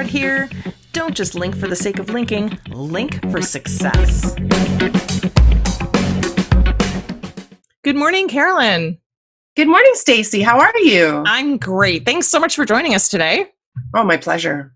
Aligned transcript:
Bernard 0.00 0.12
here. 0.12 0.48
Don't 0.94 1.14
just 1.14 1.34
link 1.34 1.54
for 1.54 1.68
the 1.68 1.76
sake 1.76 1.98
of 1.98 2.08
linking, 2.08 2.58
link 2.68 3.20
for 3.30 3.42
success. 3.42 4.34
Good 7.84 7.96
morning, 7.96 8.26
Carolyn. 8.26 8.96
Good 9.56 9.68
morning, 9.68 9.90
Stacy. 9.92 10.40
How 10.40 10.58
are 10.58 10.78
you? 10.78 11.22
I'm 11.26 11.58
great. 11.58 12.06
Thanks 12.06 12.28
so 12.28 12.40
much 12.40 12.56
for 12.56 12.64
joining 12.64 12.94
us 12.94 13.10
today. 13.10 13.48
Oh, 13.94 14.02
my 14.02 14.16
pleasure. 14.16 14.72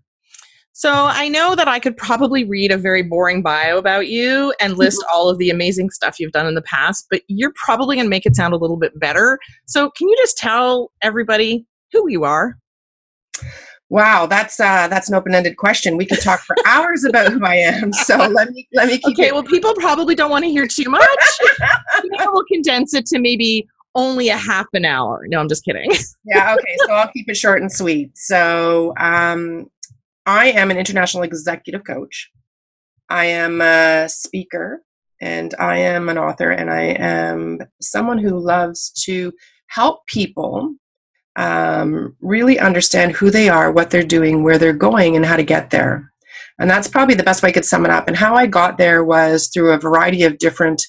So, 0.73 0.91
I 0.93 1.27
know 1.27 1.55
that 1.55 1.67
I 1.67 1.79
could 1.79 1.97
probably 1.97 2.43
read 2.43 2.71
a 2.71 2.77
very 2.77 3.01
boring 3.01 3.41
bio 3.41 3.79
about 3.79 4.07
you 4.07 4.53
and 4.59 4.77
list 4.77 5.03
all 5.11 5.27
of 5.27 5.39
the 5.39 5.49
amazing 5.49 5.89
stuff 5.89 6.19
you've 6.19 6.33
done 6.33 6.45
in 6.45 6.53
the 6.53 6.61
past, 6.61 7.07
but 7.09 7.23
you're 7.29 7.53
probably 7.65 7.95
going 7.95 8.05
to 8.05 8.11
make 8.11 8.27
it 8.27 8.35
sound 8.35 8.53
a 8.53 8.57
little 8.57 8.77
bit 8.77 8.99
better. 8.99 9.39
So, 9.65 9.89
can 9.89 10.07
you 10.07 10.15
just 10.19 10.37
tell 10.37 10.91
everybody 11.01 11.65
who 11.91 12.07
you 12.09 12.25
are? 12.25 12.59
Wow, 13.89 14.25
that's 14.25 14.59
uh, 14.59 14.87
that's 14.87 15.09
an 15.09 15.15
open-ended 15.15 15.57
question. 15.57 15.95
We 15.95 16.05
could 16.07 16.19
talk 16.21 16.39
for 16.41 16.55
hours 16.65 17.03
about 17.03 17.31
who 17.31 17.45
I 17.45 17.55
am. 17.55 17.93
So 17.93 18.17
let 18.17 18.49
me 18.49 18.67
let 18.73 18.87
me 18.87 18.97
keep 18.97 19.17
Okay, 19.19 19.27
it. 19.27 19.33
well, 19.33 19.43
people 19.43 19.73
probably 19.75 20.15
don't 20.15 20.31
want 20.31 20.43
to 20.43 20.49
hear 20.49 20.65
too 20.67 20.89
much. 20.89 21.05
Maybe 22.03 22.23
we'll 22.31 22.45
condense 22.51 22.93
it 22.95 23.05
to 23.07 23.19
maybe 23.19 23.67
only 23.93 24.29
a 24.29 24.37
half 24.37 24.65
an 24.73 24.85
hour. 24.85 25.25
No, 25.27 25.39
I'm 25.39 25.47
just 25.47 25.63
kidding. 25.63 25.89
yeah, 26.25 26.55
okay. 26.55 26.75
So 26.87 26.93
I'll 26.93 27.11
keep 27.11 27.29
it 27.29 27.37
short 27.37 27.61
and 27.61 27.71
sweet. 27.71 28.17
So 28.17 28.93
um, 28.97 29.67
I 30.25 30.47
am 30.47 30.71
an 30.71 30.77
international 30.77 31.23
executive 31.23 31.83
coach. 31.85 32.31
I 33.09 33.25
am 33.25 33.61
a 33.61 34.09
speaker, 34.09 34.81
and 35.21 35.53
I 35.59 35.77
am 35.77 36.09
an 36.09 36.17
author, 36.17 36.49
and 36.49 36.71
I 36.71 36.81
am 36.97 37.59
someone 37.81 38.17
who 38.17 38.39
loves 38.39 38.89
to 39.05 39.31
help 39.67 40.05
people 40.07 40.73
um, 41.35 42.15
really 42.21 42.59
understand 42.59 43.13
who 43.13 43.29
they 43.29 43.49
are, 43.49 43.71
what 43.71 43.89
they're 43.89 44.03
doing, 44.03 44.43
where 44.43 44.57
they're 44.57 44.73
going, 44.73 45.15
and 45.15 45.25
how 45.25 45.35
to 45.35 45.43
get 45.43 45.69
there. 45.69 46.11
And 46.57 46.69
that's 46.69 46.87
probably 46.87 47.15
the 47.15 47.23
best 47.23 47.43
way 47.43 47.49
I 47.49 47.51
could 47.51 47.65
sum 47.65 47.83
it 47.83 47.91
up. 47.91 48.07
And 48.07 48.15
how 48.15 48.35
I 48.35 48.47
got 48.47 48.77
there 48.77 49.03
was 49.03 49.49
through 49.53 49.73
a 49.73 49.79
variety 49.79 50.23
of 50.23 50.37
different 50.37 50.81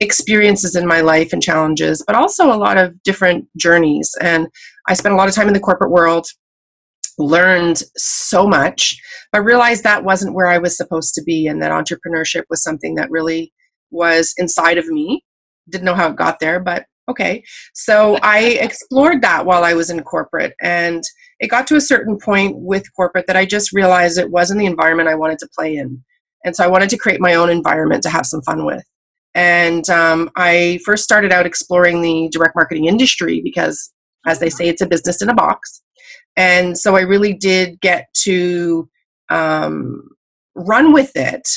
experiences 0.00 0.74
in 0.74 0.86
my 0.86 1.00
life 1.00 1.32
and 1.32 1.40
challenges, 1.40 2.02
but 2.04 2.16
also 2.16 2.52
a 2.52 2.58
lot 2.58 2.76
of 2.76 3.00
different 3.04 3.46
journeys. 3.56 4.12
And 4.20 4.48
I 4.88 4.94
spent 4.94 5.14
a 5.14 5.16
lot 5.16 5.28
of 5.28 5.34
time 5.34 5.46
in 5.46 5.54
the 5.54 5.60
corporate 5.60 5.92
world, 5.92 6.26
learned 7.18 7.84
so 7.96 8.48
much, 8.48 8.96
but 9.30 9.42
realized 9.42 9.84
that 9.84 10.02
wasn't 10.02 10.34
where 10.34 10.48
I 10.48 10.58
was 10.58 10.76
supposed 10.76 11.14
to 11.14 11.22
be, 11.22 11.46
and 11.46 11.62
that 11.62 11.70
entrepreneurship 11.70 12.42
was 12.50 12.62
something 12.62 12.96
that 12.96 13.10
really 13.10 13.52
was 13.92 14.34
inside 14.38 14.78
of 14.78 14.88
me. 14.88 15.24
Didn't 15.68 15.84
know 15.84 15.94
how 15.94 16.10
it 16.10 16.16
got 16.16 16.40
there, 16.40 16.58
but 16.58 16.86
okay. 17.08 17.42
So 17.74 18.18
I 18.22 18.58
explored 18.60 19.22
that 19.22 19.46
while 19.46 19.64
I 19.64 19.74
was 19.74 19.90
in 19.90 20.02
corporate, 20.02 20.54
and 20.60 21.02
it 21.40 21.48
got 21.48 21.66
to 21.68 21.76
a 21.76 21.80
certain 21.80 22.18
point 22.18 22.56
with 22.56 22.84
corporate 22.94 23.26
that 23.26 23.36
I 23.36 23.44
just 23.44 23.72
realized 23.72 24.18
it 24.18 24.30
wasn't 24.30 24.60
the 24.60 24.66
environment 24.66 25.08
I 25.08 25.14
wanted 25.14 25.38
to 25.40 25.48
play 25.54 25.76
in. 25.76 26.02
And 26.44 26.56
so 26.56 26.64
I 26.64 26.68
wanted 26.68 26.90
to 26.90 26.98
create 26.98 27.20
my 27.20 27.34
own 27.34 27.50
environment 27.50 28.02
to 28.04 28.10
have 28.10 28.26
some 28.26 28.42
fun 28.42 28.64
with. 28.64 28.84
And 29.34 29.88
um, 29.88 30.30
I 30.36 30.80
first 30.84 31.04
started 31.04 31.32
out 31.32 31.46
exploring 31.46 32.02
the 32.02 32.28
direct 32.30 32.54
marketing 32.54 32.86
industry 32.86 33.40
because, 33.42 33.92
as 34.26 34.40
they 34.40 34.50
say, 34.50 34.68
it's 34.68 34.82
a 34.82 34.86
business 34.86 35.22
in 35.22 35.28
a 35.28 35.34
box. 35.34 35.82
And 36.36 36.78
so 36.78 36.96
I 36.96 37.00
really 37.00 37.32
did 37.32 37.80
get 37.80 38.08
to 38.24 38.88
um, 39.28 40.08
run 40.54 40.92
with 40.92 41.12
it 41.16 41.48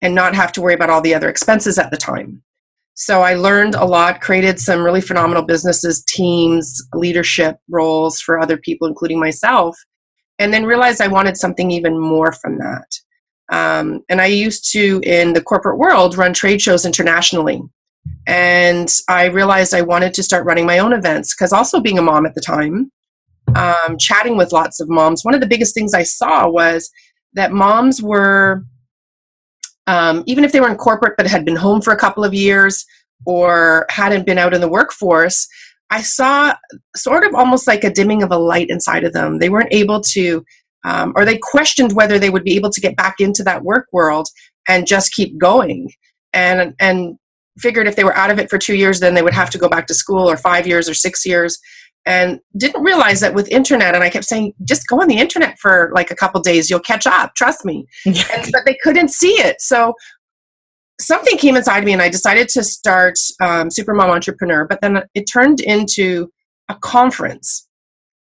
and 0.00 0.14
not 0.14 0.34
have 0.34 0.52
to 0.52 0.60
worry 0.60 0.74
about 0.74 0.90
all 0.90 1.00
the 1.00 1.14
other 1.14 1.28
expenses 1.28 1.78
at 1.78 1.90
the 1.90 1.96
time. 1.96 2.42
So 2.94 3.22
I 3.22 3.34
learned 3.34 3.74
a 3.74 3.84
lot, 3.84 4.20
created 4.20 4.60
some 4.60 4.82
really 4.82 5.00
phenomenal 5.00 5.42
businesses, 5.42 6.04
teams, 6.04 6.80
leadership 6.94 7.56
roles 7.68 8.20
for 8.20 8.38
other 8.38 8.56
people, 8.56 8.86
including 8.86 9.18
myself, 9.18 9.76
and 10.38 10.54
then 10.54 10.64
realized 10.64 11.00
I 11.00 11.08
wanted 11.08 11.36
something 11.36 11.70
even 11.70 11.98
more 11.98 12.32
from 12.32 12.58
that. 12.58 12.86
Um, 13.52 14.02
and 14.08 14.20
I 14.20 14.26
used 14.26 14.70
to, 14.72 15.00
in 15.04 15.32
the 15.32 15.42
corporate 15.42 15.78
world, 15.78 16.16
run 16.16 16.32
trade 16.32 16.62
shows 16.62 16.86
internationally. 16.86 17.60
And 18.26 18.88
I 19.08 19.26
realized 19.26 19.74
I 19.74 19.82
wanted 19.82 20.14
to 20.14 20.22
start 20.22 20.46
running 20.46 20.66
my 20.66 20.78
own 20.78 20.92
events 20.92 21.34
because 21.34 21.52
also 21.52 21.80
being 21.80 21.98
a 21.98 22.02
mom 22.02 22.26
at 22.26 22.34
the 22.34 22.40
time, 22.40 22.90
um, 23.54 23.98
chatting 23.98 24.36
with 24.36 24.52
lots 24.52 24.80
of 24.80 24.88
moms, 24.88 25.24
one 25.24 25.34
of 25.34 25.40
the 25.40 25.46
biggest 25.46 25.74
things 25.74 25.94
I 25.94 26.02
saw 26.04 26.48
was 26.48 26.90
that 27.34 27.52
moms 27.52 28.02
were 28.02 28.64
um, 29.86 30.24
even 30.26 30.44
if 30.44 30.52
they 30.52 30.60
were 30.60 30.70
in 30.70 30.76
corporate 30.76 31.14
but 31.16 31.26
had 31.26 31.44
been 31.44 31.56
home 31.56 31.80
for 31.80 31.92
a 31.92 31.98
couple 31.98 32.24
of 32.24 32.34
years 32.34 32.84
or 33.26 33.86
hadn't 33.90 34.26
been 34.26 34.38
out 34.38 34.54
in 34.54 34.60
the 34.60 34.68
workforce, 34.68 35.46
I 35.90 36.00
saw 36.00 36.54
sort 36.96 37.24
of 37.24 37.34
almost 37.34 37.66
like 37.66 37.84
a 37.84 37.92
dimming 37.92 38.22
of 38.22 38.30
a 38.30 38.38
light 38.38 38.68
inside 38.70 39.04
of 39.04 39.12
them. 39.12 39.38
They 39.38 39.50
weren't 39.50 39.72
able 39.72 40.00
to, 40.12 40.44
um, 40.84 41.12
or 41.16 41.24
they 41.24 41.38
questioned 41.38 41.92
whether 41.92 42.18
they 42.18 42.30
would 42.30 42.44
be 42.44 42.56
able 42.56 42.70
to 42.70 42.80
get 42.80 42.96
back 42.96 43.16
into 43.20 43.42
that 43.44 43.62
work 43.62 43.86
world 43.92 44.28
and 44.68 44.86
just 44.86 45.12
keep 45.12 45.38
going. 45.38 45.90
And 46.32 46.74
and 46.80 47.16
figured 47.58 47.86
if 47.86 47.94
they 47.94 48.02
were 48.02 48.16
out 48.16 48.30
of 48.30 48.40
it 48.40 48.50
for 48.50 48.58
two 48.58 48.74
years, 48.74 48.98
then 48.98 49.14
they 49.14 49.22
would 49.22 49.34
have 49.34 49.50
to 49.50 49.58
go 49.58 49.68
back 49.68 49.86
to 49.86 49.94
school, 49.94 50.28
or 50.28 50.36
five 50.36 50.66
years, 50.66 50.88
or 50.88 50.94
six 50.94 51.24
years 51.24 51.58
and 52.06 52.40
didn't 52.56 52.82
realize 52.82 53.20
that 53.20 53.34
with 53.34 53.48
internet 53.48 53.94
and 53.94 54.04
i 54.04 54.10
kept 54.10 54.24
saying 54.24 54.52
just 54.64 54.86
go 54.88 55.00
on 55.00 55.08
the 55.08 55.18
internet 55.18 55.58
for 55.58 55.90
like 55.94 56.10
a 56.10 56.16
couple 56.16 56.40
days 56.40 56.68
you'll 56.68 56.80
catch 56.80 57.06
up 57.06 57.34
trust 57.34 57.64
me. 57.64 57.86
And, 58.06 58.50
but 58.52 58.62
they 58.66 58.76
couldn't 58.82 59.08
see 59.08 59.32
it. 59.32 59.60
So 59.60 59.94
something 61.00 61.36
came 61.38 61.56
inside 61.56 61.84
me 61.84 61.92
and 61.92 62.02
i 62.02 62.08
decided 62.08 62.48
to 62.50 62.62
start 62.62 63.14
um, 63.40 63.68
supermom 63.68 64.10
entrepreneur 64.10 64.66
but 64.66 64.80
then 64.80 65.02
it 65.14 65.24
turned 65.24 65.60
into 65.60 66.28
a 66.68 66.74
conference. 66.76 67.68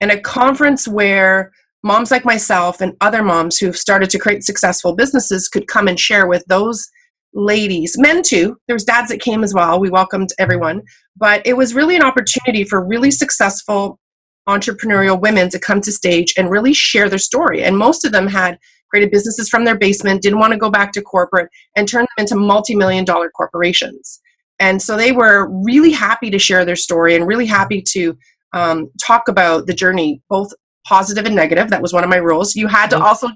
And 0.02 0.12
a 0.12 0.20
conference 0.20 0.88
where 0.88 1.52
moms 1.84 2.12
like 2.12 2.26
myself 2.26 2.82
and 2.82 2.96
other 3.02 3.24
moms 3.24 3.58
who've 3.58 3.78
started 3.78 4.10
to 4.10 4.20
create 4.20 4.44
successful 4.44 4.96
businesses 4.96 5.48
could 5.48 5.68
come 5.68 5.88
and 5.88 6.00
share 6.00 6.28
with 6.28 6.44
those 6.48 6.88
ladies, 7.36 7.96
men 7.98 8.24
too. 8.24 8.58
There 8.68 8.76
was 8.76 8.86
dads 8.86 9.10
that 9.10 9.22
came 9.22 9.44
as 9.44 9.54
well. 9.54 9.80
We 9.80 9.90
welcomed 9.90 10.30
everyone, 10.40 10.82
but 11.16 11.46
it 11.46 11.56
was 11.58 11.76
really 11.76 11.96
an 11.96 12.02
opportunity 12.02 12.64
for 12.64 12.84
really 12.84 13.12
successful 13.12 14.00
entrepreneurial 14.48 15.20
women 15.20 15.50
to 15.50 15.60
come 15.60 15.82
to 15.82 15.92
stage 15.92 16.34
and 16.38 16.50
really 16.50 16.74
share 16.74 17.10
their 17.10 17.20
story. 17.20 17.64
And 17.64 17.78
most 17.78 18.06
of 18.06 18.12
them 18.12 18.28
had 18.28 18.58
created 18.90 19.12
businesses 19.12 19.50
from 19.50 19.66
their 19.66 19.78
basement, 19.78 20.22
didn't 20.22 20.40
want 20.40 20.54
to 20.54 20.60
go 20.60 20.70
back 20.70 20.94
to 20.94 21.02
corporate, 21.02 21.50
and 21.76 21.88
turned 21.88 22.08
them 22.16 22.24
into 22.24 22.36
multi-million 22.36 23.04
dollar 23.04 23.30
corporations. 23.30 24.22
And 24.60 24.82
so 24.82 24.96
they 24.96 25.12
were 25.12 25.50
really 25.66 25.92
happy 25.92 26.30
to 26.30 26.40
share 26.40 26.64
their 26.64 26.76
story 26.78 27.16
and 27.16 27.28
really 27.28 27.46
happy 27.46 27.84
to 27.90 28.18
um, 28.54 28.90
talk 29.06 29.28
about 29.28 29.68
the 29.68 29.74
journey, 29.74 30.22
both 30.30 30.54
positive 30.88 31.26
and 31.26 31.36
negative. 31.36 31.70
That 31.70 31.82
was 31.82 31.92
one 31.92 32.04
of 32.04 32.10
my 32.10 32.18
rules. 32.18 32.56
You 32.56 32.68
had 32.68 32.90
to 32.92 33.00
also, 33.00 33.28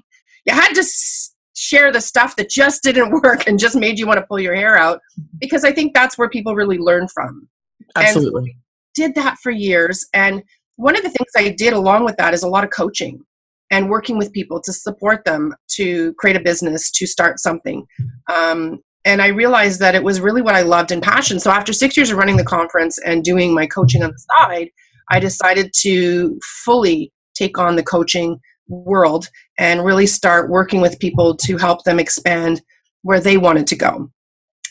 you 0.46 0.54
had 0.54 0.72
to 0.72 0.82
share 1.70 1.92
the 1.92 2.00
stuff 2.00 2.36
that 2.36 2.50
just 2.50 2.82
didn't 2.82 3.10
work 3.22 3.46
and 3.46 3.58
just 3.58 3.76
made 3.76 3.98
you 3.98 4.06
want 4.06 4.18
to 4.18 4.26
pull 4.26 4.40
your 4.40 4.54
hair 4.54 4.76
out 4.76 5.00
because 5.38 5.64
I 5.64 5.72
think 5.72 5.94
that's 5.94 6.18
where 6.18 6.28
people 6.28 6.54
really 6.54 6.78
learn 6.78 7.08
from. 7.08 7.48
Absolutely. 7.96 8.56
did 8.94 9.14
that 9.14 9.36
for 9.42 9.50
years. 9.50 10.06
And 10.12 10.42
one 10.76 10.96
of 10.96 11.02
the 11.02 11.10
things 11.10 11.30
I 11.36 11.50
did 11.50 11.72
along 11.72 12.04
with 12.04 12.16
that 12.16 12.34
is 12.34 12.42
a 12.42 12.48
lot 12.48 12.64
of 12.64 12.70
coaching 12.70 13.20
and 13.70 13.88
working 13.88 14.18
with 14.18 14.32
people 14.32 14.60
to 14.62 14.72
support 14.72 15.24
them 15.24 15.54
to 15.76 16.12
create 16.14 16.36
a 16.36 16.40
business, 16.40 16.90
to 16.90 17.06
start 17.06 17.38
something. 17.38 17.86
Um, 18.32 18.80
and 19.04 19.22
I 19.22 19.28
realized 19.28 19.80
that 19.80 19.94
it 19.94 20.02
was 20.02 20.20
really 20.20 20.42
what 20.42 20.54
I 20.54 20.62
loved 20.62 20.92
and 20.92 21.02
passion. 21.02 21.40
So 21.40 21.50
after 21.50 21.72
six 21.72 21.96
years 21.96 22.10
of 22.10 22.18
running 22.18 22.36
the 22.36 22.44
conference 22.44 22.98
and 22.98 23.24
doing 23.24 23.54
my 23.54 23.66
coaching 23.66 24.02
on 24.02 24.10
the 24.10 24.26
side, 24.38 24.70
I 25.10 25.20
decided 25.20 25.72
to 25.80 26.38
fully 26.64 27.12
take 27.34 27.58
on 27.58 27.76
the 27.76 27.82
coaching 27.82 28.38
world 28.70 29.28
and 29.58 29.84
really 29.84 30.06
start 30.06 30.48
working 30.48 30.80
with 30.80 30.98
people 30.98 31.36
to 31.36 31.58
help 31.58 31.84
them 31.84 31.98
expand 31.98 32.62
where 33.02 33.20
they 33.20 33.36
wanted 33.36 33.66
to 33.66 33.76
go 33.76 34.10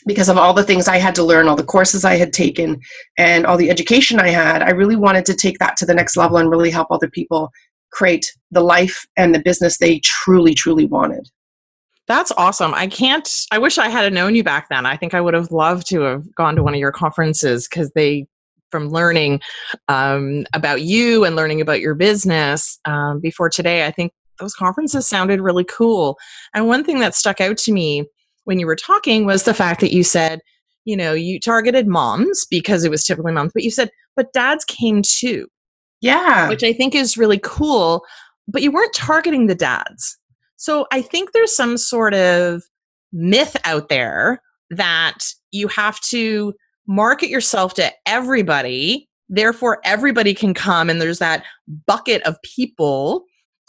because 0.06 0.28
of 0.28 0.38
all 0.38 0.54
the 0.54 0.64
things 0.64 0.88
I 0.88 0.96
had 0.96 1.14
to 1.16 1.22
learn, 1.22 1.46
all 1.46 1.56
the 1.56 1.62
courses 1.62 2.04
I 2.04 2.16
had 2.16 2.32
taken, 2.32 2.80
and 3.18 3.46
all 3.46 3.56
the 3.56 3.70
education 3.70 4.18
I 4.18 4.28
had, 4.28 4.62
I 4.62 4.70
really 4.70 4.96
wanted 4.96 5.26
to 5.26 5.34
take 5.34 5.58
that 5.58 5.76
to 5.78 5.86
the 5.86 5.94
next 5.94 6.16
level 6.16 6.38
and 6.38 6.50
really 6.50 6.70
help 6.70 6.90
other 6.90 7.10
people 7.10 7.50
create 7.92 8.32
the 8.50 8.62
life 8.62 9.06
and 9.16 9.34
the 9.34 9.42
business 9.42 9.78
they 9.78 10.00
truly, 10.00 10.54
truly 10.54 10.86
wanted. 10.86 11.28
That's 12.06 12.32
awesome. 12.32 12.74
I 12.74 12.86
can't, 12.86 13.28
I 13.52 13.58
wish 13.58 13.78
I 13.78 13.88
had 13.88 14.12
known 14.12 14.34
you 14.34 14.42
back 14.42 14.68
then. 14.68 14.84
I 14.84 14.96
think 14.96 15.14
I 15.14 15.20
would 15.20 15.34
have 15.34 15.52
loved 15.52 15.88
to 15.90 16.00
have 16.00 16.34
gone 16.34 16.56
to 16.56 16.62
one 16.62 16.74
of 16.74 16.80
your 16.80 16.92
conferences 16.92 17.68
because 17.68 17.92
they, 17.94 18.26
from 18.70 18.88
learning 18.88 19.40
um, 19.88 20.44
about 20.52 20.82
you 20.82 21.24
and 21.24 21.36
learning 21.36 21.60
about 21.60 21.80
your 21.80 21.94
business 21.94 22.78
um, 22.84 23.20
before 23.20 23.50
today, 23.50 23.86
I 23.86 23.90
think 23.90 24.12
those 24.38 24.54
conferences 24.54 25.06
sounded 25.06 25.40
really 25.40 25.64
cool. 25.64 26.16
And 26.54 26.66
one 26.66 26.84
thing 26.84 27.00
that 27.00 27.14
stuck 27.14 27.40
out 27.40 27.58
to 27.58 27.72
me 27.72 28.06
when 28.44 28.58
you 28.58 28.66
were 28.66 28.76
talking 28.76 29.26
was 29.26 29.44
the 29.44 29.54
fact 29.54 29.80
that 29.80 29.92
you 29.92 30.02
said, 30.02 30.40
you 30.84 30.96
know, 30.96 31.12
you 31.12 31.38
targeted 31.38 31.86
moms 31.86 32.46
because 32.50 32.84
it 32.84 32.90
was 32.90 33.04
typically 33.04 33.32
moms, 33.32 33.52
but 33.52 33.62
you 33.62 33.70
said, 33.70 33.90
but 34.16 34.32
dads 34.32 34.64
came 34.64 35.02
too. 35.02 35.46
Yeah. 36.00 36.48
Which 36.48 36.64
I 36.64 36.72
think 36.72 36.94
is 36.94 37.18
really 37.18 37.38
cool, 37.42 38.02
but 38.48 38.62
you 38.62 38.72
weren't 38.72 38.94
targeting 38.94 39.46
the 39.46 39.54
dads. 39.54 40.16
So 40.56 40.86
I 40.90 41.02
think 41.02 41.32
there's 41.32 41.54
some 41.54 41.76
sort 41.76 42.14
of 42.14 42.62
myth 43.12 43.56
out 43.64 43.88
there 43.88 44.40
that 44.70 45.18
you 45.50 45.68
have 45.68 46.00
to 46.00 46.54
market 46.90 47.28
yourself 47.28 47.72
to 47.74 47.90
everybody, 48.04 49.08
therefore 49.28 49.78
everybody 49.84 50.34
can 50.34 50.52
come 50.52 50.90
and 50.90 51.00
there's 51.00 51.20
that 51.20 51.44
bucket 51.86 52.20
of 52.22 52.36
people 52.42 53.24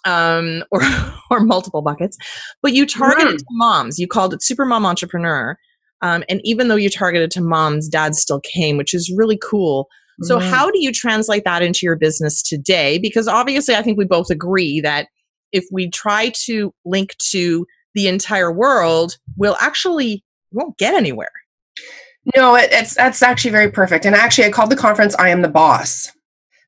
um, 0.06 0.64
or 0.72 0.82
or 1.30 1.40
multiple 1.42 1.84
buckets, 1.84 2.18
but 2.64 2.74
you 2.74 2.86
targeted 2.88 3.36
Mm. 3.36 3.38
to 3.38 3.46
moms. 3.52 4.00
You 4.00 4.08
called 4.08 4.34
it 4.34 4.42
Super 4.44 4.66
Mom 4.66 4.86
Entrepreneur, 4.86 5.56
um, 6.02 6.24
and 6.28 6.42
even 6.44 6.68
though 6.68 6.76
you 6.76 6.90
targeted 6.90 7.30
to 7.32 7.42
moms, 7.42 7.88
dads 7.88 8.20
still 8.20 8.42
came, 8.42 8.78
which 8.78 8.94
is 8.96 9.14
really 9.16 9.38
cool. 9.38 9.88
So, 10.24 10.40
Mhm. 10.40 10.50
how 10.50 10.72
do 10.72 10.80
you 10.82 10.92
translate 10.92 11.44
that 11.46 11.62
into 11.62 11.82
your 11.84 11.96
business 11.96 12.42
today? 12.42 12.98
Because 12.98 13.28
obviously, 13.28 13.76
I 13.76 13.84
think 13.84 13.98
we 14.00 14.06
both 14.06 14.30
agree 14.32 14.82
that 14.82 15.08
if 15.52 15.66
we 15.72 15.90
try 15.92 16.32
to 16.46 16.74
link 16.86 17.16
to 17.32 17.66
the 17.94 18.08
entire 18.08 18.52
world, 18.52 19.18
we'll 19.38 19.58
actually 19.60 20.24
won't 20.52 20.78
get 20.80 20.96
anywhere. 20.96 21.30
No, 22.36 22.56
it, 22.56 22.70
it's 22.72 22.96
that's 22.96 23.22
actually 23.22 23.52
very 23.52 23.72
perfect. 23.72 24.06
And 24.06 24.16
actually, 24.16 24.46
I 24.46 24.52
called 24.52 24.70
the 24.72 24.76
conference 24.76 25.16
"I 25.18 25.30
Am 25.30 25.42
the 25.42 25.50
Boss." 25.50 26.12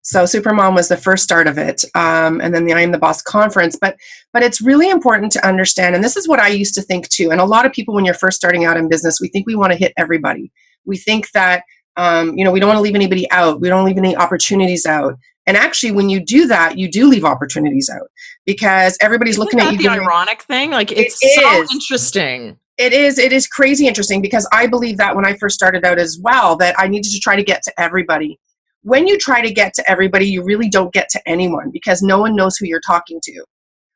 So 0.05 0.23
Supermom 0.23 0.75
was 0.75 0.89
the 0.89 0.97
first 0.97 1.23
start 1.23 1.47
of 1.47 1.57
it, 1.57 1.85
um, 1.95 2.41
and 2.41 2.53
then 2.53 2.65
the 2.65 2.73
"I 2.73 2.81
Am 2.81 2.91
the 2.91 2.97
Boss" 2.97 3.21
conference. 3.21 3.77
But 3.79 3.95
but 4.33 4.43
it's 4.43 4.61
really 4.61 4.89
important 4.89 5.31
to 5.33 5.47
understand, 5.47 5.95
and 5.95 6.03
this 6.03 6.17
is 6.17 6.27
what 6.27 6.39
I 6.39 6.47
used 6.49 6.73
to 6.75 6.81
think 6.81 7.07
too. 7.09 7.31
And 7.31 7.39
a 7.39 7.45
lot 7.45 7.65
of 7.65 7.71
people, 7.71 7.93
when 7.93 8.03
you're 8.03 8.13
first 8.13 8.37
starting 8.37 8.65
out 8.65 8.77
in 8.77 8.89
business, 8.89 9.19
we 9.21 9.29
think 9.29 9.45
we 9.45 9.55
want 9.55 9.71
to 9.71 9.77
hit 9.77 9.93
everybody. 9.97 10.51
We 10.85 10.97
think 10.97 11.29
that 11.31 11.63
um, 11.97 12.35
you 12.37 12.43
know 12.43 12.51
we 12.51 12.59
don't 12.59 12.67
want 12.69 12.77
to 12.77 12.81
leave 12.81 12.95
anybody 12.95 13.29
out. 13.31 13.61
We 13.61 13.69
don't 13.69 13.85
leave 13.85 13.97
any 13.97 14.15
opportunities 14.15 14.85
out. 14.85 15.17
And 15.45 15.57
actually, 15.57 15.91
when 15.91 16.09
you 16.09 16.19
do 16.25 16.47
that, 16.47 16.77
you 16.77 16.89
do 16.89 17.07
leave 17.07 17.25
opportunities 17.25 17.89
out 17.93 18.07
because 18.45 18.97
everybody's 19.01 19.35
Isn't 19.35 19.43
looking 19.43 19.59
at 19.59 19.73
you. 19.73 19.77
the 19.79 19.89
ironic 19.89 20.41
thing? 20.43 20.71
Like 20.71 20.91
It 20.91 20.97
it's 20.99 21.19
so 21.19 21.61
is. 21.61 21.69
interesting. 21.71 22.57
It 22.77 22.93
is 22.93 23.19
it 23.19 23.31
is 23.31 23.47
crazy 23.47 23.87
interesting 23.87 24.21
because 24.21 24.47
i 24.51 24.65
believe 24.65 24.97
that 24.97 25.15
when 25.15 25.25
i 25.25 25.33
first 25.37 25.55
started 25.55 25.85
out 25.85 25.99
as 25.99 26.19
well 26.21 26.55
that 26.55 26.75
i 26.79 26.87
needed 26.87 27.11
to 27.11 27.19
try 27.19 27.35
to 27.35 27.43
get 27.43 27.61
to 27.63 27.71
everybody. 27.79 28.39
When 28.85 29.07
you 29.07 29.17
try 29.17 29.41
to 29.41 29.53
get 29.53 29.73
to 29.75 29.89
everybody 29.89 30.25
you 30.25 30.43
really 30.43 30.69
don't 30.69 30.93
get 30.93 31.09
to 31.09 31.21
anyone 31.25 31.69
because 31.71 32.01
no 32.01 32.19
one 32.19 32.35
knows 32.35 32.57
who 32.57 32.65
you're 32.65 32.81
talking 32.81 33.19
to. 33.23 33.45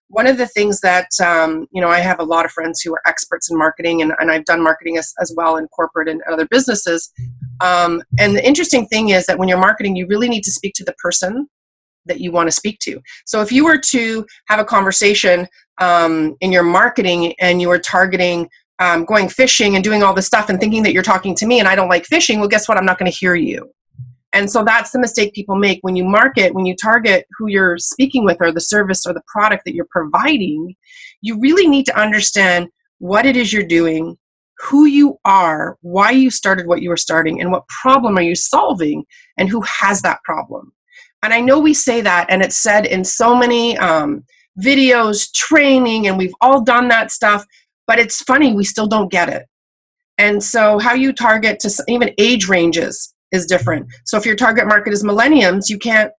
One 0.10 0.28
of 0.28 0.38
the 0.38 0.48
things 0.48 0.80
that 0.82 1.10
um, 1.22 1.68
you 1.72 1.82
know 1.82 1.90
i 1.90 2.00
have 2.00 2.20
a 2.20 2.24
lot 2.24 2.46
of 2.46 2.52
friends 2.52 2.82
who 2.82 2.94
are 2.94 3.02
experts 3.06 3.50
in 3.52 3.58
marketing 3.58 4.02
and, 4.02 4.14
and 4.20 4.32
i've 4.32 4.46
done 4.46 4.64
marketing 4.64 4.98
as, 4.98 5.14
as 5.20 5.34
well 5.36 5.58
in 5.58 5.68
corporate 5.70 6.08
and 6.08 6.22
other 6.32 6.48
businesses. 6.48 7.12
Um, 7.60 8.04
and 8.20 8.36
the 8.36 8.46
interesting 8.46 8.88
thing 8.88 9.10
is 9.10 9.26
that 9.26 9.40
when 9.40 9.50
you're 9.50 9.58
marketing 9.58 9.96
you 9.96 10.08
really 10.08 10.30
need 10.30 10.44
to 10.44 10.52
speak 10.52 10.74
to 10.76 10.86
the 10.86 10.94
person 10.94 11.50
that 12.06 12.22
you 12.22 12.32
want 12.32 12.48
to 12.48 12.52
speak 12.52 12.80
to. 12.80 13.02
So 13.26 13.42
if 13.42 13.52
you 13.52 13.66
were 13.66 13.78
to 13.78 14.26
have 14.46 14.60
a 14.60 14.66
conversation 14.66 15.48
um, 15.80 16.36
in 16.42 16.52
your 16.52 16.64
marketing 16.64 17.34
and 17.40 17.62
you 17.62 17.68
were 17.68 17.80
targeting 17.80 18.50
um, 18.80 19.06
going 19.06 19.30
fishing 19.30 19.76
and 19.76 19.84
doing 19.84 20.04
all 20.04 20.14
this 20.14 20.28
stuff 20.28 20.50
and 20.50 20.60
thinking 20.60 20.84
that 20.84 20.94
you're 20.94 21.04
talking 21.04 21.36
to 21.36 21.46
me 21.46 21.60
and 21.60 21.68
I 21.68 21.76
don't 21.76 21.90
like 21.90 22.06
fishing, 22.06 22.40
well, 22.40 22.50
guess 22.50 22.68
what? 22.68 22.78
I'm 22.78 22.86
not 22.86 23.00
going 23.00 23.12
to 23.12 23.18
hear 23.18 23.36
you. 23.36 23.72
And 24.34 24.52
so 24.52 24.64
that's 24.64 24.92
the 24.92 25.00
mistake 25.00 25.34
people 25.34 25.56
make 25.56 25.80
when 25.82 25.96
you 25.96 26.04
market, 26.04 26.54
when 26.54 26.66
you 26.66 26.76
target 26.76 27.26
who 27.38 27.48
you're 27.48 27.78
speaking 27.78 28.24
with 28.24 28.38
or 28.40 28.52
the 28.52 28.62
service 28.62 29.06
or 29.06 29.14
the 29.14 29.24
product 29.28 29.64
that 29.66 29.74
you're 29.74 29.88
providing. 29.90 30.76
You 31.22 31.40
really 31.40 31.68
need 31.68 31.86
to 31.88 32.00
understand 32.00 32.68
what 33.00 33.26
it 33.26 33.38
is 33.38 33.54
you're 33.54 33.64
doing, 33.64 34.18
who 34.60 34.86
you 34.86 35.18
are, 35.24 35.78
why 35.82 36.12
you 36.12 36.30
started 36.30 36.68
what 36.68 36.82
you 36.82 36.90
were 36.90 36.98
starting, 36.98 37.42
and 37.42 37.52
what 37.52 37.68
problem 37.82 38.18
are 38.18 38.22
you 38.22 38.36
solving, 38.36 39.06
and 39.38 39.50
who 39.50 39.62
has 39.62 40.02
that 40.02 40.22
problem. 40.24 40.74
And 41.24 41.34
I 41.34 41.42
know 41.42 41.60
we 41.60 41.74
say 41.74 42.02
that, 42.02 42.28
and 42.30 42.44
it's 42.44 42.58
said 42.58 42.86
in 42.86 43.04
so 43.04 43.36
many 43.36 43.78
um, 43.78 44.24
videos, 44.62 45.32
training, 45.34 46.08
and 46.08 46.18
we've 46.18 46.34
all 46.42 46.62
done 46.62 46.90
that 46.90 47.12
stuff 47.12 47.46
but 47.88 48.00
it's 48.00 48.22
funny 48.22 48.54
we 48.54 48.64
still 48.64 48.88
don't 48.88 49.12
get 49.12 49.30
it. 49.30 49.46
And 50.18 50.44
so 50.44 50.80
how 50.80 50.94
you 50.94 51.14
target 51.14 51.60
to 51.62 51.84
even 51.88 52.14
age 52.18 52.48
ranges 52.48 53.14
is 53.32 53.46
different. 53.46 53.88
So 54.06 54.18
if 54.18 54.26
your 54.26 54.36
target 54.36 54.68
market 54.68 54.94
is 54.94 55.04
millennials 55.04 55.70
you 55.70 55.78
can't 55.80 56.12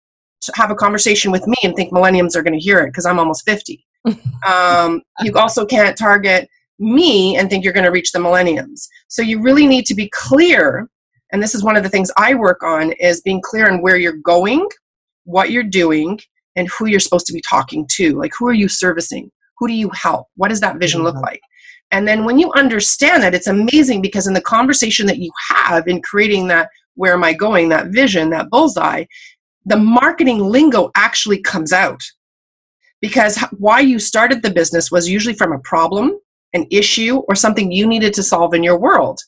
have 0.54 0.70
a 0.70 0.74
conversation 0.74 1.32
with 1.32 1.46
me 1.46 1.56
and 1.62 1.74
think 1.74 1.92
millennials 1.92 2.36
are 2.36 2.42
going 2.42 2.58
to 2.58 2.64
hear 2.64 2.78
it 2.78 2.86
because 2.86 3.04
i'm 3.04 3.18
almost 3.18 3.44
50 3.44 3.84
um, 4.46 5.02
you 5.22 5.32
also 5.34 5.66
can't 5.66 5.98
target 5.98 6.48
me 6.78 7.36
and 7.36 7.50
think 7.50 7.64
you're 7.64 7.72
going 7.72 7.84
to 7.84 7.90
reach 7.90 8.12
the 8.12 8.20
millennials 8.20 8.86
so 9.08 9.20
you 9.20 9.42
really 9.42 9.66
need 9.66 9.84
to 9.86 9.96
be 9.96 10.08
clear 10.10 10.88
and 11.32 11.42
this 11.42 11.56
is 11.56 11.64
one 11.64 11.76
of 11.76 11.82
the 11.82 11.88
things 11.88 12.10
i 12.16 12.34
work 12.34 12.62
on 12.62 12.92
is 13.00 13.20
being 13.20 13.40
clear 13.42 13.68
on 13.68 13.82
where 13.82 13.96
you're 13.96 14.16
going 14.24 14.64
what 15.24 15.50
you're 15.50 15.62
doing 15.64 16.18
and 16.56 16.68
who 16.68 16.86
you're 16.86 17.00
supposed 17.00 17.26
to 17.26 17.32
be 17.32 17.42
talking 17.48 17.86
to. 17.92 18.18
Like 18.18 18.32
who 18.38 18.48
are 18.48 18.54
you 18.54 18.68
servicing? 18.68 19.30
Who 19.58 19.68
do 19.68 19.74
you 19.74 19.90
help? 19.90 20.26
What 20.36 20.48
does 20.48 20.60
that 20.60 20.78
vision 20.78 21.02
look 21.02 21.16
Mhm. 21.16 21.22
like 21.22 21.40
and 21.90 22.06
then 22.06 22.24
when 22.24 22.38
you 22.38 22.52
understand 22.52 23.22
that, 23.22 23.34
it's 23.34 23.46
amazing 23.46 24.02
because 24.02 24.26
in 24.26 24.34
the 24.34 24.40
conversation 24.40 25.06
that 25.06 25.18
you 25.18 25.30
have 25.50 25.88
in 25.88 26.02
creating 26.02 26.48
that 26.48 26.68
where 26.94 27.14
am 27.14 27.24
I 27.24 27.32
going, 27.32 27.68
that 27.68 27.88
vision, 27.88 28.30
that 28.30 28.50
bullseye, 28.50 29.04
the 29.64 29.76
marketing 29.76 30.40
lingo 30.40 30.90
actually 30.96 31.40
comes 31.40 31.72
out. 31.72 32.00
Because 33.00 33.38
why 33.56 33.80
you 33.80 33.98
started 33.98 34.42
the 34.42 34.50
business 34.50 34.90
was 34.90 35.08
usually 35.08 35.34
from 35.34 35.52
a 35.52 35.60
problem, 35.60 36.18
an 36.52 36.66
issue, 36.70 37.18
or 37.28 37.36
something 37.36 37.70
you 37.70 37.86
needed 37.86 38.12
to 38.14 38.22
solve 38.22 38.52
in 38.52 38.64
your 38.64 38.78
world. 38.78 39.20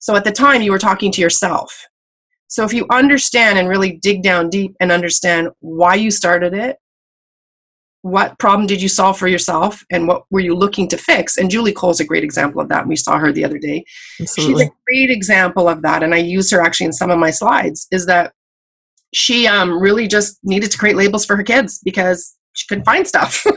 So 0.00 0.14
at 0.14 0.24
the 0.24 0.32
time, 0.32 0.60
you 0.60 0.70
were 0.70 0.78
talking 0.78 1.10
to 1.12 1.22
yourself. 1.22 1.86
So 2.48 2.64
if 2.64 2.74
you 2.74 2.86
understand 2.92 3.58
and 3.58 3.68
really 3.68 3.96
dig 3.96 4.22
down 4.22 4.50
deep 4.50 4.76
and 4.78 4.92
understand 4.92 5.48
why 5.60 5.94
you 5.94 6.10
started 6.10 6.52
it, 6.52 6.76
what 8.04 8.38
problem 8.38 8.66
did 8.66 8.82
you 8.82 8.88
solve 8.88 9.18
for 9.18 9.28
yourself 9.28 9.82
and 9.90 10.06
what 10.06 10.24
were 10.30 10.40
you 10.40 10.54
looking 10.54 10.86
to 10.88 10.98
fix? 10.98 11.38
And 11.38 11.50
julie 11.50 11.72
cole's 11.72 12.00
a 12.00 12.04
great 12.04 12.22
example 12.22 12.60
of 12.60 12.68
that. 12.68 12.86
We 12.86 12.96
saw 12.96 13.18
her 13.18 13.32
the 13.32 13.44
other 13.44 13.58
day. 13.58 13.84
Absolutely. 14.20 14.64
she's 14.64 14.68
a 14.68 14.72
great 14.86 15.10
example 15.10 15.68
of 15.68 15.82
that 15.82 16.02
and 16.02 16.14
i 16.14 16.18
use 16.18 16.50
her 16.50 16.60
actually 16.60 16.86
in 16.86 16.92
some 16.92 17.10
of 17.10 17.18
my 17.18 17.30
slides 17.30 17.86
is 17.90 18.06
that 18.06 18.32
she 19.14 19.46
um, 19.46 19.80
really 19.80 20.06
just 20.06 20.38
needed 20.42 20.70
to 20.70 20.78
create 20.78 20.96
labels 20.96 21.24
for 21.24 21.36
her 21.36 21.42
kids 21.42 21.80
because 21.84 22.36
she 22.52 22.66
couldn't 22.66 22.84
find 22.84 23.06
stuff. 23.06 23.44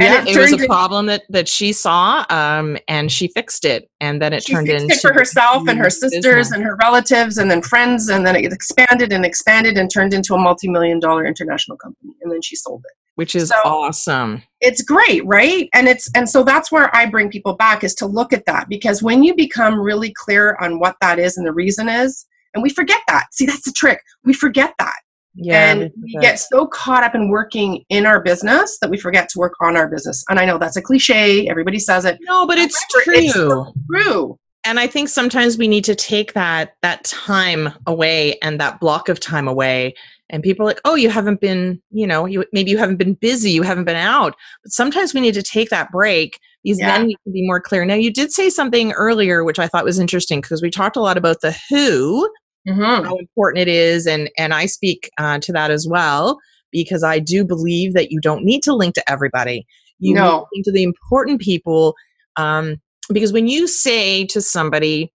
And 0.00 0.14
yeah, 0.14 0.22
it 0.22 0.36
it, 0.36 0.40
was 0.40 0.52
a 0.52 0.56
in- 0.56 0.66
problem 0.66 1.04
that 1.06 1.22
that 1.28 1.46
she 1.46 1.70
saw, 1.72 2.24
um, 2.30 2.78
and 2.88 3.12
she 3.12 3.28
fixed 3.28 3.66
it, 3.66 3.90
and 4.00 4.22
then 4.22 4.32
it 4.32 4.42
she 4.42 4.54
turned 4.54 4.66
fixed 4.68 4.82
into 4.84 4.94
it 4.94 5.00
for 5.02 5.12
herself 5.12 5.68
and 5.68 5.78
her 5.78 5.90
sisters 5.90 6.24
business. 6.24 6.50
and 6.50 6.64
her 6.64 6.76
relatives 6.76 7.36
and 7.36 7.50
then 7.50 7.60
friends 7.60 8.08
and 8.08 8.26
then 8.26 8.34
it 8.34 8.52
expanded 8.52 9.12
and 9.12 9.26
expanded 9.26 9.76
and 9.76 9.90
turned 9.92 10.14
into 10.14 10.34
a 10.34 10.38
multi-million 10.38 10.98
dollar 10.98 11.26
international 11.26 11.76
company 11.76 12.14
and 12.22 12.32
then 12.32 12.40
she 12.40 12.56
sold 12.56 12.82
it 12.86 13.01
which 13.16 13.34
is 13.34 13.48
So- 13.50 13.56
awesome. 13.64 14.42
it's 14.60 14.82
great 14.82 15.24
right? 15.26 15.68
And 15.74 15.88
it's 15.88 16.08
and 16.14 16.28
so 16.28 16.42
that's 16.42 16.70
where 16.72 16.94
i 16.94 17.04
bring 17.06 17.28
people 17.30 17.54
back 17.54 17.82
is 17.84 17.94
to 17.96 18.06
look 18.06 18.32
at 18.32 18.46
that. 18.46 18.68
Because 18.68 19.02
when 19.02 19.22
you 19.22 19.34
become 19.34 19.78
really 19.80 20.12
clear 20.12 20.56
on 20.60 20.78
what 20.78 20.96
that 21.00 21.18
is 21.18 21.36
and 21.36 21.46
the 21.46 21.52
reason 21.52 21.88
is 21.88 22.26
and 22.54 22.62
we 22.62 22.70
forget 22.70 23.00
that. 23.08 23.26
See 23.32 23.46
that's 23.46 23.64
the 23.64 23.72
trick. 23.72 24.00
We 24.24 24.32
forget 24.34 24.74
that. 24.78 24.96
Yeah, 25.34 25.72
and 25.72 25.90
we 26.02 26.12
get 26.20 26.38
so 26.38 26.66
caught 26.66 27.02
up 27.04 27.14
in 27.14 27.30
working 27.30 27.84
in 27.88 28.04
our 28.04 28.20
business 28.22 28.76
that 28.82 28.90
we 28.90 28.98
forget 28.98 29.30
to 29.30 29.38
work 29.38 29.54
on 29.62 29.78
our 29.78 29.88
business. 29.88 30.22
And 30.28 30.38
i 30.38 30.44
know 30.44 30.58
that's 30.58 30.76
a 30.76 30.82
cliche. 30.82 31.48
Everybody 31.48 31.78
says 31.78 32.04
it. 32.04 32.18
No, 32.28 32.46
but 32.46 32.58
it's 32.58 32.78
However, 32.92 33.04
true. 33.04 33.14
it's 33.16 33.78
true. 34.04 34.38
And 34.64 34.78
I 34.78 34.86
think 34.86 35.08
sometimes 35.08 35.56
we 35.56 35.68
need 35.68 35.84
to 35.84 35.94
take 35.94 36.34
that 36.34 36.74
that 36.82 37.04
time 37.04 37.70
away 37.86 38.38
and 38.42 38.60
that 38.60 38.78
block 38.78 39.08
of 39.08 39.20
time 39.20 39.48
away. 39.48 39.94
And 40.32 40.42
people 40.42 40.64
are 40.64 40.68
like, 40.70 40.80
oh, 40.86 40.94
you 40.94 41.10
haven't 41.10 41.40
been, 41.42 41.80
you 41.90 42.06
know, 42.06 42.24
you 42.24 42.44
maybe 42.52 42.70
you 42.70 42.78
haven't 42.78 42.96
been 42.96 43.14
busy, 43.14 43.50
you 43.50 43.62
haven't 43.62 43.84
been 43.84 43.96
out. 43.96 44.34
But 44.64 44.72
sometimes 44.72 45.12
we 45.12 45.20
need 45.20 45.34
to 45.34 45.42
take 45.42 45.68
that 45.68 45.92
break 45.92 46.38
because 46.64 46.78
Yeah. 46.80 46.98
then 46.98 47.10
you 47.10 47.16
can 47.22 47.32
be 47.34 47.46
more 47.46 47.60
clear. 47.60 47.84
Now, 47.84 47.94
you 47.94 48.10
did 48.10 48.32
say 48.32 48.48
something 48.48 48.92
earlier 48.92 49.44
which 49.44 49.58
I 49.58 49.68
thought 49.68 49.84
was 49.84 49.98
interesting 49.98 50.40
because 50.40 50.62
we 50.62 50.70
talked 50.70 50.96
a 50.96 51.00
lot 51.02 51.18
about 51.18 51.42
the 51.42 51.54
who, 51.68 52.28
Mhm. 52.66 53.04
how 53.04 53.16
important 53.16 53.60
it 53.60 53.68
is, 53.68 54.06
and 54.06 54.30
and 54.38 54.54
I 54.54 54.66
speak 54.66 55.10
uh, 55.18 55.38
to 55.40 55.52
that 55.52 55.70
as 55.70 55.86
well 55.88 56.38
because 56.70 57.04
I 57.04 57.18
do 57.18 57.44
believe 57.44 57.92
that 57.92 58.10
you 58.10 58.18
don't 58.20 58.44
need 58.44 58.62
to 58.62 58.74
link 58.74 58.94
to 58.94 59.10
everybody. 59.10 59.66
You 59.98 60.14
need 60.14 60.20
No. 60.20 60.30
to 60.30 60.46
link 60.54 60.64
to 60.64 60.72
the 60.72 60.82
important 60.82 61.42
people. 61.42 61.94
Um, 62.36 62.76
because 63.12 63.32
when 63.34 63.48
you 63.48 63.66
say 63.66 64.24
to 64.26 64.40
somebody, 64.40 65.12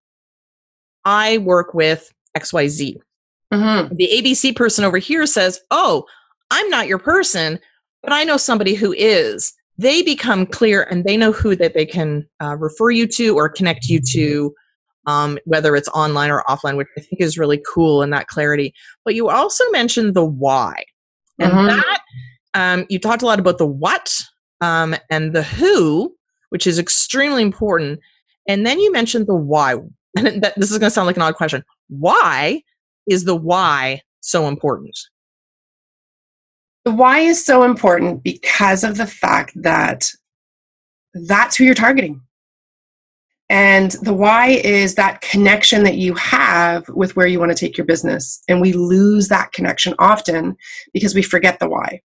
"I 1.06 1.40
work 1.40 1.74
with 1.74 2.12
X 2.36 2.54
Y 3.52 3.58
Z," 3.58 3.64
Mhm. 3.64 3.98
the 3.98 4.10
ABC 4.14 4.56
person 4.56 4.84
over 4.86 4.98
here 4.98 5.26
says, 5.26 5.60
"Oh, 5.72 6.06
I'm 6.52 6.70
not 6.70 6.88
your 6.88 7.00
person, 7.00 7.60
but 8.04 8.14
I 8.14 8.24
know 8.24 8.38
somebody 8.38 8.74
who 8.74 8.94
is." 8.94 9.54
They 9.80 10.02
become 10.02 10.48
clear 10.48 10.84
and 10.90 11.06
they 11.06 11.18
know 11.18 11.32
who 11.32 11.56
that 11.56 11.74
they 11.76 11.86
can 11.86 12.26
uh, 12.42 12.56
refer 12.58 12.90
you 12.90 13.06
to 13.10 13.36
or 13.38 13.48
connect 13.48 13.86
you 13.86 14.02
to, 14.14 14.52
um, 15.06 15.38
whether 15.46 15.76
it's 15.76 15.88
online 15.90 16.32
or 16.32 16.44
offline, 16.50 16.78
which 16.78 16.88
I 16.98 17.02
think 17.02 17.22
is 17.22 17.38
really 17.38 17.62
cool 17.72 18.02
in 18.02 18.10
that 18.10 18.26
clarity. 18.28 18.74
But 19.06 19.14
you 19.14 19.30
also 19.30 19.64
mentioned 19.72 20.16
the 20.16 20.26
why, 20.26 20.84
and 21.40 21.54
Mhm. 21.54 21.68
that 21.68 22.00
um, 22.56 22.86
you 22.90 22.98
talked 23.00 23.22
a 23.22 23.26
lot 23.28 23.40
about 23.40 23.60
the 23.60 23.68
what 23.68 24.12
um, 24.62 24.96
and 25.12 25.34
the 25.34 25.44
who, 25.44 26.16
which 26.50 26.66
is 26.66 26.80
extremely 26.80 27.44
important. 27.44 28.00
And 28.48 28.66
then 28.66 28.80
you 28.80 28.92
mentioned 28.92 29.28
the 29.28 29.36
why. 29.36 29.76
And 30.18 30.42
that, 30.42 30.56
this 30.58 30.72
is 30.72 30.80
going 30.80 30.90
to 30.90 30.94
sound 30.94 31.06
like 31.06 31.18
an 31.18 31.22
odd 31.22 31.36
question. 31.36 31.64
Why 31.90 32.64
is 33.08 33.24
the 33.24 33.36
why 33.36 34.02
so 34.22 34.48
important? 34.48 34.98
The 36.86 36.92
why 36.92 37.20
is 37.20 37.44
so 37.44 37.64
important 37.64 38.24
because 38.24 38.84
of 38.84 38.98
the 38.98 39.08
fact 39.08 39.54
that 39.56 40.10
that's 41.14 41.56
who 41.56 41.64
you're 41.64 41.74
targeting. 41.74 42.22
And 43.50 43.92
the 44.02 44.14
why 44.14 44.50
is 44.50 44.96
that 44.96 45.22
connection 45.22 45.84
that 45.84 45.96
you 45.96 46.14
have 46.16 46.88
with 46.90 47.16
where 47.16 47.28
you 47.28 47.40
want 47.40 47.52
to 47.52 47.58
take 47.58 47.78
your 47.78 47.86
business. 47.86 48.44
And 48.50 48.60
we 48.62 48.74
lose 48.74 49.30
that 49.30 49.54
connection 49.54 49.96
often 50.00 50.56
because 50.94 51.16
we 51.16 51.22
forget 51.22 51.60
the 51.60 51.70
why. 51.70 52.02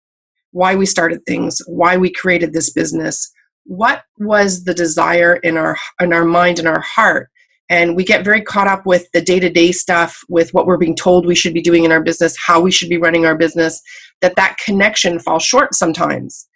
why 0.51 0.75
we 0.75 0.85
started 0.85 1.25
things, 1.25 1.61
why 1.67 1.97
we 1.97 2.11
created 2.11 2.53
this 2.53 2.71
business, 2.71 3.31
what 3.65 4.03
was 4.17 4.63
the 4.63 4.73
desire 4.73 5.35
in 5.37 5.57
our 5.57 5.77
in 6.01 6.13
our 6.13 6.25
mind 6.25 6.59
and 6.59 6.67
our 6.67 6.81
heart 6.81 7.29
and 7.69 7.95
we 7.95 8.03
get 8.03 8.25
very 8.25 8.41
caught 8.41 8.67
up 8.67 8.85
with 8.85 9.07
the 9.13 9.21
day-to-day 9.21 9.71
stuff 9.71 10.19
with 10.27 10.51
what 10.53 10.65
we're 10.65 10.77
being 10.77 10.95
told 10.95 11.25
we 11.25 11.35
should 11.35 11.53
be 11.53 11.61
doing 11.61 11.85
in 11.85 11.91
our 11.91 12.01
business 12.01 12.35
how 12.45 12.59
we 12.59 12.71
should 12.71 12.89
be 12.89 12.97
running 12.97 13.25
our 13.25 13.37
business 13.37 13.81
that 14.21 14.35
that 14.35 14.57
connection 14.63 15.19
falls 15.19 15.43
short 15.43 15.73
sometimes. 15.73 16.47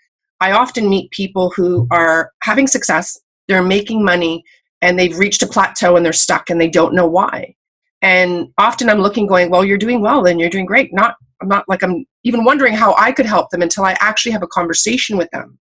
I 0.42 0.52
often 0.52 0.90
meet 0.90 1.12
people 1.12 1.52
who 1.56 1.88
are 1.92 2.32
having 2.42 2.68
success 2.68 3.18
they're 3.48 3.62
making 3.62 4.04
money 4.06 4.44
and 4.82 4.98
they've 4.98 5.18
reached 5.18 5.44
a 5.44 5.48
plateau 5.48 5.96
and 5.96 6.06
they're 6.06 6.14
stuck 6.14 6.50
and 6.50 6.60
they 6.60 6.70
don't 6.70 6.96
know 6.96 7.08
why. 7.08 7.56
And 8.02 8.50
often 8.58 8.90
i'm 8.90 9.00
looking 9.00 9.28
going 9.28 9.50
well 9.50 9.64
you're 9.64 9.78
doing 9.78 10.02
well 10.02 10.26
and 10.26 10.40
you're 10.40 10.50
doing 10.50 10.66
great. 10.66 10.94
Not 10.94 11.16
i'm 11.42 11.48
not 11.48 11.66
like 11.68 11.84
i'm 11.84 12.06
even 12.24 12.44
wondering 12.44 12.74
how 12.74 12.96
i 12.98 13.12
could 13.12 13.26
help 13.26 13.50
them 13.50 13.62
until 13.62 13.86
i 13.86 13.96
actually 14.00 14.32
have 14.32 14.44
a 14.44 14.48
conversation 14.48 15.18
with 15.18 15.30
them. 15.32 15.60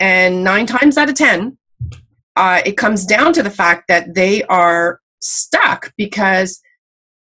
And 0.00 0.44
nine 0.44 0.66
times 0.66 0.96
out 0.96 1.08
of 1.08 1.14
ten 1.14 1.58
uh, 2.38 2.62
it 2.64 2.76
comes 2.76 3.04
down 3.04 3.32
to 3.34 3.42
the 3.42 3.50
fact 3.50 3.88
that 3.88 4.14
they 4.14 4.42
are 4.44 5.00
stuck 5.20 5.92
because 5.96 6.60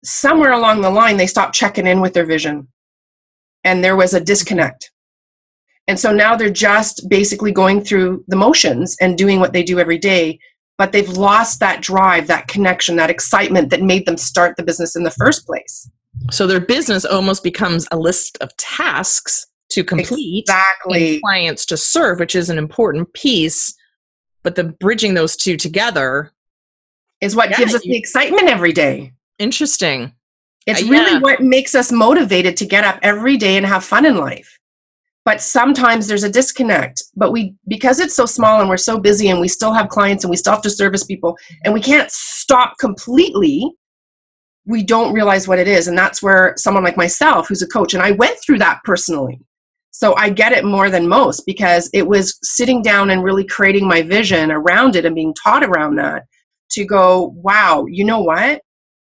somewhere 0.03 0.51
along 0.51 0.81
the 0.81 0.89
line 0.89 1.17
they 1.17 1.27
stopped 1.27 1.55
checking 1.55 1.87
in 1.87 2.01
with 2.01 2.13
their 2.13 2.25
vision. 2.25 2.67
And 3.63 3.83
there 3.83 3.95
was 3.95 4.13
a 4.13 4.21
disconnect. 4.21 4.91
And 5.87 5.99
so 5.99 6.11
now 6.11 6.35
they're 6.35 6.49
just 6.49 7.07
basically 7.09 7.51
going 7.51 7.83
through 7.83 8.23
the 8.27 8.35
motions 8.35 8.95
and 9.01 9.17
doing 9.17 9.39
what 9.39 9.53
they 9.53 9.63
do 9.63 9.79
every 9.79 9.97
day 9.97 10.39
but 10.77 10.91
they've 10.91 11.09
lost 11.09 11.59
that 11.59 11.81
drive 11.81 12.27
that 12.27 12.47
connection 12.47 12.95
that 12.97 13.09
excitement 13.09 13.69
that 13.69 13.81
made 13.81 14.05
them 14.05 14.17
start 14.17 14.55
the 14.57 14.63
business 14.63 14.95
in 14.95 15.03
the 15.03 15.11
first 15.11 15.45
place. 15.45 15.89
So 16.31 16.47
their 16.47 16.59
business 16.59 17.05
almost 17.05 17.43
becomes 17.43 17.87
a 17.91 17.97
list 17.97 18.37
of 18.41 18.55
tasks 18.57 19.45
to 19.71 19.83
complete 19.83 20.45
exactly. 20.47 21.19
clients 21.21 21.65
to 21.65 21.77
serve 21.77 22.19
which 22.19 22.35
is 22.35 22.49
an 22.49 22.57
important 22.57 23.11
piece 23.13 23.73
but 24.45 24.55
the 24.55 24.63
bridging 24.63 25.15
those 25.15 25.35
two 25.35 25.57
together 25.57 26.31
is 27.19 27.35
what 27.35 27.49
yeah, 27.49 27.57
gives 27.57 27.73
us 27.73 27.83
you, 27.83 27.91
the 27.91 27.97
excitement 27.97 28.47
every 28.47 28.71
day. 28.71 29.11
Interesting. 29.39 30.13
It's 30.67 30.83
uh, 30.83 30.87
really 30.87 31.13
yeah. 31.13 31.19
what 31.19 31.41
makes 31.41 31.73
us 31.73 31.91
motivated 31.91 32.55
to 32.57 32.65
get 32.65 32.83
up 32.83 32.99
every 33.01 33.37
day 33.37 33.57
and 33.57 33.65
have 33.65 33.83
fun 33.83 34.05
in 34.05 34.17
life. 34.17 34.59
But 35.25 35.41
sometimes 35.41 36.07
there's 36.07 36.23
a 36.23 36.29
disconnect 36.29 37.03
but 37.15 37.31
we 37.31 37.55
because 37.67 37.99
it's 37.99 38.15
so 38.15 38.27
small 38.27 38.59
and 38.61 38.69
we're 38.69 38.77
so 38.77 38.99
busy 38.99 39.29
and 39.29 39.41
we 39.41 39.47
still 39.47 39.73
have 39.73 39.89
clients 39.89 40.23
and 40.23 40.29
we 40.29 40.37
still 40.37 40.53
have 40.53 40.61
to 40.61 40.69
service 40.69 41.03
people 41.03 41.35
and 41.63 41.73
we 41.73 41.81
can't 41.81 42.11
stop 42.11 42.77
completely 42.79 43.71
we 44.67 44.83
don't 44.83 45.13
realize 45.13 45.47
what 45.47 45.59
it 45.59 45.67
is. 45.67 45.87
And 45.87 45.97
that's 45.97 46.23
where 46.23 46.53
someone 46.57 46.83
like 46.83 46.97
myself 46.97 47.47
who's 47.47 47.63
a 47.63 47.67
coach 47.67 47.95
and 47.95 48.03
i 48.03 48.11
went 48.11 48.37
through 48.39 48.59
that 48.59 48.81
personally 48.83 49.39
so 49.97 50.13
I 50.17 50.29
get 50.29 50.51
it 50.51 50.65
more 50.65 50.89
than 50.89 51.07
most 51.07 51.45
because 51.45 51.89
it 51.93 52.05
was 52.05 52.37
sitting 52.41 52.81
down 52.81 53.09
and 53.09 53.23
really 53.23 53.45
creating 53.45 53.87
my 53.87 54.01
vision 54.01 54.51
around 54.51 54.97
it 54.97 55.05
and 55.05 55.15
being 55.15 55.33
taught 55.41 55.63
around 55.63 55.95
that 55.95 56.25
to 56.71 56.83
go, 56.83 57.33
wow, 57.37 57.85
you 57.87 58.03
know 58.03 58.19
what? 58.19 58.61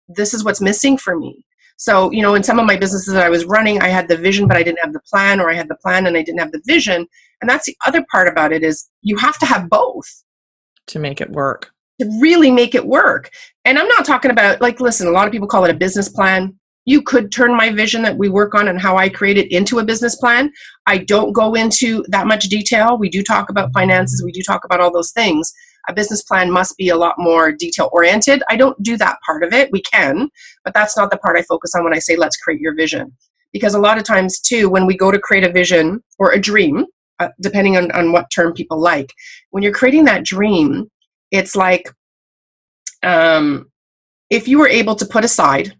This 0.08 0.34
is 0.34 0.42
what's 0.42 0.60
missing 0.60 0.96
for 0.96 1.16
me. 1.16 1.46
So, 1.76 2.10
you 2.10 2.20
know, 2.20 2.34
in 2.34 2.42
some 2.42 2.58
of 2.58 2.66
my 2.66 2.76
businesses 2.76 3.14
that 3.14 3.22
I 3.22 3.28
was 3.28 3.44
running, 3.44 3.80
I 3.80 3.90
had 3.90 4.08
the 4.08 4.16
vision, 4.16 4.48
but 4.48 4.56
I 4.56 4.64
didn't 4.64 4.80
have 4.80 4.92
the 4.92 5.00
plan, 5.08 5.38
or 5.38 5.48
I 5.48 5.54
had 5.54 5.68
the 5.68 5.76
plan 5.76 6.04
and 6.08 6.16
I 6.16 6.22
didn't 6.22 6.40
have 6.40 6.50
the 6.50 6.62
vision. 6.66 7.06
And 7.40 7.48
that's 7.48 7.66
the 7.66 7.76
other 7.86 8.04
part 8.10 8.26
about 8.26 8.52
it 8.52 8.64
is 8.64 8.88
you 9.02 9.16
have 9.18 9.38
to 9.38 9.46
have 9.46 9.70
both 9.70 10.24
to 10.88 10.98
make 10.98 11.20
it 11.20 11.30
work. 11.30 11.70
To 12.00 12.10
really 12.20 12.50
make 12.50 12.74
it 12.74 12.88
work. 12.88 13.30
And 13.64 13.78
I'm 13.78 13.86
not 13.86 14.04
talking 14.04 14.32
about, 14.32 14.60
like, 14.60 14.80
listen, 14.80 15.06
a 15.06 15.12
lot 15.12 15.28
of 15.28 15.32
people 15.32 15.46
call 15.46 15.64
it 15.64 15.70
a 15.70 15.78
business 15.78 16.08
plan 16.08 16.58
you 16.84 17.02
could 17.02 17.30
turn 17.30 17.56
my 17.56 17.70
vision 17.70 18.02
that 18.02 18.18
we 18.18 18.28
work 18.28 18.54
on 18.54 18.68
and 18.68 18.80
how 18.80 18.96
I 18.96 19.08
create 19.08 19.38
it 19.38 19.52
into 19.52 19.78
a 19.78 19.84
business 19.84 20.16
plan. 20.16 20.50
I 20.86 20.98
don't 20.98 21.32
go 21.32 21.54
into 21.54 22.04
that 22.08 22.26
much 22.26 22.44
detail. 22.44 22.98
We 22.98 23.08
do 23.08 23.22
talk 23.22 23.50
about 23.50 23.72
finances, 23.72 24.22
we 24.24 24.32
do 24.32 24.42
talk 24.42 24.64
about 24.64 24.80
all 24.80 24.92
those 24.92 25.12
things. 25.12 25.52
A 25.88 25.92
business 25.92 26.22
plan 26.22 26.50
must 26.50 26.76
be 26.76 26.88
a 26.88 26.96
lot 26.96 27.16
more 27.18 27.50
detail 27.50 27.90
oriented. 27.92 28.42
I 28.48 28.56
don't 28.56 28.80
do 28.82 28.96
that 28.98 29.18
part 29.26 29.42
of 29.42 29.52
it. 29.52 29.70
We 29.72 29.82
can, 29.82 30.30
but 30.64 30.74
that's 30.74 30.96
not 30.96 31.10
the 31.10 31.16
part 31.18 31.36
I 31.36 31.42
focus 31.42 31.74
on 31.74 31.82
when 31.82 31.94
I 31.94 31.98
say 31.98 32.16
let's 32.16 32.36
create 32.36 32.60
your 32.60 32.74
vision. 32.74 33.12
Because 33.52 33.74
a 33.74 33.80
lot 33.80 33.98
of 33.98 34.04
times, 34.04 34.40
too, 34.40 34.70
when 34.70 34.86
we 34.86 34.96
go 34.96 35.10
to 35.10 35.18
create 35.18 35.44
a 35.44 35.52
vision 35.52 36.02
or 36.18 36.30
a 36.30 36.40
dream, 36.40 36.86
uh, 37.18 37.28
depending 37.40 37.76
on, 37.76 37.90
on 37.92 38.12
what 38.12 38.30
term 38.30 38.52
people 38.52 38.80
like, 38.80 39.12
when 39.50 39.62
you're 39.62 39.72
creating 39.72 40.04
that 40.04 40.24
dream, 40.24 40.88
it's 41.32 41.56
like 41.56 41.90
um, 43.02 43.70
if 44.30 44.46
you 44.46 44.58
were 44.58 44.68
able 44.68 44.94
to 44.94 45.04
put 45.04 45.24
aside 45.24 45.74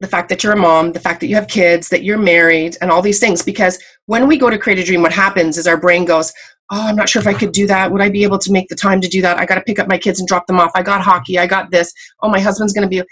the 0.00 0.06
fact 0.06 0.28
that 0.28 0.44
you're 0.44 0.52
a 0.52 0.56
mom, 0.56 0.92
the 0.92 1.00
fact 1.00 1.20
that 1.20 1.26
you 1.26 1.34
have 1.34 1.48
kids, 1.48 1.88
that 1.88 2.02
you're 2.02 2.18
married, 2.18 2.76
and 2.80 2.90
all 2.90 3.02
these 3.02 3.18
things. 3.18 3.42
Because 3.42 3.78
when 4.06 4.26
we 4.28 4.36
go 4.36 4.50
to 4.50 4.58
create 4.58 4.78
a 4.78 4.84
dream, 4.84 5.02
what 5.02 5.12
happens 5.12 5.56
is 5.56 5.66
our 5.66 5.76
brain 5.78 6.04
goes, 6.04 6.32
Oh, 6.70 6.88
I'm 6.88 6.96
not 6.96 7.08
sure 7.08 7.20
if 7.20 7.28
I 7.28 7.34
could 7.34 7.52
do 7.52 7.66
that. 7.68 7.92
Would 7.92 8.02
I 8.02 8.10
be 8.10 8.24
able 8.24 8.40
to 8.40 8.50
make 8.50 8.68
the 8.68 8.74
time 8.74 9.00
to 9.00 9.08
do 9.08 9.22
that? 9.22 9.38
I 9.38 9.46
got 9.46 9.54
to 9.54 9.60
pick 9.60 9.78
up 9.78 9.86
my 9.86 9.98
kids 9.98 10.18
and 10.18 10.26
drop 10.26 10.48
them 10.48 10.58
off. 10.58 10.72
I 10.74 10.82
got 10.82 11.00
hockey. 11.00 11.38
I 11.38 11.46
got 11.46 11.70
this. 11.70 11.92
Oh, 12.22 12.28
my 12.28 12.40
husband's 12.40 12.72
going 12.72 12.82
to 12.82 12.88
be. 12.88 13.06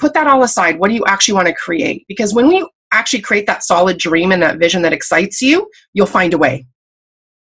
Put 0.00 0.14
that 0.14 0.26
all 0.26 0.42
aside. 0.42 0.80
What 0.80 0.88
do 0.88 0.94
you 0.94 1.04
actually 1.06 1.34
want 1.34 1.46
to 1.46 1.54
create? 1.54 2.04
Because 2.08 2.34
when 2.34 2.48
we 2.48 2.68
actually 2.92 3.20
create 3.20 3.46
that 3.46 3.62
solid 3.62 3.98
dream 3.98 4.32
and 4.32 4.42
that 4.42 4.58
vision 4.58 4.82
that 4.82 4.92
excites 4.92 5.40
you, 5.40 5.70
you'll 5.92 6.06
find 6.06 6.34
a 6.34 6.38
way. 6.38 6.66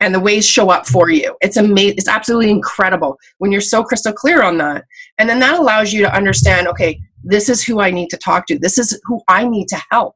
And 0.05 0.15
the 0.15 0.21
ways 0.21 0.47
show 0.47 0.69
up 0.69 0.87
for 0.87 1.09
you. 1.09 1.35
It's 1.41 1.57
amazing. 1.57 1.97
It's 1.97 2.09
absolutely 2.09 2.51
incredible 2.51 3.19
when 3.39 3.51
you're 3.51 3.63
so 3.63 3.83
crystal 3.83 4.13
clear 4.13 4.43
on 4.43 4.59
that. 4.59 4.85
And 5.19 5.29
then 5.29 5.39
that 5.41 5.59
allows 5.59 5.95
you 5.95 6.03
to 6.03 6.15
understand 6.15 6.69
okay, 6.69 7.01
this 7.23 7.49
is 7.49 7.63
who 7.63 7.81
I 7.81 7.91
need 7.91 8.11
to 8.11 8.19
talk 8.19 8.47
to. 8.47 8.59
This 8.59 8.77
is 8.77 9.01
who 9.05 9.23
I 9.29 9.49
need 9.49 9.67
to 9.69 9.83
help. 9.91 10.15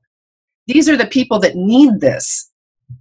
These 0.66 0.90
are 0.90 0.97
the 0.97 1.07
people 1.07 1.38
that 1.40 1.57
need 1.57 2.00
this 2.00 2.50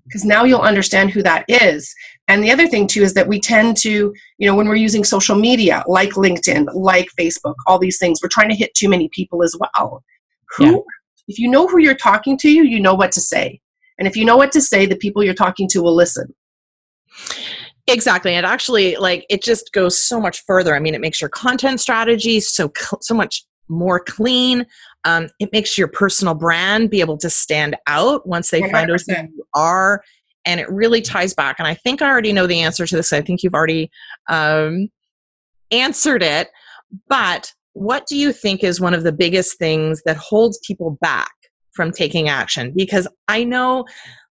because 0.06 0.24
now 0.24 0.46
you'll 0.46 0.62
understand 0.62 1.12
who 1.12 1.22
that 1.24 1.44
is. 1.50 1.94
And 2.30 2.42
the 2.42 2.52
other 2.52 2.68
thing 2.68 2.88
too 2.88 3.04
is 3.04 3.14
that 3.16 3.28
we 3.28 3.40
tend 3.40 3.76
to, 3.78 4.14
you 4.38 4.48
know, 4.48 4.56
when 4.56 4.70
we're 4.70 4.76
using 4.76 5.04
social 5.04 5.36
media 5.36 5.84
like 5.88 6.12
LinkedIn, 6.12 6.68
like 6.74 7.08
Facebook, 7.20 7.56
all 7.66 7.80
these 7.80 7.98
things, 7.98 8.20
we're 8.22 8.30
trying 8.30 8.50
to 8.50 8.56
hit 8.56 8.74
too 8.74 8.88
many 8.88 9.10
people 9.10 9.44
as 9.44 9.56
well. 9.60 10.04
Who, 10.58 10.66
yeah. 10.66 10.78
if 11.28 11.40
you 11.40 11.50
know 11.50 11.68
who 11.68 11.80
you're 11.80 11.96
talking 11.96 12.38
to, 12.40 12.50
you 12.50 12.64
you 12.64 12.80
know 12.80 12.96
what 12.96 13.12
to 13.14 13.22
say. 13.22 13.60
And 13.98 14.08
if 14.08 14.16
you 14.16 14.26
know 14.26 14.38
what 14.38 14.52
to 14.54 14.62
say, 14.62 14.86
the 14.86 14.96
people 14.96 15.24
you're 15.24 15.34
talking 15.34 15.68
to 15.70 15.82
will 15.82 15.96
listen. 15.96 16.34
Exactly. 17.88 18.34
And 18.34 18.46
actually, 18.46 18.96
like, 18.98 19.26
it 19.30 19.42
just 19.42 19.72
goes 19.72 19.98
so 19.98 20.20
much 20.20 20.44
further. 20.46 20.76
I 20.76 20.80
mean, 20.80 20.94
it 20.94 21.02
makes 21.02 21.22
your 21.22 21.30
content 21.30 21.80
strategy 21.80 22.40
so 22.40 22.72
so 23.02 23.14
much 23.14 23.46
more 23.70 24.00
clean. 24.00 24.66
Um, 25.06 25.30
it 25.40 25.50
makes 25.54 25.78
your 25.78 25.88
personal 25.88 26.34
brand 26.34 26.90
be 26.90 27.00
able 27.00 27.18
to 27.20 27.30
stand 27.30 27.78
out 27.88 28.28
once 28.28 28.50
they 28.52 28.62
100%. 28.62 28.72
find 28.72 28.92
out 28.92 29.02
who 29.08 29.14
you 29.14 29.48
are. 29.54 30.04
And 30.46 30.60
it 30.60 30.70
really 30.70 31.02
ties 31.02 31.34
back. 31.34 31.58
And 31.60 31.68
I 31.68 31.74
think 31.74 32.02
I 32.02 32.08
already 32.08 32.34
know 32.34 32.48
the 32.48 32.62
answer 32.62 32.86
to 32.86 32.96
this. 32.96 33.12
I 33.12 33.22
think 33.22 33.44
you've 33.44 33.54
already 33.54 33.90
um, 34.30 34.90
answered 35.72 36.24
it. 36.24 36.50
But 37.08 37.54
what 37.74 38.06
do 38.08 38.16
you 38.16 38.32
think 38.32 38.64
is 38.64 38.82
one 38.82 38.94
of 38.94 39.04
the 39.04 39.12
biggest 39.12 39.58
things 39.58 40.02
that 40.06 40.18
holds 40.18 40.60
people 40.66 40.98
back 41.02 41.32
from 41.72 41.92
taking 41.92 42.30
action? 42.30 42.74
Because 42.76 43.08
I 43.28 43.44
know, 43.44 43.86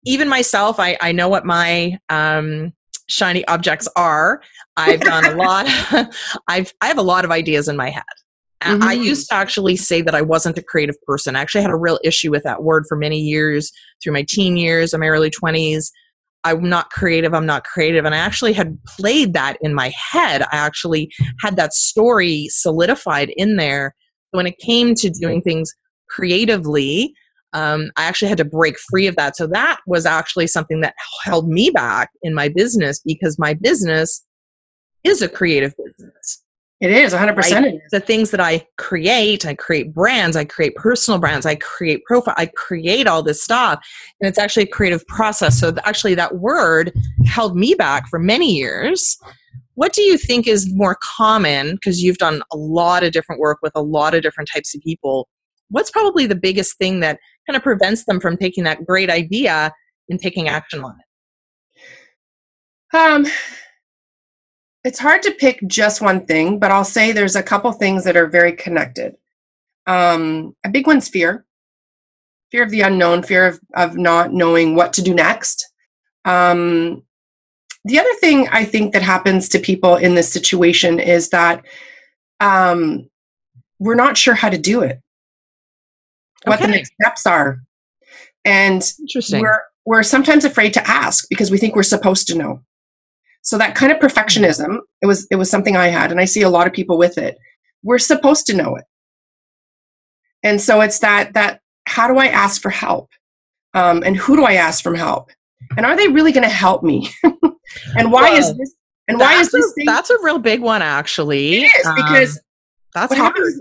even 0.05 0.27
myself, 0.27 0.79
I, 0.79 0.97
I 1.01 1.11
know 1.11 1.29
what 1.29 1.45
my 1.45 1.97
um, 2.09 2.73
shiny 3.07 3.45
objects 3.47 3.87
are. 3.95 4.41
I've 4.77 5.01
done 5.01 5.25
a 5.25 5.35
lot. 5.35 5.67
I've 6.47 6.73
I 6.81 6.87
have 6.87 6.97
a 6.97 7.03
lot 7.03 7.25
of 7.25 7.31
ideas 7.31 7.67
in 7.67 7.75
my 7.75 7.89
head. 7.89 8.03
Mm-hmm. 8.63 8.83
I 8.83 8.93
used 8.93 9.29
to 9.29 9.35
actually 9.35 9.75
say 9.75 10.01
that 10.03 10.13
I 10.13 10.21
wasn't 10.21 10.57
a 10.57 10.63
creative 10.63 10.95
person. 11.07 11.35
I 11.35 11.41
actually 11.41 11.63
had 11.63 11.71
a 11.71 11.75
real 11.75 11.99
issue 12.03 12.29
with 12.29 12.43
that 12.43 12.61
word 12.61 12.85
for 12.87 12.95
many 12.95 13.19
years 13.19 13.71
through 14.03 14.13
my 14.13 14.23
teen 14.27 14.55
years 14.55 14.93
and 14.93 15.01
my 15.01 15.07
early 15.07 15.31
20s. 15.31 15.89
I'm 16.43 16.69
not 16.69 16.89
creative, 16.89 17.33
I'm 17.33 17.45
not 17.45 17.63
creative. 17.63 18.05
And 18.05 18.15
I 18.15 18.19
actually 18.19 18.53
had 18.53 18.77
played 18.85 19.33
that 19.33 19.57
in 19.61 19.73
my 19.73 19.91
head. 20.11 20.43
I 20.43 20.57
actually 20.57 21.11
had 21.39 21.55
that 21.55 21.73
story 21.73 22.47
solidified 22.49 23.31
in 23.35 23.57
there. 23.57 23.95
When 24.31 24.47
it 24.47 24.57
came 24.59 24.95
to 24.95 25.09
doing 25.09 25.41
things 25.41 25.73
creatively, 26.09 27.13
um, 27.53 27.91
I 27.97 28.05
actually 28.05 28.29
had 28.29 28.37
to 28.37 28.45
break 28.45 28.77
free 28.89 29.07
of 29.07 29.15
that. 29.17 29.35
So 29.35 29.47
that 29.47 29.79
was 29.87 30.05
actually 30.05 30.47
something 30.47 30.81
that 30.81 30.95
held 31.23 31.49
me 31.49 31.69
back 31.69 32.09
in 32.23 32.33
my 32.33 32.49
business 32.49 33.01
because 33.03 33.37
my 33.37 33.53
business 33.53 34.25
is 35.03 35.21
a 35.21 35.29
creative 35.29 35.73
business. 35.77 36.43
It 36.81 36.89
is 36.89 37.13
100%. 37.13 37.35
Right? 37.35 37.79
The 37.91 37.99
things 37.99 38.31
that 38.31 38.39
I 38.39 38.65
create, 38.79 39.45
I 39.45 39.53
create 39.53 39.93
brands, 39.93 40.35
I 40.35 40.45
create 40.45 40.75
personal 40.75 41.19
brands, 41.19 41.45
I 41.45 41.53
create 41.55 42.03
profile, 42.05 42.33
I 42.37 42.47
create 42.47 43.05
all 43.05 43.21
this 43.21 43.43
stuff. 43.43 43.85
And 44.19 44.27
it's 44.27 44.39
actually 44.39 44.63
a 44.63 44.67
creative 44.67 45.05
process. 45.05 45.59
So 45.59 45.75
actually, 45.85 46.15
that 46.15 46.37
word 46.37 46.91
held 47.27 47.55
me 47.55 47.75
back 47.75 48.07
for 48.07 48.17
many 48.17 48.55
years. 48.55 49.15
What 49.75 49.93
do 49.93 50.01
you 50.01 50.17
think 50.17 50.47
is 50.47 50.73
more 50.73 50.97
common? 51.01 51.75
Because 51.75 52.01
you've 52.01 52.17
done 52.17 52.41
a 52.51 52.57
lot 52.57 53.03
of 53.03 53.11
different 53.11 53.39
work 53.39 53.59
with 53.61 53.73
a 53.75 53.81
lot 53.81 54.15
of 54.15 54.23
different 54.23 54.49
types 54.51 54.73
of 54.73 54.81
people. 54.81 55.29
What's 55.69 55.91
probably 55.91 56.25
the 56.25 56.35
biggest 56.35 56.77
thing 56.79 56.99
that 57.01 57.19
kind 57.47 57.57
of 57.57 57.63
prevents 57.63 58.05
them 58.05 58.19
from 58.19 58.37
taking 58.37 58.63
that 58.65 58.85
great 58.85 59.09
idea 59.09 59.73
and 60.09 60.19
taking 60.19 60.47
action 60.47 60.83
on 60.83 60.95
it? 60.99 62.97
Um, 62.97 63.25
it's 64.83 64.99
hard 64.99 65.21
to 65.23 65.31
pick 65.31 65.59
just 65.67 66.01
one 66.01 66.25
thing, 66.25 66.59
but 66.59 66.71
I'll 66.71 66.83
say 66.83 67.11
there's 67.11 67.35
a 67.35 67.43
couple 67.43 67.71
things 67.71 68.03
that 68.03 68.17
are 68.17 68.27
very 68.27 68.53
connected. 68.53 69.15
Um, 69.87 70.55
a 70.63 70.69
big 70.69 70.87
one's 70.87 71.07
fear 71.07 71.45
fear 72.51 72.63
of 72.63 72.69
the 72.69 72.81
unknown, 72.81 73.23
fear 73.23 73.47
of, 73.47 73.59
of 73.75 73.95
not 73.97 74.33
knowing 74.33 74.75
what 74.75 74.93
to 74.93 75.01
do 75.01 75.13
next. 75.13 75.71
Um, 76.25 77.03
the 77.85 77.97
other 77.97 78.13
thing 78.19 78.47
I 78.51 78.65
think 78.65 78.93
that 78.93 79.01
happens 79.01 79.47
to 79.49 79.59
people 79.59 79.95
in 79.95 80.13
this 80.13 80.31
situation 80.31 80.99
is 80.99 81.29
that 81.29 81.65
um, 82.39 83.09
we're 83.79 83.95
not 83.95 84.17
sure 84.17 84.35
how 84.35 84.49
to 84.49 84.57
do 84.57 84.81
it, 84.81 85.01
what 86.45 86.59
the 86.59 86.67
next 86.67 86.91
steps 87.01 87.25
are, 87.25 87.61
and 88.45 88.81
Interesting. 88.99 89.41
we're 89.41 89.61
we're 89.85 90.03
sometimes 90.03 90.45
afraid 90.45 90.73
to 90.73 90.87
ask 90.87 91.25
because 91.29 91.51
we 91.51 91.57
think 91.57 91.75
we're 91.75 91.83
supposed 91.83 92.27
to 92.27 92.37
know. 92.37 92.61
So 93.41 93.57
that 93.57 93.73
kind 93.75 93.91
of 93.91 93.97
perfectionism, 93.99 94.79
it 95.01 95.07
was 95.07 95.27
it 95.31 95.35
was 95.35 95.49
something 95.49 95.75
I 95.75 95.87
had, 95.87 96.11
and 96.11 96.19
I 96.19 96.25
see 96.25 96.41
a 96.41 96.49
lot 96.49 96.67
of 96.67 96.73
people 96.73 96.97
with 96.97 97.17
it. 97.17 97.37
We're 97.83 97.99
supposed 97.99 98.45
to 98.47 98.55
know 98.55 98.75
it, 98.75 98.85
and 100.43 100.61
so 100.61 100.81
it's 100.81 100.99
that 100.99 101.33
that 101.33 101.61
how 101.85 102.07
do 102.07 102.17
I 102.17 102.27
ask 102.27 102.61
for 102.61 102.69
help, 102.69 103.09
um, 103.73 104.03
and 104.05 104.15
who 104.15 104.35
do 104.35 104.43
I 104.43 104.53
ask 104.53 104.83
for 104.83 104.95
help, 104.95 105.31
and 105.75 105.85
are 105.85 105.95
they 105.95 106.07
really 106.07 106.31
going 106.31 106.47
to 106.47 106.49
help 106.49 106.83
me, 106.83 107.09
and 107.97 108.11
why 108.11 108.29
is 108.31 108.55
this 108.55 108.75
and 109.07 109.19
why 109.19 109.39
is 109.39 109.51
this 109.51 109.65
a, 109.65 109.73
thing? 109.73 109.85
that's 109.85 110.09
a 110.09 110.17
real 110.21 110.39
big 110.39 110.61
one, 110.61 110.81
actually. 110.81 111.63
It 111.63 111.71
is 111.79 111.85
Um, 111.85 111.95
because 111.95 112.39
that's 112.93 113.09
what 113.09 113.17
happens 113.17 113.59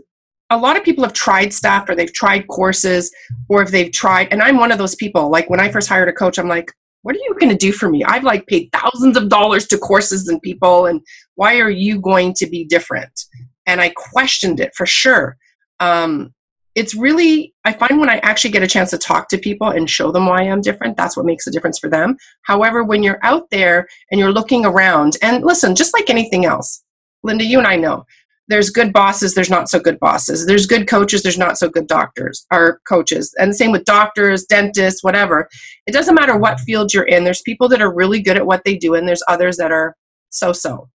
a 0.50 0.58
lot 0.58 0.76
of 0.76 0.84
people 0.84 1.04
have 1.04 1.12
tried 1.12 1.52
stuff 1.52 1.88
or 1.88 1.94
they've 1.94 2.12
tried 2.12 2.46
courses 2.48 3.12
or 3.48 3.62
if 3.62 3.70
they've 3.70 3.92
tried 3.92 4.28
and 4.30 4.42
i'm 4.42 4.56
one 4.56 4.72
of 4.72 4.78
those 4.78 4.94
people 4.94 5.30
like 5.30 5.48
when 5.48 5.60
i 5.60 5.70
first 5.70 5.88
hired 5.88 6.08
a 6.08 6.12
coach 6.12 6.38
i'm 6.38 6.48
like 6.48 6.70
what 7.02 7.14
are 7.16 7.20
you 7.20 7.34
going 7.38 7.50
to 7.50 7.56
do 7.56 7.72
for 7.72 7.88
me? 7.88 8.04
I've 8.04 8.24
like 8.24 8.46
paid 8.46 8.70
thousands 8.72 9.16
of 9.16 9.28
dollars 9.28 9.66
to 9.68 9.78
courses 9.78 10.28
and 10.28 10.40
people 10.42 10.86
and 10.86 11.00
why 11.34 11.58
are 11.60 11.70
you 11.70 12.00
going 12.00 12.34
to 12.34 12.46
be 12.46 12.64
different? 12.64 13.24
And 13.66 13.80
i 13.80 13.90
questioned 13.90 14.60
it 14.60 14.72
for 14.74 14.86
sure. 14.86 15.36
Um, 15.78 16.34
it's 16.76 16.94
really 16.94 17.52
i 17.64 17.72
find 17.72 17.98
when 17.98 18.08
i 18.08 18.18
actually 18.18 18.50
get 18.50 18.62
a 18.62 18.66
chance 18.66 18.90
to 18.90 18.98
talk 18.98 19.28
to 19.28 19.36
people 19.36 19.68
and 19.68 19.90
show 19.90 20.12
them 20.12 20.26
why 20.26 20.38
i'm 20.42 20.60
different 20.60 20.96
that's 20.96 21.16
what 21.16 21.26
makes 21.26 21.46
a 21.46 21.50
difference 21.50 21.78
for 21.78 21.90
them. 21.90 22.16
However 22.42 22.84
when 22.84 23.02
you're 23.02 23.18
out 23.22 23.50
there 23.50 23.88
and 24.10 24.20
you're 24.20 24.32
looking 24.32 24.64
around 24.64 25.16
and 25.20 25.44
listen 25.44 25.74
just 25.74 25.94
like 25.94 26.10
anything 26.10 26.44
else 26.44 26.84
linda 27.22 27.44
you 27.44 27.58
and 27.58 27.66
i 27.66 27.76
know 27.76 28.04
there's 28.50 28.68
good 28.68 28.92
bosses 28.92 29.34
there's 29.34 29.48
not 29.48 29.68
so 29.68 29.78
good 29.78 29.98
bosses. 30.00 30.46
There's 30.46 30.66
good 30.66 30.88
coaches 30.88 31.22
there's 31.22 31.38
not 31.38 31.56
so 31.56 31.68
good 31.68 31.86
doctors 31.86 32.44
or 32.52 32.80
coaches. 32.86 33.34
And 33.38 33.50
the 33.50 33.54
same 33.54 33.70
with 33.70 33.84
doctors 33.84 34.44
dentists 34.44 35.02
whatever. 35.02 35.48
It 35.86 35.92
doesn't 35.92 36.14
matter 36.14 36.36
what 36.36 36.60
field 36.60 36.92
you're 36.92 37.04
in. 37.04 37.24
There's 37.24 37.42
people 37.42 37.68
that 37.68 37.80
are 37.80 37.94
really 37.94 38.20
good 38.20 38.36
at 38.36 38.46
what 38.46 38.62
they 38.64 38.76
do 38.76 38.94
and 38.94 39.08
there's 39.08 39.22
others 39.28 39.56
that 39.56 39.72
are 39.72 39.96
so 40.30 40.52
so 40.52 40.88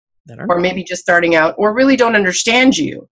or 0.48 0.58
maybe 0.58 0.82
just 0.82 1.02
starting 1.02 1.34
out 1.34 1.54
or 1.56 1.74
really 1.74 1.96
don't 1.96 2.16
understand 2.16 2.76
you. 2.76 3.08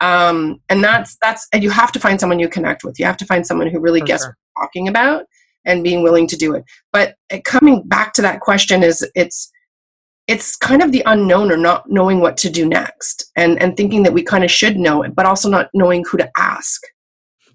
Um, 0.00 0.60
and 0.68 0.84
that's 0.84 1.16
that's 1.22 1.48
and 1.52 1.62
you 1.62 1.70
have 1.70 1.90
to 1.92 2.00
find 2.00 2.20
someone 2.20 2.38
you 2.38 2.48
connect 2.48 2.84
with. 2.84 2.98
You 2.98 3.06
have 3.06 3.16
to 3.16 3.24
find 3.24 3.46
someone 3.46 3.68
who 3.68 3.80
really 3.80 4.00
For 4.00 4.06
gets 4.06 4.24
sure. 4.24 4.36
what 4.54 4.60
you're 4.60 4.66
talking 4.66 4.88
about 4.88 5.24
and 5.64 5.82
being 5.82 6.02
willing 6.02 6.26
to 6.28 6.36
do 6.36 6.54
it. 6.54 6.64
But 6.92 7.14
uh, 7.32 7.38
coming 7.44 7.82
back 7.86 8.12
to 8.14 8.22
that 8.22 8.40
question 8.40 8.82
is 8.82 9.08
it's 9.14 9.50
it's 10.26 10.56
kind 10.56 10.82
of 10.82 10.92
the 10.92 11.02
unknown 11.06 11.52
or 11.52 11.56
not 11.56 11.88
knowing 11.88 12.20
what 12.20 12.36
to 12.36 12.50
do 12.50 12.66
next 12.68 13.30
and 13.36 13.60
and 13.62 13.76
thinking 13.76 14.02
that 14.02 14.12
we 14.12 14.22
kind 14.22 14.44
of 14.44 14.50
should 14.50 14.76
know 14.76 15.02
it 15.02 15.14
but 15.14 15.26
also 15.26 15.48
not 15.48 15.68
knowing 15.74 16.04
who 16.10 16.18
to 16.18 16.30
ask 16.36 16.82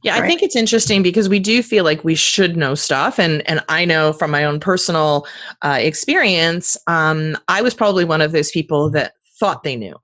Yeah, 0.03 0.15
I 0.15 0.25
think 0.25 0.41
it's 0.41 0.55
interesting 0.55 1.03
because 1.03 1.29
we 1.29 1.39
do 1.39 1.61
feel 1.61 1.83
like 1.83 2.03
we 2.03 2.15
should 2.15 2.57
know 2.57 2.73
stuff, 2.75 3.19
and 3.19 3.47
and 3.47 3.61
I 3.69 3.85
know 3.85 4.13
from 4.13 4.31
my 4.31 4.43
own 4.45 4.59
personal 4.59 5.27
uh, 5.61 5.77
experience, 5.79 6.75
um, 6.87 7.37
I 7.47 7.61
was 7.61 7.75
probably 7.75 8.05
one 8.05 8.21
of 8.21 8.31
those 8.31 8.51
people 8.51 8.89
that 8.91 9.13
thought 9.39 9.63
they 9.63 9.75
knew 9.75 9.95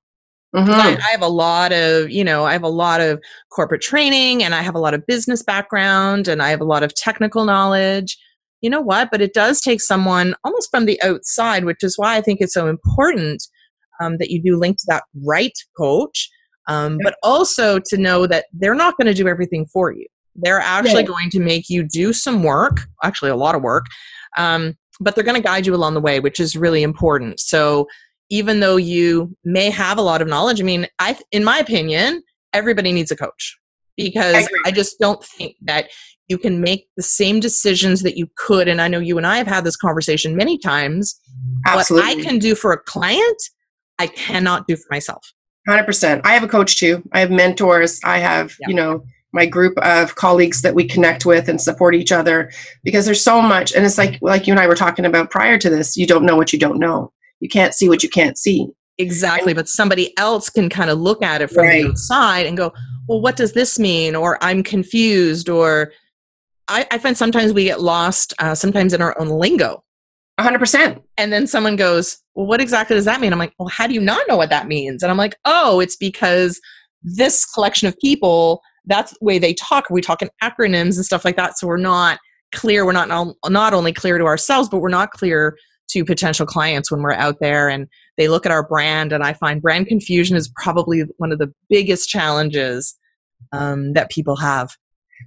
I, 0.54 0.58
Mhm. 0.60 1.00
I 1.00 1.10
have 1.10 1.22
a 1.22 1.28
lot 1.28 1.72
of, 1.72 2.10
you 2.10 2.24
know, 2.24 2.44
I 2.46 2.52
have 2.52 2.62
a 2.62 2.68
lot 2.68 3.00
of 3.00 3.20
corporate 3.50 3.82
training, 3.82 4.42
and 4.42 4.54
I 4.54 4.62
have 4.62 4.74
a 4.74 4.78
lot 4.78 4.94
of 4.94 5.06
business 5.06 5.42
background, 5.42 6.28
and 6.28 6.42
I 6.42 6.50
have 6.50 6.60
a 6.60 6.64
lot 6.64 6.82
of 6.82 6.94
technical 6.94 7.44
knowledge. 7.44 8.16
You 8.60 8.70
know 8.70 8.80
what? 8.80 9.10
But 9.10 9.20
it 9.20 9.34
does 9.34 9.60
take 9.60 9.80
someone 9.80 10.34
almost 10.44 10.70
from 10.70 10.86
the 10.86 11.00
outside, 11.02 11.64
which 11.64 11.82
is 11.82 11.96
why 11.96 12.16
I 12.16 12.20
think 12.20 12.40
it's 12.40 12.54
so 12.54 12.68
important 12.68 13.42
um, 14.00 14.16
that 14.18 14.30
you 14.30 14.42
do 14.42 14.56
link 14.56 14.78
to 14.78 14.84
that 14.88 15.04
right 15.24 15.52
coach 15.76 16.28
um, 16.68 16.98
but 17.02 17.16
also 17.22 17.80
to 17.86 17.96
know 17.96 18.26
that 18.26 18.44
they're 18.52 18.74
not 18.74 18.96
going 18.96 19.06
to 19.06 19.14
do 19.14 19.26
everything 19.26 19.66
for 19.72 19.90
you. 19.90 20.06
They're 20.36 20.60
actually 20.60 21.02
Yeah. 21.02 21.08
going 21.08 21.30
to 21.30 21.40
make 21.40 21.68
you 21.68 21.82
do 21.82 22.12
some 22.12 22.42
work, 22.42 22.82
actually, 23.02 23.30
a 23.30 23.36
lot 23.36 23.54
of 23.54 23.62
work, 23.62 23.86
um, 24.36 24.76
but 25.00 25.14
they're 25.14 25.24
going 25.24 25.40
to 25.40 25.42
guide 25.42 25.66
you 25.66 25.74
along 25.74 25.94
the 25.94 26.00
way, 26.00 26.20
which 26.20 26.38
is 26.38 26.54
really 26.54 26.82
important. 26.82 27.40
So, 27.40 27.88
even 28.30 28.60
though 28.60 28.76
you 28.76 29.34
may 29.42 29.70
have 29.70 29.96
a 29.96 30.02
lot 30.02 30.20
of 30.20 30.28
knowledge, 30.28 30.60
I 30.60 30.64
mean, 30.64 30.86
I, 30.98 31.18
in 31.32 31.42
my 31.42 31.58
opinion, 31.58 32.22
everybody 32.52 32.92
needs 32.92 33.10
a 33.10 33.16
coach 33.16 33.56
because 33.98 34.34
I. 34.36 34.46
I 34.66 34.70
just 34.70 34.98
don't 34.98 35.22
think 35.22 35.56
that 35.62 35.90
you 36.28 36.38
can 36.38 36.60
make 36.62 36.88
the 36.96 37.02
same 37.02 37.40
decisions 37.40 38.02
that 38.02 38.16
you 38.16 38.28
could. 38.36 38.68
And 38.68 38.80
I 38.80 38.88
know 38.88 38.98
you 38.98 39.18
and 39.18 39.26
I 39.26 39.36
have 39.38 39.46
had 39.46 39.64
this 39.64 39.76
conversation 39.76 40.36
many 40.36 40.56
times. 40.58 41.18
absolutely 41.66 42.14
What 42.14 42.18
I 42.18 42.22
can 42.28 42.38
do 42.38 42.54
for 42.54 42.72
a 42.72 42.78
client, 42.78 43.42
I 43.98 44.06
cannot 44.06 44.66
do 44.66 44.76
for 44.76 44.86
myself. 44.90 45.32
Hundred 45.66 45.84
percent. 45.84 46.22
I 46.24 46.32
have 46.34 46.42
a 46.42 46.48
coach 46.48 46.78
too. 46.78 47.02
I 47.12 47.20
have 47.20 47.30
mentors. 47.30 48.00
I 48.04 48.18
have, 48.18 48.54
Yeah. 48.60 48.68
you 48.68 48.74
know, 48.74 49.04
my 49.32 49.44
group 49.46 49.76
of 49.78 50.14
colleagues 50.14 50.62
that 50.62 50.74
we 50.74 50.86
connect 50.86 51.26
with 51.26 51.48
and 51.48 51.60
support 51.60 51.94
each 51.94 52.12
other 52.12 52.50
because 52.84 53.04
there's 53.04 53.22
so 53.22 53.42
much. 53.42 53.74
And 53.74 53.84
it's 53.84 53.98
like, 53.98 54.18
like 54.22 54.46
you 54.46 54.52
and 54.52 54.60
I 54.60 54.66
were 54.66 54.74
talking 54.74 55.04
about 55.04 55.30
prior 55.30 55.58
to 55.58 55.68
this. 55.68 55.96
You 55.96 56.06
don't 56.06 56.24
know 56.24 56.36
what 56.36 56.52
you 56.52 56.58
don't 56.58 56.78
know. 56.78 57.12
You 57.40 57.48
can't 57.48 57.74
see 57.74 57.88
what 57.88 58.02
you 58.02 58.08
can't 58.08 58.38
see. 58.38 58.66
Exactly, 59.00 59.54
but 59.54 59.68
somebody 59.68 60.16
else 60.18 60.50
can 60.50 60.68
kind 60.68 60.90
of 60.90 60.98
look 60.98 61.22
at 61.22 61.40
it 61.40 61.50
from 61.50 61.64
Right. 61.64 61.84
the 61.84 61.90
outside 61.90 62.46
and 62.46 62.56
go, 62.56 62.72
"Well, 63.08 63.20
what 63.20 63.36
does 63.36 63.52
this 63.52 63.78
mean?" 63.78 64.14
Or 64.14 64.38
"I'm 64.42 64.62
confused." 64.62 65.48
Or 65.48 65.92
I, 66.68 66.86
I 66.90 66.98
find 66.98 67.16
sometimes 67.16 67.52
we 67.52 67.64
get 67.64 67.80
lost, 67.80 68.34
uh, 68.38 68.54
sometimes 68.54 68.92
in 68.92 69.02
our 69.02 69.18
own 69.20 69.28
lingo, 69.28 69.82
hundred 70.38 70.58
percent. 70.60 71.02
and 71.16 71.32
then 71.32 71.46
someone 71.46 71.76
goes, 71.76 72.18
"Well, 72.34 72.46
what 72.46 72.60
exactly 72.60 72.94
does 72.94 73.06
that 73.06 73.20
mean?" 73.20 73.32
I'm 73.32 73.38
like, 73.38 73.54
"Well, 73.58 73.68
how 73.68 73.86
do 73.86 73.94
you 73.94 74.00
not 74.00 74.26
know 74.28 74.36
what 74.36 74.50
that 74.50 74.68
means?" 74.68 75.02
And 75.02 75.10
I'm 75.10 75.18
like, 75.18 75.36
"Oh, 75.44 75.80
it's 75.80 75.96
because 75.96 76.60
this 77.02 77.44
collection 77.44 77.88
of 77.88 77.98
people, 77.98 78.60
that's 78.86 79.12
the 79.12 79.24
way 79.24 79.38
they 79.38 79.54
talk. 79.54 79.86
We 79.90 80.00
talk 80.00 80.22
in 80.22 80.30
acronyms 80.42 80.96
and 80.96 81.04
stuff 81.04 81.24
like 81.24 81.36
that, 81.36 81.58
so 81.58 81.66
we're 81.66 81.76
not 81.76 82.18
clear. 82.52 82.84
We're 82.86 82.92
not 82.92 83.08
not 83.08 83.34
not 83.48 83.74
only 83.74 83.92
clear 83.92 84.18
to 84.18 84.24
ourselves, 84.24 84.68
but 84.68 84.80
we're 84.80 84.88
not 84.88 85.10
clear." 85.10 85.56
to 85.88 86.04
potential 86.04 86.46
clients 86.46 86.90
when 86.90 87.02
we're 87.02 87.12
out 87.12 87.36
there 87.40 87.68
and 87.68 87.88
they 88.18 88.28
look 88.28 88.44
at 88.44 88.52
our 88.52 88.62
brand 88.62 89.12
and 89.12 89.24
i 89.24 89.32
find 89.32 89.62
brand 89.62 89.86
confusion 89.86 90.36
is 90.36 90.52
probably 90.56 91.04
one 91.16 91.32
of 91.32 91.38
the 91.38 91.52
biggest 91.70 92.08
challenges 92.08 92.94
um, 93.52 93.94
that 93.94 94.10
people 94.10 94.36
have 94.36 94.76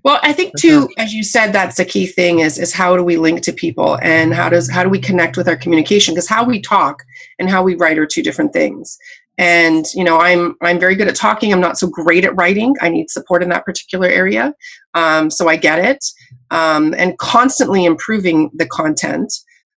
Well, 0.04 0.20
I 0.24 0.34
think 0.34 0.58
too, 0.58 0.90
as 0.98 1.14
you 1.14 1.24
said, 1.24 1.52
that's 1.52 1.78
the 1.78 1.86
key 1.86 2.06
thing 2.06 2.40
is 2.40 2.58
is 2.58 2.74
how 2.74 2.96
do 2.96 3.04
we 3.04 3.18
link 3.18 3.42
to 3.44 3.54
people 3.54 3.98
and 4.02 4.34
how 4.34 4.50
does 4.50 4.70
how 4.70 4.84
do 4.84 4.90
we 4.90 5.00
connect 5.00 5.38
with 5.38 5.48
our 5.48 5.56
communication? 5.56 6.14
Because 6.14 6.30
how 6.30 6.44
we 6.44 6.62
talk 6.62 7.04
and 7.40 7.50
how 7.50 7.64
we 7.64 7.76
write 7.76 7.98
are 7.98 8.06
two 8.06 8.24
different 8.24 8.54
things. 8.54 8.98
And 9.38 9.86
you 9.94 10.04
know, 10.04 10.20
I'm 10.20 10.56
I'm 10.62 10.80
very 10.80 10.96
good 10.96 11.08
at 11.08 11.16
talking. 11.16 11.52
I'm 11.52 11.62
not 11.62 11.78
so 11.78 11.88
great 11.88 12.26
at 12.26 12.36
writing. 12.36 12.76
I 12.82 12.90
need 12.90 13.10
support 13.10 13.44
in 13.44 13.50
that 13.50 13.66
particular 13.66 14.08
area. 14.08 14.54
Um, 14.94 15.30
so 15.30 15.48
I 15.50 15.56
get 15.56 15.80
it. 15.80 16.04
Um, 16.52 16.94
and 16.98 17.18
constantly 17.18 17.86
improving 17.86 18.50
the 18.54 18.68
content. 18.68 19.34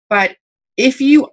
But 0.09 0.37
if 0.77 1.01
you 1.01 1.29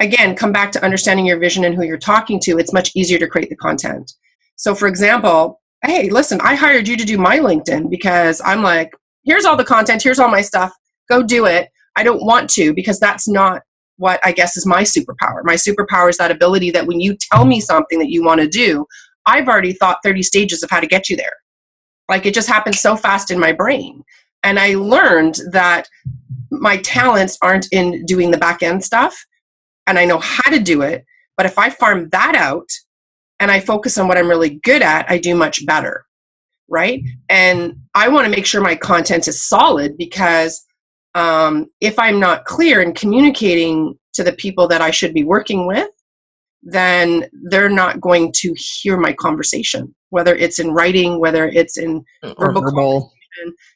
again 0.00 0.34
come 0.34 0.50
back 0.50 0.72
to 0.72 0.84
understanding 0.84 1.26
your 1.26 1.38
vision 1.38 1.64
and 1.64 1.74
who 1.74 1.84
you're 1.84 1.98
talking 1.98 2.40
to, 2.40 2.58
it's 2.58 2.72
much 2.72 2.90
easier 2.96 3.18
to 3.18 3.28
create 3.28 3.50
the 3.50 3.56
content. 3.56 4.12
So, 4.56 4.74
for 4.74 4.88
example, 4.88 5.60
hey, 5.84 6.10
listen, 6.10 6.40
I 6.42 6.54
hired 6.54 6.88
you 6.88 6.96
to 6.96 7.04
do 7.04 7.18
my 7.18 7.38
LinkedIn 7.38 7.88
because 7.88 8.40
I'm 8.44 8.62
like, 8.62 8.90
here's 9.24 9.44
all 9.44 9.56
the 9.56 9.64
content, 9.64 10.02
here's 10.02 10.18
all 10.18 10.28
my 10.28 10.42
stuff, 10.42 10.72
go 11.08 11.22
do 11.22 11.46
it. 11.46 11.68
I 11.96 12.02
don't 12.02 12.24
want 12.24 12.50
to 12.50 12.74
because 12.74 12.98
that's 12.98 13.28
not 13.28 13.62
what 13.96 14.18
I 14.24 14.32
guess 14.32 14.56
is 14.56 14.66
my 14.66 14.82
superpower. 14.82 15.44
My 15.44 15.56
superpower 15.56 16.08
is 16.08 16.16
that 16.16 16.30
ability 16.30 16.70
that 16.70 16.86
when 16.86 17.00
you 17.00 17.16
tell 17.30 17.44
me 17.44 17.60
something 17.60 17.98
that 17.98 18.10
you 18.10 18.24
want 18.24 18.40
to 18.40 18.48
do, 18.48 18.86
I've 19.26 19.48
already 19.48 19.74
thought 19.74 19.98
30 20.02 20.22
stages 20.22 20.62
of 20.62 20.70
how 20.70 20.80
to 20.80 20.86
get 20.86 21.10
you 21.10 21.16
there. 21.16 21.34
Like 22.08 22.24
it 22.24 22.34
just 22.34 22.48
happened 22.48 22.76
so 22.76 22.96
fast 22.96 23.30
in 23.30 23.38
my 23.38 23.52
brain. 23.52 24.02
And 24.42 24.58
I 24.58 24.74
learned 24.74 25.40
that 25.52 25.88
my 26.50 26.78
talents 26.78 27.36
aren't 27.42 27.68
in 27.72 28.04
doing 28.06 28.30
the 28.30 28.38
back 28.38 28.62
end 28.62 28.82
stuff 28.82 29.26
and 29.90 29.98
I 29.98 30.04
know 30.04 30.18
how 30.18 30.50
to 30.50 30.58
do 30.58 30.82
it. 30.82 31.04
But 31.36 31.46
if 31.46 31.58
I 31.58 31.70
farm 31.70 32.08
that 32.10 32.34
out 32.34 32.68
and 33.38 33.50
I 33.50 33.60
focus 33.60 33.98
on 33.98 34.08
what 34.08 34.16
I'm 34.16 34.28
really 34.28 34.60
good 34.62 34.82
at, 34.82 35.10
I 35.10 35.18
do 35.18 35.34
much 35.34 35.64
better. 35.66 36.04
Right. 36.68 37.02
And 37.28 37.74
I 37.94 38.08
want 38.08 38.24
to 38.26 38.30
make 38.30 38.46
sure 38.46 38.60
my 38.60 38.76
content 38.76 39.26
is 39.26 39.42
solid 39.42 39.96
because 39.98 40.64
um, 41.14 41.66
if 41.80 41.98
I'm 41.98 42.20
not 42.20 42.44
clear 42.44 42.80
in 42.80 42.94
communicating 42.94 43.98
to 44.14 44.22
the 44.22 44.32
people 44.32 44.68
that 44.68 44.80
I 44.80 44.90
should 44.92 45.12
be 45.12 45.24
working 45.24 45.66
with, 45.66 45.88
then 46.62 47.26
they're 47.50 47.70
not 47.70 48.00
going 48.00 48.32
to 48.36 48.54
hear 48.56 48.96
my 48.96 49.12
conversation, 49.12 49.94
whether 50.10 50.36
it's 50.36 50.58
in 50.58 50.72
writing, 50.72 51.18
whether 51.18 51.48
it's 51.48 51.76
in 51.78 52.04
Verbal 52.22 52.62
verbal 52.62 53.12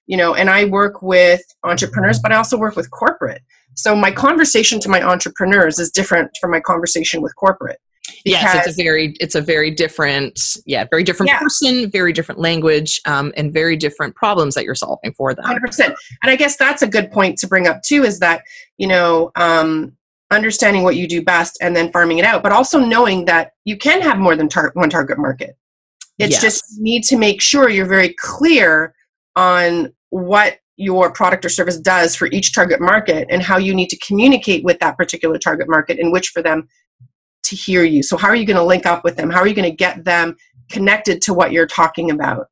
you 0.06 0.16
know 0.16 0.34
and 0.34 0.50
i 0.50 0.64
work 0.64 1.02
with 1.02 1.42
entrepreneurs 1.64 2.18
but 2.18 2.32
i 2.32 2.36
also 2.36 2.58
work 2.58 2.76
with 2.76 2.90
corporate 2.90 3.42
so 3.74 3.94
my 3.94 4.10
conversation 4.10 4.80
to 4.80 4.88
my 4.88 5.02
entrepreneurs 5.02 5.78
is 5.78 5.90
different 5.90 6.30
from 6.40 6.50
my 6.50 6.60
conversation 6.60 7.22
with 7.22 7.34
corporate 7.36 7.80
yes, 8.24 8.66
it's 8.66 8.78
a 8.78 8.82
very 8.82 9.14
it's 9.20 9.34
a 9.34 9.40
very 9.40 9.70
different 9.70 10.38
yeah 10.66 10.84
very 10.90 11.02
different 11.02 11.30
yeah. 11.30 11.38
person, 11.38 11.90
very 11.90 12.12
different 12.12 12.40
language, 12.40 13.00
um, 13.06 13.32
and 13.36 13.52
very 13.52 13.76
different 13.76 14.14
problems 14.14 14.54
that 14.54 14.64
you're 14.64 14.74
solving 14.74 15.12
for 15.14 15.34
them. 15.34 15.44
Hundred 15.44 15.62
percent. 15.62 15.94
And 16.22 16.30
I 16.30 16.36
guess 16.36 16.56
that's 16.56 16.82
a 16.82 16.86
good 16.86 17.10
point 17.10 17.38
to 17.38 17.46
bring 17.46 17.66
up 17.66 17.82
too. 17.82 18.04
Is 18.04 18.18
that 18.20 18.42
you 18.78 18.86
know 18.86 19.30
um, 19.36 19.96
understanding 20.30 20.82
what 20.82 20.96
you 20.96 21.06
do 21.06 21.22
best 21.22 21.58
and 21.60 21.74
then 21.76 21.92
farming 21.92 22.18
it 22.18 22.24
out, 22.24 22.42
but 22.42 22.52
also 22.52 22.78
knowing 22.78 23.24
that 23.26 23.52
you 23.64 23.76
can 23.76 24.00
have 24.02 24.18
more 24.18 24.36
than 24.36 24.48
tar- 24.48 24.72
one 24.74 24.90
target 24.90 25.18
market. 25.18 25.56
It's 26.18 26.32
yes. 26.32 26.42
just 26.42 26.64
you 26.76 26.82
need 26.82 27.02
to 27.04 27.16
make 27.16 27.40
sure 27.40 27.68
you're 27.68 27.86
very 27.86 28.14
clear 28.18 28.94
on 29.36 29.92
what 30.10 30.58
your 30.76 31.12
product 31.12 31.44
or 31.44 31.48
service 31.48 31.78
does 31.78 32.16
for 32.16 32.26
each 32.28 32.52
target 32.52 32.80
market 32.80 33.26
and 33.30 33.42
how 33.42 33.58
you 33.58 33.74
need 33.74 33.88
to 33.88 33.98
communicate 33.98 34.64
with 34.64 34.78
that 34.80 34.96
particular 34.96 35.38
target 35.38 35.68
market 35.68 35.98
in 35.98 36.10
which 36.10 36.28
for 36.28 36.42
them 36.42 36.68
to 37.44 37.54
hear 37.54 37.84
you. 37.84 38.02
So, 38.02 38.16
how 38.16 38.28
are 38.28 38.36
you 38.36 38.46
going 38.46 38.56
to 38.56 38.64
link 38.64 38.86
up 38.86 39.04
with 39.04 39.16
them? 39.16 39.30
How 39.30 39.40
are 39.40 39.46
you 39.46 39.54
going 39.54 39.70
to 39.70 39.76
get 39.76 40.04
them 40.04 40.36
connected 40.70 41.22
to 41.22 41.34
what 41.34 41.52
you're 41.52 41.66
talking 41.66 42.10
about? 42.10 42.46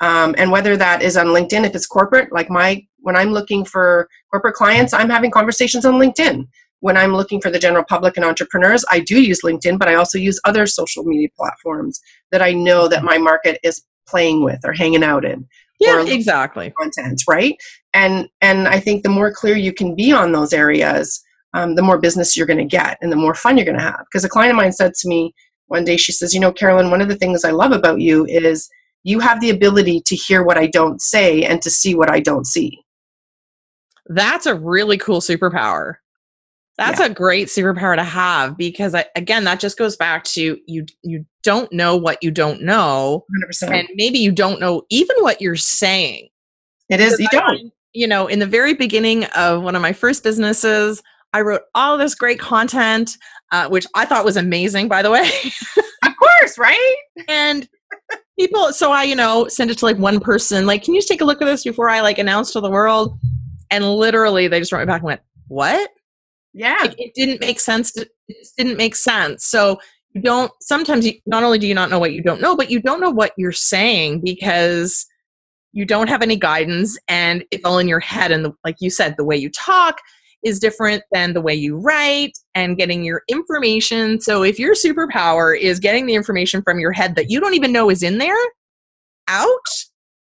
Um, 0.00 0.34
and 0.36 0.50
whether 0.50 0.76
that 0.76 1.00
is 1.00 1.16
on 1.16 1.28
LinkedIn, 1.28 1.64
if 1.64 1.74
it's 1.74 1.86
corporate, 1.86 2.32
like 2.32 2.50
my 2.50 2.84
when 2.98 3.16
I'm 3.16 3.30
looking 3.30 3.64
for 3.64 4.08
corporate 4.30 4.54
clients, 4.54 4.92
I'm 4.92 5.10
having 5.10 5.30
conversations 5.30 5.84
on 5.84 5.94
LinkedIn. 5.94 6.46
When 6.80 6.96
I'm 6.96 7.14
looking 7.14 7.40
for 7.40 7.50
the 7.50 7.60
general 7.60 7.84
public 7.88 8.16
and 8.16 8.24
entrepreneurs, 8.24 8.84
I 8.90 8.98
do 9.00 9.22
use 9.22 9.42
LinkedIn, 9.42 9.78
but 9.78 9.88
I 9.88 9.94
also 9.94 10.18
use 10.18 10.40
other 10.44 10.66
social 10.66 11.04
media 11.04 11.28
platforms 11.36 12.00
that 12.32 12.42
I 12.42 12.52
know 12.52 12.88
that 12.88 13.04
my 13.04 13.18
market 13.18 13.60
is 13.62 13.82
playing 14.08 14.42
with 14.42 14.58
or 14.64 14.72
hanging 14.72 15.04
out 15.04 15.24
in. 15.24 15.46
Yeah, 15.82 16.04
exactly. 16.06 16.72
Content, 16.78 17.22
right? 17.28 17.56
And 17.92 18.28
and 18.40 18.68
I 18.68 18.80
think 18.80 19.02
the 19.02 19.08
more 19.08 19.32
clear 19.32 19.56
you 19.56 19.72
can 19.72 19.94
be 19.94 20.12
on 20.12 20.32
those 20.32 20.52
areas, 20.52 21.22
um, 21.54 21.74
the 21.74 21.82
more 21.82 21.98
business 21.98 22.36
you're 22.36 22.46
going 22.46 22.58
to 22.58 22.64
get 22.64 22.98
and 23.00 23.12
the 23.12 23.16
more 23.16 23.34
fun 23.34 23.56
you're 23.56 23.66
going 23.66 23.78
to 23.78 23.82
have. 23.82 24.04
Because 24.10 24.24
a 24.24 24.28
client 24.28 24.52
of 24.52 24.56
mine 24.56 24.72
said 24.72 24.94
to 24.94 25.08
me 25.08 25.34
one 25.66 25.84
day, 25.84 25.96
she 25.96 26.12
says, 26.12 26.32
You 26.32 26.40
know, 26.40 26.52
Carolyn, 26.52 26.90
one 26.90 27.00
of 27.00 27.08
the 27.08 27.16
things 27.16 27.44
I 27.44 27.50
love 27.50 27.72
about 27.72 28.00
you 28.00 28.24
is 28.26 28.68
you 29.04 29.20
have 29.20 29.40
the 29.40 29.50
ability 29.50 30.02
to 30.06 30.16
hear 30.16 30.42
what 30.42 30.58
I 30.58 30.66
don't 30.66 31.00
say 31.00 31.42
and 31.42 31.60
to 31.62 31.70
see 31.70 31.94
what 31.94 32.10
I 32.10 32.20
don't 32.20 32.46
see. 32.46 32.78
That's 34.06 34.46
a 34.46 34.54
really 34.54 34.98
cool 34.98 35.20
superpower. 35.20 35.94
That's 36.78 37.00
yeah. 37.00 37.06
a 37.06 37.10
great 37.10 37.48
superpower 37.48 37.96
to 37.96 38.04
have 38.04 38.56
because 38.56 38.94
I, 38.94 39.04
again, 39.14 39.44
that 39.44 39.60
just 39.60 39.76
goes 39.76 39.96
back 39.96 40.24
to 40.24 40.58
you. 40.66 40.86
You 41.02 41.26
don't 41.42 41.70
know 41.72 41.96
what 41.96 42.22
you 42.22 42.30
don't 42.30 42.62
know, 42.62 43.24
100%. 43.62 43.70
and 43.70 43.88
maybe 43.94 44.18
you 44.18 44.32
don't 44.32 44.60
know 44.60 44.82
even 44.90 45.16
what 45.20 45.40
you're 45.40 45.56
saying. 45.56 46.28
It 46.88 47.00
is 47.00 47.18
you 47.18 47.28
don't. 47.30 47.72
You 47.94 48.06
know, 48.06 48.26
in 48.26 48.38
the 48.38 48.46
very 48.46 48.72
beginning 48.72 49.24
of 49.36 49.62
one 49.62 49.76
of 49.76 49.82
my 49.82 49.92
first 49.92 50.24
businesses, 50.24 51.02
I 51.34 51.42
wrote 51.42 51.62
all 51.74 51.98
this 51.98 52.14
great 52.14 52.38
content, 52.38 53.18
uh, 53.50 53.68
which 53.68 53.86
I 53.94 54.06
thought 54.06 54.24
was 54.24 54.38
amazing, 54.38 54.88
by 54.88 55.02
the 55.02 55.10
way. 55.10 55.28
of 56.06 56.16
course, 56.16 56.58
right? 56.58 56.96
And 57.28 57.68
people, 58.38 58.72
so 58.72 58.92
I, 58.92 59.04
you 59.04 59.14
know, 59.14 59.46
sent 59.48 59.70
it 59.70 59.78
to 59.78 59.84
like 59.84 59.98
one 59.98 60.20
person, 60.20 60.66
like, 60.66 60.84
can 60.84 60.94
you 60.94 61.00
just 61.00 61.08
take 61.08 61.20
a 61.20 61.24
look 61.24 61.42
at 61.42 61.44
this 61.44 61.64
before 61.64 61.90
I 61.90 62.00
like 62.00 62.18
announce 62.18 62.52
to 62.52 62.60
the 62.60 62.70
world? 62.70 63.18
And 63.70 63.84
literally, 63.94 64.48
they 64.48 64.58
just 64.58 64.72
wrote 64.72 64.80
me 64.80 64.86
back 64.86 65.00
and 65.00 65.06
went, 65.06 65.20
"What? 65.48 65.90
Yeah, 66.52 66.84
it 66.98 67.12
didn't 67.14 67.40
make 67.40 67.60
sense. 67.60 67.92
To, 67.92 68.06
it 68.28 68.48
didn't 68.56 68.76
make 68.76 68.96
sense." 68.96 69.46
So 69.46 69.78
you 70.14 70.22
don't. 70.22 70.52
Sometimes, 70.60 71.06
you, 71.06 71.14
not 71.26 71.42
only 71.44 71.58
do 71.58 71.66
you 71.66 71.74
not 71.74 71.90
know 71.90 71.98
what 71.98 72.12
you 72.12 72.22
don't 72.22 72.40
know, 72.40 72.56
but 72.56 72.70
you 72.70 72.80
don't 72.80 73.00
know 73.00 73.10
what 73.10 73.32
you're 73.36 73.52
saying 73.52 74.22
because 74.24 75.06
you 75.72 75.86
don't 75.86 76.08
have 76.08 76.22
any 76.22 76.36
guidance, 76.36 76.98
and 77.08 77.44
it's 77.50 77.64
all 77.64 77.78
in 77.78 77.88
your 77.88 78.00
head. 78.00 78.30
And 78.30 78.44
the, 78.44 78.52
like 78.64 78.76
you 78.80 78.90
said, 78.90 79.14
the 79.16 79.24
way 79.24 79.36
you 79.36 79.50
talk 79.50 79.98
is 80.42 80.58
different 80.58 81.02
than 81.12 81.34
the 81.34 81.40
way 81.40 81.54
you 81.54 81.76
write 81.76 82.32
and 82.54 82.76
getting 82.76 83.04
your 83.04 83.22
information. 83.28 84.20
So 84.20 84.42
if 84.42 84.58
your 84.58 84.74
superpower 84.74 85.58
is 85.58 85.78
getting 85.78 86.06
the 86.06 86.14
information 86.14 86.62
from 86.62 86.80
your 86.80 86.92
head 86.92 87.14
that 87.14 87.30
you 87.30 87.40
don't 87.40 87.54
even 87.54 87.72
know 87.72 87.90
is 87.90 88.02
in 88.02 88.18
there 88.18 88.36
out 89.28 89.48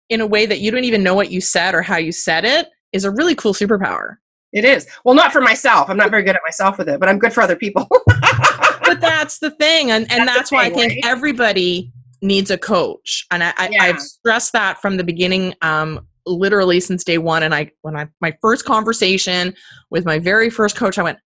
in 0.09 0.21
a 0.21 0.27
way 0.27 0.47
that 0.47 0.61
you 0.61 0.71
don't 0.71 0.85
even 0.85 1.03
know 1.03 1.15
what 1.15 1.31
you 1.31 1.41
said 1.41 1.75
or 1.75 1.83
how 1.83 1.97
you 1.97 2.11
said 2.11 2.45
it 2.45 2.69
is 2.93 3.05
a 3.05 3.11
really 3.11 3.37
cool 3.37 3.55
superpower. 3.55 4.17
It 4.53 4.65
is. 4.65 4.87
Well, 5.05 5.15
not 5.15 5.33
for 5.33 5.41
myself. 5.41 5.89
I'm 5.89 5.97
not 5.97 6.11
very 6.11 6.23
good 6.23 6.35
at 6.35 6.43
myself 6.45 6.79
with 6.79 6.89
it, 6.89 6.99
but 6.99 7.09
I'm 7.09 7.19
good 7.19 7.33
for 7.33 7.41
other 7.43 7.57
people. 7.57 7.87
but 8.07 9.01
that's 9.01 9.39
the 9.39 9.51
thing. 9.53 9.91
And, 9.91 10.11
and 10.11 10.27
that's, 10.27 10.39
that's 10.39 10.51
thing, 10.51 10.59
why 10.59 10.65
I 10.65 10.71
think 10.71 10.93
right? 10.93 11.05
everybody 11.05 11.93
needs 12.23 12.51
a 12.51 12.59
coach. 12.59 13.27
And 13.31 13.45
I, 13.45 13.53
yeah. 13.71 13.83
I, 13.83 13.87
have 13.87 14.01
stressed 14.01 14.53
that 14.53 14.81
from 14.83 14.97
the 14.97 15.05
beginning 15.05 15.55
um, 15.63 16.07
literally 16.27 16.81
since 16.81 17.05
day 17.05 17.19
one. 17.19 17.43
And 17.43 17.55
I, 17.55 17.71
when 17.83 17.97
I, 17.97 18.09
my 18.21 18.37
first 18.41 18.65
conversation 18.65 19.55
with 19.91 20.05
my 20.05 20.19
very 20.19 20.51
first 20.51 20.77
coach, 20.77 20.99
I 20.99 21.03
went, 21.03 21.19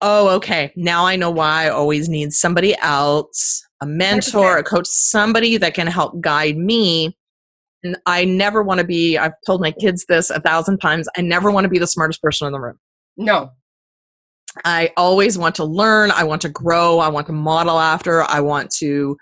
oh, 0.00 0.28
okay, 0.36 0.72
now 0.76 1.06
I 1.06 1.16
know 1.16 1.30
why 1.30 1.66
I 1.66 1.68
always 1.68 2.08
need 2.08 2.32
somebody 2.32 2.76
else, 2.78 3.66
a 3.80 3.86
mentor, 3.86 4.58
a 4.58 4.64
coach, 4.64 4.86
somebody 4.86 5.56
that 5.58 5.74
can 5.74 5.86
help 5.86 6.20
guide 6.20 6.56
me. 6.56 7.16
And 7.82 7.96
I 8.06 8.24
never 8.24 8.62
want 8.62 8.80
to 8.80 8.86
be, 8.86 9.16
I've 9.16 9.32
told 9.46 9.60
my 9.60 9.70
kids 9.70 10.04
this 10.08 10.30
a 10.30 10.40
thousand 10.40 10.78
times, 10.78 11.08
I 11.16 11.22
never 11.22 11.50
want 11.50 11.64
to 11.64 11.68
be 11.68 11.78
the 11.78 11.86
smartest 11.86 12.22
person 12.22 12.46
in 12.46 12.52
the 12.52 12.60
room. 12.60 12.78
No. 13.16 13.50
I 14.64 14.92
always 14.96 15.38
want 15.38 15.54
to 15.56 15.64
learn. 15.64 16.10
I 16.10 16.24
want 16.24 16.42
to 16.42 16.48
grow. 16.48 16.98
I 16.98 17.08
want 17.08 17.26
to 17.28 17.32
model 17.32 17.78
after. 17.78 18.22
I 18.22 18.40
want 18.40 18.70
to 18.78 19.16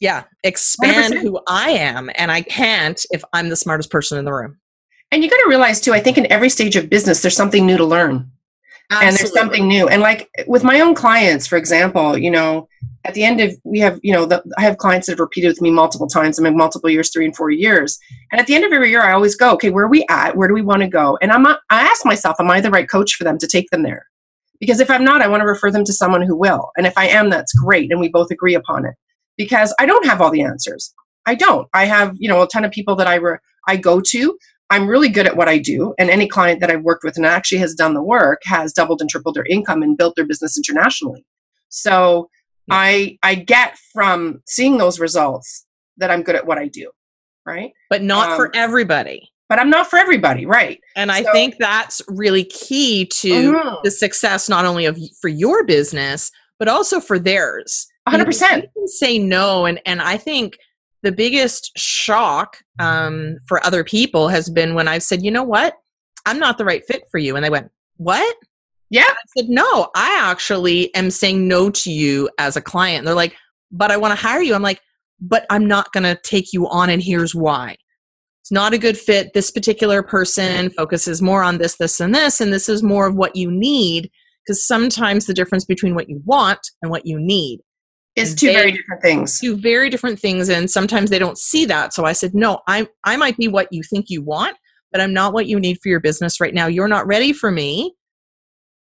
yeah 0.00 0.24
expand 0.44 1.14
100%. 1.14 1.20
who 1.20 1.40
i 1.46 1.70
am 1.70 2.10
and 2.16 2.32
i 2.32 2.40
can't 2.40 3.04
if 3.10 3.22
i'm 3.32 3.48
the 3.48 3.56
smartest 3.56 3.90
person 3.90 4.18
in 4.18 4.24
the 4.24 4.32
room 4.32 4.58
and 5.12 5.22
you 5.22 5.30
got 5.30 5.36
to 5.36 5.48
realize 5.48 5.80
too 5.80 5.92
i 5.92 6.00
think 6.00 6.18
in 6.18 6.30
every 6.32 6.48
stage 6.48 6.74
of 6.74 6.90
business 6.90 7.22
there's 7.22 7.36
something 7.36 7.66
new 7.66 7.76
to 7.76 7.84
learn 7.84 8.29
Absolutely. 8.90 9.08
and 9.08 9.16
there's 9.16 9.32
something 9.32 9.68
new 9.68 9.88
and 9.88 10.02
like 10.02 10.28
with 10.46 10.64
my 10.64 10.80
own 10.80 10.94
clients 10.94 11.46
for 11.46 11.56
example 11.56 12.18
you 12.18 12.30
know 12.30 12.68
at 13.04 13.14
the 13.14 13.22
end 13.22 13.40
of 13.40 13.54
we 13.64 13.78
have 13.78 14.00
you 14.02 14.12
know 14.12 14.26
the, 14.26 14.42
i 14.58 14.62
have 14.62 14.78
clients 14.78 15.06
that 15.06 15.12
have 15.12 15.20
repeated 15.20 15.48
with 15.48 15.62
me 15.62 15.70
multiple 15.70 16.08
times 16.08 16.38
i 16.38 16.42
mean 16.42 16.56
multiple 16.56 16.90
years 16.90 17.10
three 17.10 17.24
and 17.24 17.36
four 17.36 17.50
years 17.50 17.98
and 18.32 18.40
at 18.40 18.46
the 18.46 18.54
end 18.54 18.64
of 18.64 18.72
every 18.72 18.90
year 18.90 19.02
i 19.02 19.12
always 19.12 19.36
go 19.36 19.52
okay 19.52 19.70
where 19.70 19.84
are 19.84 19.88
we 19.88 20.04
at 20.08 20.36
where 20.36 20.48
do 20.48 20.54
we 20.54 20.62
want 20.62 20.82
to 20.82 20.88
go 20.88 21.16
and 21.22 21.30
i'm 21.30 21.46
i 21.46 21.56
ask 21.70 22.04
myself 22.04 22.36
am 22.40 22.50
i 22.50 22.60
the 22.60 22.70
right 22.70 22.90
coach 22.90 23.14
for 23.14 23.24
them 23.24 23.38
to 23.38 23.46
take 23.46 23.70
them 23.70 23.82
there 23.82 24.06
because 24.58 24.80
if 24.80 24.90
i'm 24.90 25.04
not 25.04 25.22
i 25.22 25.28
want 25.28 25.40
to 25.40 25.46
refer 25.46 25.70
them 25.70 25.84
to 25.84 25.92
someone 25.92 26.22
who 26.22 26.36
will 26.36 26.70
and 26.76 26.86
if 26.86 26.96
i 26.98 27.06
am 27.06 27.30
that's 27.30 27.54
great 27.54 27.90
and 27.92 28.00
we 28.00 28.08
both 28.08 28.30
agree 28.30 28.54
upon 28.54 28.84
it 28.84 28.94
because 29.40 29.74
I 29.78 29.86
don't 29.86 30.04
have 30.04 30.20
all 30.20 30.30
the 30.30 30.42
answers. 30.42 30.92
I 31.24 31.34
don't. 31.34 31.66
I 31.72 31.86
have, 31.86 32.14
you 32.18 32.28
know, 32.28 32.42
a 32.42 32.46
ton 32.46 32.62
of 32.62 32.72
people 32.72 32.94
that 32.96 33.06
I 33.06 33.14
re- 33.14 33.38
I 33.66 33.76
go 33.76 33.98
to. 33.98 34.38
I'm 34.70 34.86
really 34.86 35.08
good 35.08 35.26
at 35.26 35.36
what 35.36 35.48
I 35.48 35.58
do, 35.58 35.94
and 35.98 36.10
any 36.10 36.28
client 36.28 36.60
that 36.60 36.70
I've 36.70 36.82
worked 36.82 37.04
with 37.04 37.16
and 37.16 37.26
actually 37.26 37.58
has 37.58 37.74
done 37.74 37.94
the 37.94 38.02
work 38.02 38.40
has 38.44 38.72
doubled 38.72 39.00
and 39.00 39.10
tripled 39.10 39.34
their 39.34 39.46
income 39.46 39.82
and 39.82 39.96
built 39.96 40.16
their 40.16 40.26
business 40.26 40.56
internationally. 40.56 41.26
So 41.68 42.30
I 42.70 43.18
I 43.22 43.34
get 43.34 43.76
from 43.92 44.42
seeing 44.46 44.78
those 44.78 45.00
results 45.00 45.66
that 45.96 46.10
I'm 46.10 46.22
good 46.22 46.36
at 46.36 46.46
what 46.46 46.58
I 46.58 46.68
do, 46.68 46.90
right? 47.44 47.72
But 47.88 48.02
not 48.02 48.30
um, 48.30 48.36
for 48.36 48.50
everybody. 48.54 49.30
But 49.48 49.58
I'm 49.58 49.70
not 49.70 49.90
for 49.90 49.98
everybody, 49.98 50.46
right? 50.46 50.78
And 50.94 51.10
I 51.10 51.24
think 51.32 51.56
that's 51.58 52.00
really 52.06 52.44
key 52.44 53.06
to 53.06 53.56
uh-huh. 53.56 53.80
the 53.82 53.90
success 53.90 54.48
not 54.48 54.64
only 54.64 54.86
of 54.86 54.96
for 55.20 55.28
your 55.28 55.64
business 55.64 56.30
but 56.60 56.68
also 56.68 57.00
for 57.00 57.18
theirs 57.18 57.88
100% 58.08 58.62
you 58.62 58.68
can 58.76 58.86
say 58.86 59.18
no 59.18 59.66
and 59.66 59.80
and 59.84 60.00
i 60.00 60.16
think 60.16 60.56
the 61.02 61.12
biggest 61.12 61.72
shock 61.76 62.58
um, 62.78 63.38
for 63.46 63.64
other 63.64 63.84
people 63.84 64.28
has 64.28 64.50
been 64.50 64.74
when 64.74 64.88
i've 64.88 65.02
said 65.02 65.22
you 65.22 65.30
know 65.30 65.44
what? 65.44 65.74
I'm 66.26 66.38
not 66.38 66.58
the 66.58 66.66
right 66.66 66.84
fit 66.86 67.04
for 67.10 67.18
you. 67.18 67.34
And 67.34 67.44
they 67.44 67.50
went 67.50 67.70
what? 67.96 68.36
Yeah. 68.90 69.04
I 69.08 69.14
said 69.36 69.48
no 69.48 69.90
i 69.94 70.18
actually 70.20 70.94
am 70.94 71.10
saying 71.10 71.46
no 71.48 71.70
to 71.70 71.90
you 71.90 72.28
as 72.38 72.56
a 72.56 72.62
client. 72.62 72.98
And 72.98 73.06
they're 73.06 73.14
like 73.14 73.36
but 73.70 73.90
i 73.90 73.96
want 73.96 74.16
to 74.16 74.26
hire 74.26 74.42
you. 74.42 74.54
I'm 74.54 74.62
like 74.62 74.80
but 75.20 75.44
i'm 75.50 75.66
not 75.66 75.92
going 75.92 76.04
to 76.04 76.18
take 76.22 76.52
you 76.52 76.68
on 76.68 76.90
and 76.90 77.02
here's 77.02 77.34
why. 77.34 77.76
It's 78.42 78.52
not 78.52 78.72
a 78.72 78.78
good 78.78 78.98
fit. 78.98 79.32
This 79.34 79.50
particular 79.50 80.02
person 80.02 80.70
focuses 80.70 81.20
more 81.20 81.42
on 81.42 81.58
this 81.58 81.76
this 81.76 82.00
and 82.00 82.14
this 82.14 82.40
and 82.40 82.52
this 82.52 82.68
is 82.68 82.82
more 82.82 83.06
of 83.06 83.14
what 83.14 83.36
you 83.36 83.50
need. 83.50 84.10
Because 84.44 84.66
sometimes 84.66 85.26
the 85.26 85.34
difference 85.34 85.66
between 85.66 85.94
what 85.94 86.08
you 86.08 86.22
want 86.24 86.60
and 86.82 86.90
what 86.90 87.06
you 87.06 87.20
need 87.20 87.60
is 88.20 88.34
two 88.34 88.52
very 88.52 88.72
different 88.72 89.02
things. 89.02 89.40
Two 89.40 89.56
very 89.56 89.90
different 89.90 90.18
things, 90.18 90.48
and 90.48 90.70
sometimes 90.70 91.10
they 91.10 91.18
don't 91.18 91.38
see 91.38 91.64
that. 91.66 91.92
So 91.94 92.04
I 92.04 92.12
said, 92.12 92.34
no, 92.34 92.60
I 92.68 92.88
I 93.04 93.16
might 93.16 93.36
be 93.36 93.48
what 93.48 93.68
you 93.70 93.82
think 93.82 94.06
you 94.08 94.22
want, 94.22 94.56
but 94.92 95.00
I'm 95.00 95.12
not 95.12 95.32
what 95.32 95.46
you 95.46 95.58
need 95.58 95.78
for 95.82 95.88
your 95.88 96.00
business 96.00 96.40
right 96.40 96.54
now. 96.54 96.66
You're 96.66 96.88
not 96.88 97.06
ready 97.06 97.32
for 97.32 97.50
me. 97.50 97.94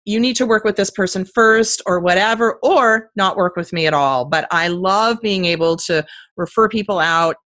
You 0.06 0.20
need 0.20 0.36
to 0.36 0.46
work 0.46 0.64
with 0.64 0.76
this 0.76 0.90
person 0.90 1.24
first, 1.24 1.80
or 1.86 2.00
whatever, 2.00 2.58
or 2.62 3.10
not 3.16 3.36
work 3.36 3.56
with 3.56 3.72
me 3.72 3.86
at 3.86 3.94
all. 3.94 4.26
But 4.26 4.46
I 4.50 4.68
love 4.68 5.18
being 5.22 5.46
able 5.46 5.76
to 5.76 6.04
refer 6.36 6.68
people 6.68 6.98
out, 6.98 7.36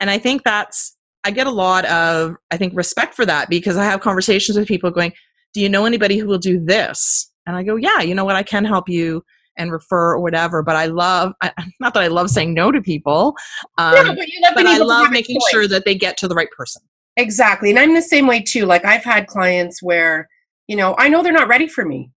and 0.00 0.10
I 0.10 0.18
think 0.18 0.42
that's 0.44 0.96
I 1.24 1.30
get 1.30 1.46
a 1.46 1.50
lot 1.50 1.84
of 1.86 2.34
I 2.50 2.56
think 2.56 2.72
respect 2.76 3.14
for 3.14 3.26
that 3.26 3.50
because 3.50 3.76
I 3.76 3.84
have 3.84 4.00
conversations 4.00 4.56
with 4.56 4.68
people 4.68 4.90
going, 4.90 5.12
"Do 5.52 5.60
you 5.60 5.68
know 5.68 5.84
anybody 5.84 6.16
who 6.18 6.26
will 6.26 6.38
do 6.38 6.64
this?" 6.64 7.30
And 7.46 7.56
I 7.56 7.62
go, 7.62 7.76
"Yeah, 7.76 8.00
you 8.00 8.14
know 8.14 8.24
what? 8.24 8.36
I 8.36 8.42
can 8.42 8.64
help 8.64 8.88
you." 8.88 9.22
And 9.58 9.72
refer 9.72 10.12
or 10.12 10.20
whatever. 10.20 10.62
But 10.62 10.76
I 10.76 10.86
love, 10.86 11.34
I, 11.42 11.52
not 11.80 11.94
that 11.94 12.02
I 12.02 12.08
love 12.08 12.30
saying 12.30 12.54
no 12.54 12.72
to 12.72 12.80
people, 12.80 13.34
um, 13.76 13.94
yeah, 13.94 14.14
but, 14.14 14.54
but 14.54 14.66
I 14.66 14.78
love 14.78 15.10
making 15.10 15.38
sure 15.50 15.66
that 15.68 15.84
they 15.84 15.94
get 15.94 16.16
to 16.18 16.28
the 16.28 16.34
right 16.34 16.50
person. 16.56 16.82
Exactly. 17.16 17.70
And 17.70 17.78
I'm 17.78 17.94
the 17.94 18.02
same 18.02 18.26
way 18.26 18.40
too. 18.40 18.64
Like 18.64 18.84
I've 18.84 19.04
had 19.04 19.26
clients 19.26 19.82
where, 19.82 20.28
you 20.68 20.76
know, 20.76 20.94
I 20.98 21.08
know 21.08 21.22
they're 21.22 21.32
not 21.32 21.48
ready 21.48 21.66
for 21.66 21.84
me. 21.84 22.12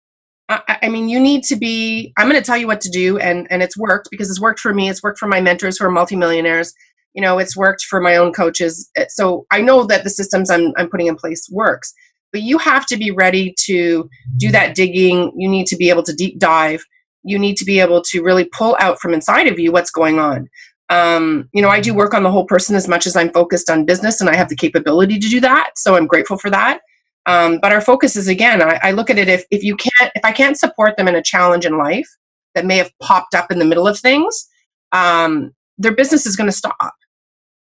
I, 0.52 0.80
I 0.84 0.90
mean, 0.90 1.10
you 1.10 1.20
need 1.20 1.44
to 1.46 1.56
be. 1.56 2.14
I'm 2.18 2.30
going 2.30 2.40
to 2.40 2.46
tell 2.46 2.58
you 2.58 2.68
what 2.68 2.82
to 2.82 2.90
do, 2.90 3.18
and 3.18 3.48
and 3.50 3.64
it's 3.64 3.78
worked 3.78 4.10
because 4.12 4.30
it's 4.30 4.42
worked 4.42 4.60
for 4.60 4.74
me. 4.74 4.90
It's 4.90 5.02
worked 5.02 5.18
for 5.18 5.28
my 5.28 5.40
mentors 5.40 5.78
who 5.78 5.86
are 5.86 5.92
multimillionaires. 5.92 6.74
You 7.14 7.22
know, 7.22 7.40
it's 7.40 7.56
worked 7.56 7.84
for 7.84 8.02
my 8.02 8.16
own 8.16 8.34
coaches. 8.34 8.90
So 9.10 9.46
I 9.52 9.62
know 9.62 9.86
that 9.86 10.04
the 10.04 10.10
systems 10.10 10.50
I'm 10.50 10.74
I'm 10.78 10.90
putting 10.90 11.08
in 11.08 11.16
place 11.16 11.48
works. 11.52 11.94
But 12.32 12.42
you 12.42 12.58
have 12.60 12.86
to 12.88 12.98
be 12.98 13.12
ready 13.12 13.54
to 13.66 14.10
do 14.38 14.52
that 14.52 14.76
digging. 14.76 15.34
You 15.38 15.50
need 15.50 15.68
to 15.68 15.76
be 15.76 15.90
able 15.90 16.04
to 16.04 16.14
deep 16.14 16.40
dive. 16.40 16.84
You 17.24 17.38
need 17.38 17.58
to 17.58 17.66
be 17.66 17.80
able 17.80 18.02
to 18.04 18.24
really 18.24 18.46
pull 18.46 18.76
out 18.80 19.00
from 19.00 19.14
inside 19.14 19.48
of 19.48 19.60
you 19.60 19.72
what's 19.72 19.92
going 19.92 20.20
on. 20.20 20.50
Um, 20.90 21.50
you 21.54 21.62
know, 21.62 21.70
I 21.70 21.80
do 21.80 21.94
work 21.94 22.14
on 22.14 22.24
the 22.24 22.32
whole 22.32 22.46
person 22.46 22.76
as 22.76 22.88
much 22.88 23.08
as 23.08 23.16
I'm 23.16 23.32
focused 23.32 23.70
on 23.70 23.86
business, 23.86 24.20
and 24.20 24.30
I 24.30 24.36
have 24.36 24.50
the 24.50 24.56
capability 24.56 25.20
to 25.20 25.30
do 25.30 25.40
that. 25.40 25.72
So 25.78 25.96
I'm 25.96 26.08
grateful 26.08 26.38
for 26.38 26.50
that. 26.50 26.82
Um, 27.26 27.60
but 27.62 27.72
our 27.72 27.82
focus 27.82 28.16
is 28.16 28.28
again, 28.28 28.62
I, 28.62 28.80
I 28.82 28.92
look 28.92 29.10
at 29.10 29.18
it 29.18 29.30
if 29.30 29.46
if 29.52 29.64
you 29.64 29.78
can't, 29.78 30.12
if 30.16 30.26
I 30.26 30.32
can't 30.32 30.58
support 30.58 30.98
them 30.98 31.08
in 31.08 31.16
a 31.16 31.22
challenge 31.22 31.66
in 31.66 31.78
life 31.78 32.08
that 32.56 32.66
may 32.66 32.78
have 32.78 32.92
popped 33.02 33.36
up 33.36 33.52
in 33.52 33.60
the 33.60 33.66
middle 33.66 33.88
of 33.88 34.00
things, 34.00 34.48
um, 34.92 35.52
their 35.78 35.96
business 35.96 36.26
is 36.26 36.36
going 36.36 36.50
to 36.50 36.56
stop. 36.56 36.94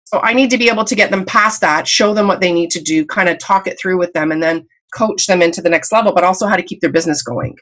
So 0.06 0.20
I 0.22 0.34
need 0.34 0.50
to 0.50 0.58
be 0.58 0.70
able 0.70 0.84
to 0.86 0.96
get 0.96 1.12
them 1.12 1.26
past 1.26 1.62
that, 1.62 1.88
show 1.88 2.14
them 2.14 2.28
what 2.28 2.42
they 2.42 2.52
need 2.52 2.70
to 2.72 2.82
do, 2.82 3.06
kind 3.06 3.30
of 3.30 3.40
talk 3.40 3.68
it 3.68 3.80
through 3.80 3.98
with 3.98 4.12
them, 4.14 4.32
and 4.32 4.42
then 4.42 4.68
coach 4.94 5.28
them 5.28 5.42
into 5.42 5.62
the 5.62 5.70
next 5.70 5.92
level, 5.92 6.14
but 6.14 6.24
also 6.24 6.48
how 6.48 6.58
to 6.58 6.64
keep 6.64 6.82
their 6.82 6.92
business 6.92 7.22
going. 7.22 7.56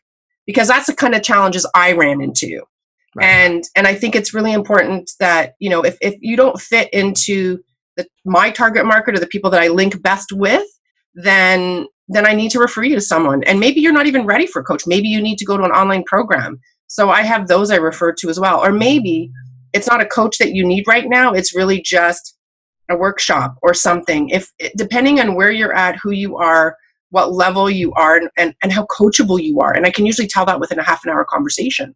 Because 0.49 0.67
that's 0.67 0.88
the 0.88 0.95
kind 0.95 1.13
of 1.13 1.21
challenges 1.21 1.63
I 1.75 1.91
ran 1.91 2.21
into. 2.21 2.63
Right. 3.15 3.25
And 3.27 3.63
and 3.75 3.85
I 3.85 3.93
think 3.93 4.15
it's 4.15 4.33
really 4.33 4.51
important 4.51 5.12
that, 5.19 5.53
you 5.59 5.69
know, 5.69 5.83
if, 5.83 5.95
if 6.01 6.15
you 6.21 6.35
don't 6.35 6.59
fit 6.59 6.89
into 6.91 7.59
the 7.97 8.07
my 8.25 8.49
target 8.49 8.83
market 8.83 9.13
or 9.13 9.19
the 9.19 9.27
people 9.27 9.51
that 9.51 9.62
I 9.62 9.67
link 9.67 10.01
best 10.01 10.31
with, 10.31 10.65
then 11.13 11.85
then 12.07 12.25
I 12.25 12.33
need 12.33 12.49
to 12.49 12.59
refer 12.59 12.81
you 12.81 12.95
to 12.95 13.01
someone. 13.01 13.43
And 13.43 13.59
maybe 13.59 13.79
you're 13.79 13.93
not 13.93 14.07
even 14.07 14.25
ready 14.25 14.47
for 14.47 14.62
a 14.62 14.63
coach. 14.63 14.88
Maybe 14.88 15.07
you 15.07 15.21
need 15.21 15.38
to 15.38 15.45
go 15.45 15.55
to 15.55 15.63
an 15.63 15.69
online 15.71 16.03
program. 16.05 16.59
So 16.88 17.12
I 17.12 17.21
have 17.21 17.47
those 17.47 17.69
I 17.69 17.75
refer 17.75 18.12
to 18.13 18.29
as 18.29 18.39
well. 18.39 18.59
Or 18.59 18.71
maybe 18.71 19.29
it's 19.73 19.88
not 19.88 20.01
a 20.01 20.07
coach 20.07 20.39
that 20.39 20.55
you 20.55 20.65
need 20.65 20.85
right 20.88 21.07
now. 21.07 21.31
It's 21.31 21.55
really 21.55 21.79
just 21.79 22.35
a 22.89 22.97
workshop 22.97 23.53
or 23.62 23.75
something. 23.75 24.29
If 24.29 24.51
depending 24.75 25.19
on 25.19 25.35
where 25.35 25.51
you're 25.51 25.75
at, 25.75 25.99
who 26.01 26.09
you 26.09 26.38
are, 26.38 26.75
what 27.11 27.33
level 27.33 27.69
you 27.69 27.93
are, 27.93 28.21
and, 28.37 28.53
and 28.61 28.71
how 28.71 28.85
coachable 28.85 29.41
you 29.41 29.59
are. 29.59 29.73
And 29.73 29.85
I 29.85 29.91
can 29.91 30.05
usually 30.05 30.27
tell 30.27 30.45
that 30.45 30.59
within 30.59 30.79
a 30.79 30.83
half 30.83 31.03
an 31.03 31.11
hour 31.11 31.25
conversation. 31.25 31.95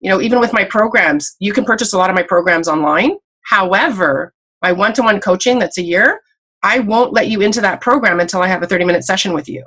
You 0.00 0.10
know, 0.10 0.20
even 0.20 0.40
with 0.40 0.52
my 0.52 0.64
programs, 0.64 1.36
you 1.38 1.52
can 1.52 1.64
purchase 1.64 1.92
a 1.92 1.98
lot 1.98 2.10
of 2.10 2.16
my 2.16 2.24
programs 2.24 2.66
online. 2.66 3.16
However, 3.42 4.34
my 4.60 4.72
one 4.72 4.92
to 4.94 5.02
one 5.02 5.20
coaching 5.20 5.58
that's 5.58 5.78
a 5.78 5.82
year, 5.82 6.20
I 6.62 6.80
won't 6.80 7.12
let 7.12 7.28
you 7.28 7.40
into 7.40 7.60
that 7.60 7.80
program 7.80 8.20
until 8.20 8.42
I 8.42 8.48
have 8.48 8.62
a 8.62 8.66
30 8.66 8.84
minute 8.84 9.04
session 9.04 9.32
with 9.32 9.48
you. 9.48 9.64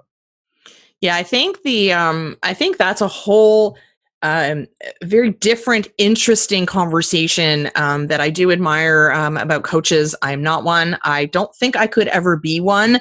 Yeah, 1.02 1.16
I 1.16 1.24
think 1.24 1.62
the 1.64 1.94
um 1.94 2.38
I 2.44 2.54
think 2.54 2.78
that's 2.78 3.02
a 3.02 3.08
whole 3.08 3.78
um, 4.26 4.66
very 5.04 5.30
different, 5.30 5.88
interesting 6.00 6.66
conversation 6.66 7.70
um, 7.76 8.08
that 8.08 8.22
I 8.22 8.32
do 8.32 8.52
admire 8.52 9.12
um, 9.12 9.38
about 9.38 9.64
coaches. 9.64 10.16
I'm 10.24 10.42
not 10.42 10.64
one. 10.64 10.98
I 11.04 11.26
don't 11.26 11.54
think 11.56 11.78
I 11.78 11.86
could 11.86 12.08
ever 12.08 12.36
be 12.36 12.60
one. 12.60 13.00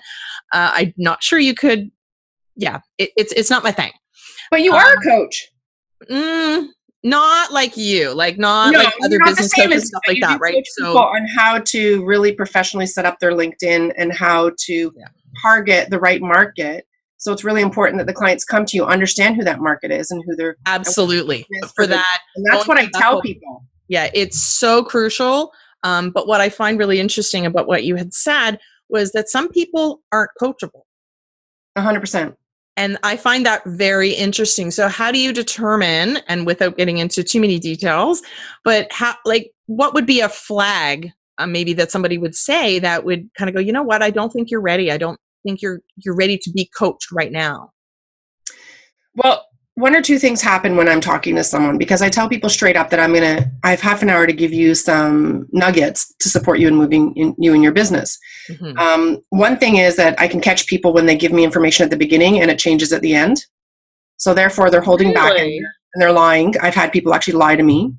Uh, 0.52 0.72
I'm 0.74 0.94
not 0.96 1.22
sure 1.22 1.38
you 1.38 1.54
could. 1.54 1.90
Yeah, 2.56 2.80
it, 2.98 3.10
it's 3.16 3.32
it's 3.32 3.50
not 3.50 3.64
my 3.64 3.72
thing. 3.72 3.92
But 4.50 4.62
you 4.62 4.72
are 4.72 4.92
a 4.92 4.96
um, 4.96 5.02
coach. 5.02 5.48
Mm, 6.08 6.68
not 7.02 7.52
like 7.52 7.76
you, 7.76 8.14
like 8.14 8.38
not 8.38 8.72
no, 8.72 8.78
like 8.78 8.94
other 9.04 9.18
business 9.24 9.52
coaches 9.52 9.88
stuff 9.88 10.02
like 10.08 10.20
that, 10.20 10.40
right? 10.40 10.64
So 10.78 10.96
on 10.98 11.26
how 11.26 11.58
to 11.58 12.04
really 12.04 12.32
professionally 12.32 12.86
set 12.86 13.04
up 13.04 13.18
their 13.20 13.32
LinkedIn 13.32 13.92
and 13.96 14.12
how 14.12 14.50
to 14.66 14.92
yeah. 14.96 15.06
target 15.42 15.90
the 15.90 15.98
right 15.98 16.20
market. 16.20 16.86
So 17.18 17.32
it's 17.32 17.44
really 17.44 17.62
important 17.62 17.98
that 17.98 18.06
the 18.06 18.12
clients 18.12 18.44
come 18.44 18.64
to 18.66 18.76
you, 18.76 18.84
understand 18.84 19.36
who 19.36 19.44
that 19.44 19.60
market 19.60 19.90
is 19.90 20.10
and 20.10 20.22
who 20.26 20.34
they're 20.36 20.56
absolutely 20.66 21.46
for, 21.62 21.68
for 21.68 21.86
that. 21.86 22.20
And 22.36 22.46
that's 22.46 22.66
what 22.66 22.78
I 22.78 22.88
tell 22.94 23.20
people. 23.20 23.64
Yeah, 23.88 24.10
it's 24.14 24.42
so 24.42 24.82
crucial. 24.82 25.52
Um, 25.82 26.10
but 26.10 26.26
what 26.26 26.40
I 26.40 26.48
find 26.48 26.78
really 26.78 27.00
interesting 27.00 27.44
about 27.44 27.66
what 27.66 27.84
you 27.84 27.96
had 27.96 28.14
said 28.14 28.58
was 28.88 29.12
that 29.12 29.28
some 29.28 29.48
people 29.50 30.00
aren't 30.12 30.30
coachable. 30.40 30.82
A 31.76 31.82
hundred 31.82 32.00
percent. 32.00 32.36
And 32.76 32.98
I 33.04 33.16
find 33.16 33.46
that 33.46 33.62
very 33.66 34.10
interesting. 34.10 34.70
So, 34.70 34.88
how 34.88 35.12
do 35.12 35.18
you 35.18 35.32
determine, 35.32 36.18
and 36.28 36.44
without 36.44 36.76
getting 36.76 36.98
into 36.98 37.22
too 37.22 37.40
many 37.40 37.58
details, 37.58 38.20
but 38.64 38.90
how, 38.92 39.14
like, 39.24 39.52
what 39.66 39.94
would 39.94 40.06
be 40.06 40.20
a 40.20 40.28
flag, 40.28 41.10
uh, 41.38 41.46
maybe 41.46 41.72
that 41.74 41.92
somebody 41.92 42.18
would 42.18 42.34
say 42.34 42.78
that 42.80 43.04
would 43.04 43.28
kind 43.38 43.48
of 43.48 43.54
go, 43.54 43.60
you 43.60 43.72
know 43.72 43.82
what, 43.82 44.02
I 44.02 44.10
don't 44.10 44.32
think 44.32 44.50
you're 44.50 44.60
ready. 44.60 44.90
I 44.90 44.96
don't 44.96 45.20
think 45.44 45.62
you're 45.62 45.80
you're 46.04 46.16
ready 46.16 46.36
to 46.38 46.50
be 46.50 46.68
coached 46.76 47.12
right 47.12 47.30
now. 47.30 47.70
Well, 49.14 49.46
one 49.76 49.96
or 49.96 50.00
two 50.00 50.18
things 50.18 50.40
happen 50.40 50.76
when 50.76 50.88
I'm 50.88 51.00
talking 51.00 51.34
to 51.34 51.42
someone 51.42 51.78
because 51.78 52.00
I 52.00 52.08
tell 52.08 52.28
people 52.28 52.48
straight 52.48 52.76
up 52.76 52.90
that 52.90 53.00
I'm 53.00 53.12
gonna 53.12 53.50
I 53.64 53.70
have 53.70 53.80
half 53.80 54.02
an 54.02 54.10
hour 54.10 54.26
to 54.26 54.32
give 54.32 54.52
you 54.52 54.74
some 54.74 55.48
nuggets 55.50 56.14
to 56.20 56.28
support 56.28 56.60
you 56.60 56.68
in 56.68 56.76
moving 56.76 57.12
in, 57.16 57.34
you 57.38 57.54
and 57.54 57.62
your 57.62 57.72
business. 57.72 58.18
Mm-hmm. 58.48 58.78
Um, 58.78 59.18
one 59.30 59.58
thing 59.58 59.76
is 59.76 59.96
that 59.96 60.18
I 60.20 60.28
can 60.28 60.40
catch 60.40 60.68
people 60.68 60.92
when 60.92 61.06
they 61.06 61.16
give 61.16 61.32
me 61.32 61.42
information 61.42 61.82
at 61.84 61.90
the 61.90 61.96
beginning 61.96 62.40
and 62.40 62.50
it 62.50 62.58
changes 62.58 62.92
at 62.92 63.02
the 63.02 63.14
end. 63.14 63.44
So 64.16 64.32
therefore, 64.32 64.70
they're 64.70 64.80
holding 64.80 65.08
really? 65.08 65.14
back 65.14 65.38
and, 65.38 65.66
they're 65.96 66.12
lying. 66.12 66.54
I've 66.60 66.74
had 66.74 66.90
people 66.90 67.14
actually 67.14 67.34
lie 67.34 67.54
to 67.54 67.62
me, 67.62 67.92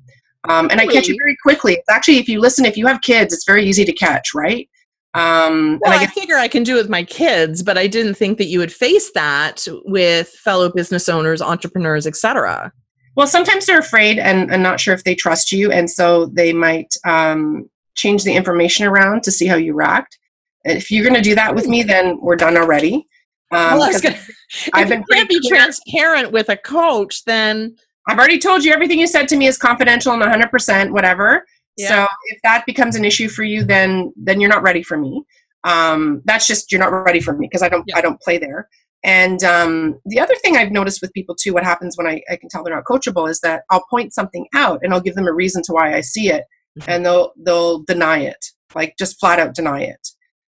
um, 0.48 0.68
and 0.70 0.80
really? 0.80 0.96
I 0.96 1.00
catch 1.00 1.08
it 1.08 1.16
very 1.18 1.36
quickly. 1.42 1.74
It's 1.74 1.88
actually, 1.88 2.18
if 2.18 2.28
you 2.28 2.40
listen, 2.40 2.66
if 2.66 2.76
you 2.76 2.86
have 2.86 3.00
kids, 3.00 3.32
it's 3.32 3.46
very 3.46 3.64
easy 3.64 3.86
to 3.86 3.92
catch, 3.92 4.34
right? 4.34 4.68
Um, 5.16 5.80
well, 5.82 5.94
I, 5.94 6.00
guess- 6.00 6.10
I, 6.16 6.20
figure 6.20 6.36
I 6.36 6.46
can 6.46 6.62
do 6.62 6.76
it 6.76 6.82
with 6.82 6.90
my 6.90 7.02
kids, 7.02 7.62
but 7.62 7.78
I 7.78 7.86
didn't 7.86 8.14
think 8.14 8.36
that 8.38 8.46
you 8.46 8.58
would 8.58 8.72
face 8.72 9.10
that 9.12 9.66
with 9.86 10.28
fellow 10.28 10.70
business 10.70 11.08
owners, 11.08 11.40
entrepreneurs, 11.40 12.06
etc. 12.06 12.70
Well, 13.16 13.26
sometimes 13.26 13.64
they're 13.64 13.78
afraid 13.78 14.18
and, 14.18 14.52
and 14.52 14.62
not 14.62 14.78
sure 14.78 14.92
if 14.92 15.04
they 15.04 15.14
trust 15.14 15.52
you, 15.52 15.72
and 15.72 15.90
so 15.90 16.26
they 16.26 16.52
might 16.52 16.94
um, 17.06 17.70
change 17.94 18.24
the 18.24 18.34
information 18.34 18.86
around 18.86 19.22
to 19.22 19.30
see 19.30 19.46
how 19.46 19.56
you 19.56 19.72
react. 19.72 20.18
If 20.64 20.90
you're 20.90 21.04
going 21.04 21.16
to 21.16 21.22
do 21.22 21.34
that 21.34 21.54
with 21.54 21.66
me, 21.66 21.82
then 21.82 22.18
we're 22.20 22.36
done 22.36 22.58
already. 22.58 23.06
Um, 23.52 23.78
well, 23.78 24.00
gonna, 24.00 24.18
I've 24.74 24.88
been 24.88 25.02
can't 25.10 25.28
be 25.28 25.40
clear. 25.40 25.54
transparent 25.54 26.30
with 26.32 26.50
a 26.50 26.56
coach, 26.58 27.24
then 27.24 27.76
I've 28.06 28.18
already 28.18 28.38
told 28.38 28.64
you 28.64 28.72
everything 28.72 28.98
you 28.98 29.06
said 29.06 29.28
to 29.28 29.36
me 29.36 29.46
is 29.46 29.56
confidential 29.56 30.12
and 30.12 30.22
100% 30.22 30.90
whatever. 30.90 31.46
Yeah. 31.76 31.88
So 31.88 32.06
if 32.26 32.38
that 32.42 32.64
becomes 32.66 32.96
an 32.96 33.04
issue 33.04 33.28
for 33.28 33.44
you, 33.44 33.64
then 33.64 34.12
then 34.16 34.40
you're 34.40 34.50
not 34.50 34.62
ready 34.62 34.82
for 34.82 34.96
me. 34.96 35.22
Um, 35.64 36.22
that's 36.24 36.46
just 36.46 36.70
you're 36.70 36.80
not 36.80 36.92
ready 36.92 37.20
for 37.20 37.36
me 37.36 37.46
because 37.46 37.62
I 37.62 37.68
don't 37.68 37.84
yeah. 37.86 37.98
I 37.98 38.00
don't 38.00 38.20
play 38.20 38.38
there. 38.38 38.68
And 39.04 39.44
um, 39.44 40.00
the 40.04 40.18
other 40.18 40.34
thing 40.36 40.56
I've 40.56 40.72
noticed 40.72 41.00
with 41.00 41.12
people 41.12 41.34
too, 41.34 41.52
what 41.52 41.62
happens 41.62 41.96
when 41.96 42.06
I, 42.06 42.22
I 42.30 42.36
can 42.36 42.48
tell 42.48 42.64
they're 42.64 42.74
not 42.74 42.84
coachable 42.84 43.30
is 43.30 43.40
that 43.40 43.62
I'll 43.70 43.84
point 43.88 44.12
something 44.12 44.46
out 44.54 44.80
and 44.82 44.92
I'll 44.92 45.00
give 45.00 45.14
them 45.14 45.28
a 45.28 45.32
reason 45.32 45.62
to 45.64 45.72
why 45.72 45.94
I 45.94 46.00
see 46.00 46.28
it, 46.28 46.44
mm-hmm. 46.78 46.90
and 46.90 47.06
they'll 47.06 47.32
they'll 47.44 47.80
deny 47.80 48.18
it, 48.20 48.44
like 48.74 48.96
just 48.98 49.20
flat 49.20 49.38
out 49.38 49.54
deny 49.54 49.82
it. 49.82 50.08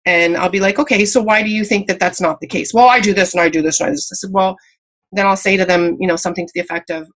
And 0.06 0.36
I'll 0.36 0.48
be 0.48 0.60
like, 0.60 0.78
okay, 0.78 1.04
so 1.04 1.20
why 1.22 1.42
do 1.42 1.50
you 1.50 1.64
think 1.64 1.86
that 1.86 2.00
that's 2.00 2.20
not 2.20 2.40
the 2.40 2.46
case? 2.46 2.72
Well, 2.72 2.88
I 2.88 3.00
do 3.00 3.12
this 3.12 3.34
and 3.34 3.40
I 3.42 3.50
do 3.50 3.60
this 3.62 3.80
and 3.80 3.88
I 3.88 3.90
do 3.90 3.96
this. 3.96 4.10
I 4.12 4.16
said, 4.16 4.30
well, 4.32 4.56
then 5.12 5.26
I'll 5.26 5.36
say 5.36 5.56
to 5.58 5.64
them, 5.66 5.96
you 6.00 6.08
know, 6.08 6.16
something 6.16 6.46
to 6.46 6.52
the 6.54 6.60
effect 6.60 6.90
of, 6.90 7.06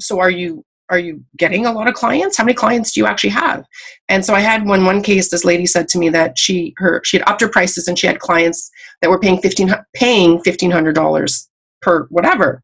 so 0.00 0.18
are 0.18 0.30
you 0.30 0.64
are 0.90 0.98
you 0.98 1.24
getting 1.36 1.66
a 1.66 1.72
lot 1.72 1.88
of 1.88 1.94
clients? 1.94 2.36
How 2.36 2.44
many 2.44 2.54
clients 2.54 2.92
do 2.92 3.00
you 3.00 3.06
actually 3.06 3.30
have? 3.30 3.64
And 4.08 4.24
so 4.24 4.34
i 4.34 4.40
had 4.40 4.66
one 4.66 4.84
one 4.84 5.02
case 5.02 5.30
this 5.30 5.44
lady 5.44 5.66
said 5.66 5.88
to 5.88 5.98
me 5.98 6.08
that 6.10 6.38
she 6.38 6.74
her 6.78 7.00
she 7.04 7.18
had 7.18 7.28
upped 7.28 7.40
her 7.40 7.48
prices 7.48 7.88
and 7.88 7.98
she 7.98 8.06
had 8.06 8.18
clients 8.18 8.70
that 9.00 9.10
were 9.10 9.18
paying 9.18 9.40
15 9.40 9.74
paying 9.94 10.38
$1500 10.40 11.46
per 11.82 12.06
whatever. 12.10 12.62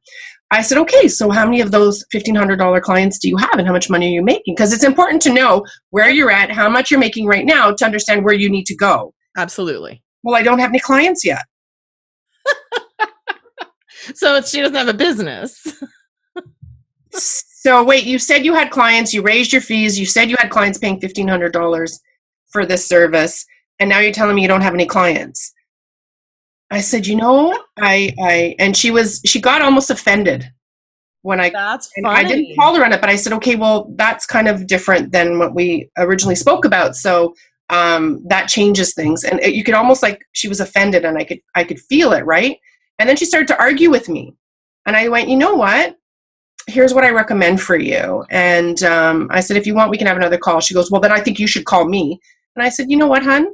I 0.52 0.62
said 0.62 0.78
okay 0.78 1.08
so 1.08 1.30
how 1.30 1.44
many 1.44 1.60
of 1.60 1.70
those 1.70 2.04
$1500 2.14 2.82
clients 2.82 3.18
do 3.18 3.28
you 3.28 3.36
have 3.36 3.54
and 3.54 3.66
how 3.66 3.72
much 3.72 3.88
money 3.88 4.08
are 4.08 4.14
you 4.14 4.22
making? 4.22 4.54
Because 4.54 4.72
it's 4.72 4.84
important 4.84 5.22
to 5.22 5.32
know 5.32 5.64
where 5.90 6.10
you're 6.10 6.30
at 6.30 6.50
how 6.50 6.68
much 6.68 6.90
you're 6.90 7.00
making 7.00 7.26
right 7.26 7.46
now 7.46 7.72
to 7.72 7.84
understand 7.84 8.24
where 8.24 8.34
you 8.34 8.50
need 8.50 8.66
to 8.66 8.76
go. 8.76 9.14
Absolutely. 9.36 10.02
Well 10.22 10.34
i 10.36 10.42
don't 10.42 10.58
have 10.58 10.70
any 10.70 10.80
clients 10.80 11.24
yet. 11.24 11.44
So 14.14 14.40
she 14.40 14.60
doesn't 14.60 14.76
have 14.76 14.88
a 14.88 14.94
business 14.94 15.66
So 17.62 17.84
wait, 17.84 18.06
you 18.06 18.18
said 18.18 18.46
you 18.46 18.54
had 18.54 18.70
clients, 18.70 19.12
you 19.12 19.20
raised 19.20 19.52
your 19.52 19.60
fees, 19.60 20.00
you 20.00 20.06
said 20.06 20.30
you 20.30 20.36
had 20.38 20.50
clients 20.50 20.78
paying 20.78 20.98
$1500 20.98 21.92
for 22.48 22.64
this 22.64 22.86
service, 22.86 23.44
and 23.78 23.90
now 23.90 23.98
you're 23.98 24.14
telling 24.14 24.34
me 24.34 24.40
you 24.40 24.48
don't 24.48 24.62
have 24.62 24.72
any 24.72 24.86
clients. 24.86 25.52
I 26.70 26.80
said, 26.80 27.06
"You 27.06 27.16
know, 27.16 27.62
I 27.78 28.14
I 28.18 28.56
and 28.58 28.74
she 28.74 28.90
was 28.90 29.20
she 29.26 29.42
got 29.42 29.60
almost 29.60 29.90
offended 29.90 30.50
when 31.20 31.38
I 31.38 31.50
That's 31.50 31.90
funny. 32.02 32.16
I 32.16 32.26
didn't 32.26 32.56
call 32.56 32.74
her 32.76 32.84
on 32.84 32.94
it, 32.94 33.00
but 33.02 33.10
I 33.10 33.16
said, 33.16 33.34
"Okay, 33.34 33.56
well, 33.56 33.92
that's 33.94 34.24
kind 34.24 34.48
of 34.48 34.66
different 34.66 35.12
than 35.12 35.38
what 35.38 35.54
we 35.54 35.90
originally 35.98 36.36
spoke 36.36 36.64
about." 36.64 36.96
So, 36.96 37.34
um, 37.68 38.22
that 38.28 38.48
changes 38.48 38.94
things 38.94 39.22
and 39.22 39.38
it, 39.40 39.52
you 39.54 39.64
could 39.64 39.74
almost 39.74 40.02
like 40.02 40.22
she 40.32 40.48
was 40.48 40.60
offended 40.60 41.04
and 41.04 41.18
I 41.18 41.24
could 41.24 41.40
I 41.54 41.64
could 41.64 41.78
feel 41.78 42.14
it, 42.14 42.24
right? 42.24 42.56
And 42.98 43.06
then 43.06 43.16
she 43.18 43.26
started 43.26 43.48
to 43.48 43.60
argue 43.60 43.90
with 43.90 44.08
me. 44.08 44.34
And 44.86 44.96
I 44.96 45.08
went, 45.08 45.28
"You 45.28 45.36
know 45.36 45.56
what? 45.56 45.99
Here's 46.66 46.94
what 46.94 47.04
I 47.04 47.10
recommend 47.10 47.60
for 47.60 47.76
you. 47.76 48.24
And 48.30 48.82
um, 48.82 49.28
I 49.30 49.40
said, 49.40 49.56
if 49.56 49.66
you 49.66 49.74
want, 49.74 49.90
we 49.90 49.98
can 49.98 50.06
have 50.06 50.16
another 50.16 50.38
call. 50.38 50.60
She 50.60 50.74
goes, 50.74 50.90
well, 50.90 51.00
then 51.00 51.12
I 51.12 51.20
think 51.20 51.38
you 51.38 51.46
should 51.46 51.64
call 51.64 51.88
me. 51.88 52.20
And 52.56 52.64
I 52.64 52.68
said, 52.68 52.90
you 52.90 52.96
know 52.96 53.06
what, 53.06 53.22
hun? 53.22 53.46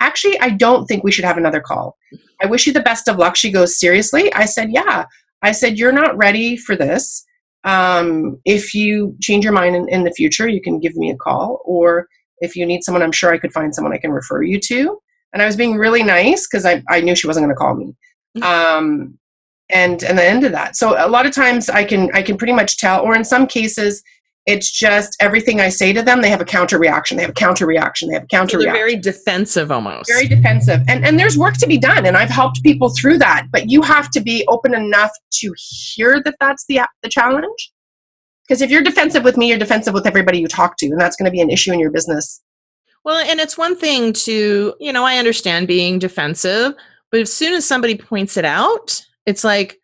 Actually, 0.00 0.38
I 0.40 0.50
don't 0.50 0.86
think 0.86 1.04
we 1.04 1.12
should 1.12 1.24
have 1.24 1.36
another 1.36 1.60
call. 1.60 1.96
I 2.42 2.46
wish 2.46 2.66
you 2.66 2.72
the 2.72 2.80
best 2.80 3.08
of 3.08 3.18
luck. 3.18 3.36
She 3.36 3.52
goes, 3.52 3.78
seriously? 3.78 4.32
I 4.34 4.46
said, 4.46 4.72
yeah. 4.72 5.06
I 5.42 5.52
said, 5.52 5.78
You're 5.78 5.92
not 5.92 6.16
ready 6.16 6.56
for 6.56 6.76
this. 6.76 7.24
Um, 7.64 8.40
if 8.44 8.74
you 8.74 9.16
change 9.20 9.44
your 9.44 9.52
mind 9.52 9.76
in, 9.76 9.88
in 9.88 10.04
the 10.04 10.12
future, 10.12 10.48
you 10.48 10.60
can 10.60 10.80
give 10.80 10.96
me 10.96 11.10
a 11.10 11.16
call. 11.16 11.60
Or 11.64 12.06
if 12.38 12.56
you 12.56 12.64
need 12.64 12.82
someone, 12.82 13.02
I'm 13.02 13.12
sure 13.12 13.32
I 13.32 13.38
could 13.38 13.52
find 13.52 13.74
someone 13.74 13.92
I 13.92 13.98
can 13.98 14.10
refer 14.10 14.42
you 14.42 14.58
to. 14.60 14.98
And 15.32 15.42
I 15.42 15.46
was 15.46 15.56
being 15.56 15.76
really 15.76 16.02
nice 16.02 16.46
because 16.46 16.64
I, 16.64 16.82
I 16.88 17.00
knew 17.00 17.14
she 17.14 17.26
wasn't 17.26 17.44
going 17.44 17.54
to 17.54 17.58
call 17.58 17.74
me. 17.74 17.94
Mm-hmm. 18.36 18.42
Um, 18.42 19.18
and 19.70 20.02
and 20.02 20.18
the 20.18 20.24
end 20.24 20.44
of 20.44 20.52
that. 20.52 20.76
So 20.76 20.94
a 20.98 21.08
lot 21.08 21.26
of 21.26 21.32
times 21.32 21.68
I 21.68 21.84
can 21.84 22.10
I 22.14 22.22
can 22.22 22.36
pretty 22.36 22.52
much 22.52 22.78
tell, 22.78 23.02
or 23.02 23.14
in 23.14 23.24
some 23.24 23.46
cases, 23.46 24.02
it's 24.46 24.70
just 24.70 25.16
everything 25.20 25.60
I 25.60 25.68
say 25.68 25.92
to 25.92 26.02
them, 26.02 26.20
they 26.20 26.30
have 26.30 26.40
a 26.40 26.44
counter 26.44 26.78
reaction. 26.78 27.16
They 27.16 27.22
have 27.22 27.30
a 27.30 27.34
counter 27.34 27.64
reaction. 27.64 28.08
They 28.08 28.14
have 28.14 28.24
a 28.24 28.26
counter 28.28 28.58
so 28.58 28.64
reaction. 28.64 28.74
Very 28.74 28.96
defensive 28.96 29.70
almost. 29.70 30.10
Very 30.10 30.26
defensive. 30.26 30.80
And 30.88 31.04
and 31.04 31.18
there's 31.18 31.38
work 31.38 31.54
to 31.58 31.66
be 31.66 31.78
done. 31.78 32.06
And 32.06 32.16
I've 32.16 32.30
helped 32.30 32.62
people 32.62 32.90
through 32.90 33.18
that. 33.18 33.46
But 33.52 33.70
you 33.70 33.82
have 33.82 34.10
to 34.10 34.20
be 34.20 34.44
open 34.48 34.74
enough 34.74 35.12
to 35.34 35.54
hear 35.56 36.20
that 36.24 36.34
that's 36.40 36.64
the 36.66 36.80
the 37.02 37.08
challenge. 37.08 37.72
Because 38.46 38.60
if 38.60 38.70
you're 38.70 38.82
defensive 38.82 39.22
with 39.22 39.36
me, 39.36 39.48
you're 39.48 39.58
defensive 39.58 39.94
with 39.94 40.06
everybody 40.06 40.38
you 40.38 40.48
talk 40.48 40.76
to, 40.78 40.86
and 40.86 41.00
that's 41.00 41.16
going 41.16 41.26
to 41.26 41.30
be 41.30 41.40
an 41.40 41.48
issue 41.48 41.72
in 41.72 41.78
your 41.78 41.90
business. 41.90 42.42
Well, 43.04 43.16
and 43.16 43.40
it's 43.40 43.56
one 43.56 43.76
thing 43.76 44.12
to, 44.12 44.74
you 44.78 44.92
know, 44.92 45.04
I 45.04 45.16
understand 45.16 45.66
being 45.66 45.98
defensive, 45.98 46.74
but 47.10 47.20
as 47.20 47.32
soon 47.32 47.52
as 47.54 47.66
somebody 47.66 47.96
points 47.96 48.36
it 48.36 48.44
out, 48.44 49.04
it's 49.26 49.44
like, 49.44 49.78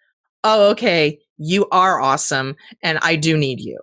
oh, 0.44 0.70
okay, 0.70 1.18
you 1.36 1.66
are 1.70 2.00
awesome, 2.00 2.56
and 2.82 2.98
I 3.02 3.16
do 3.16 3.36
need 3.36 3.60
you. 3.60 3.78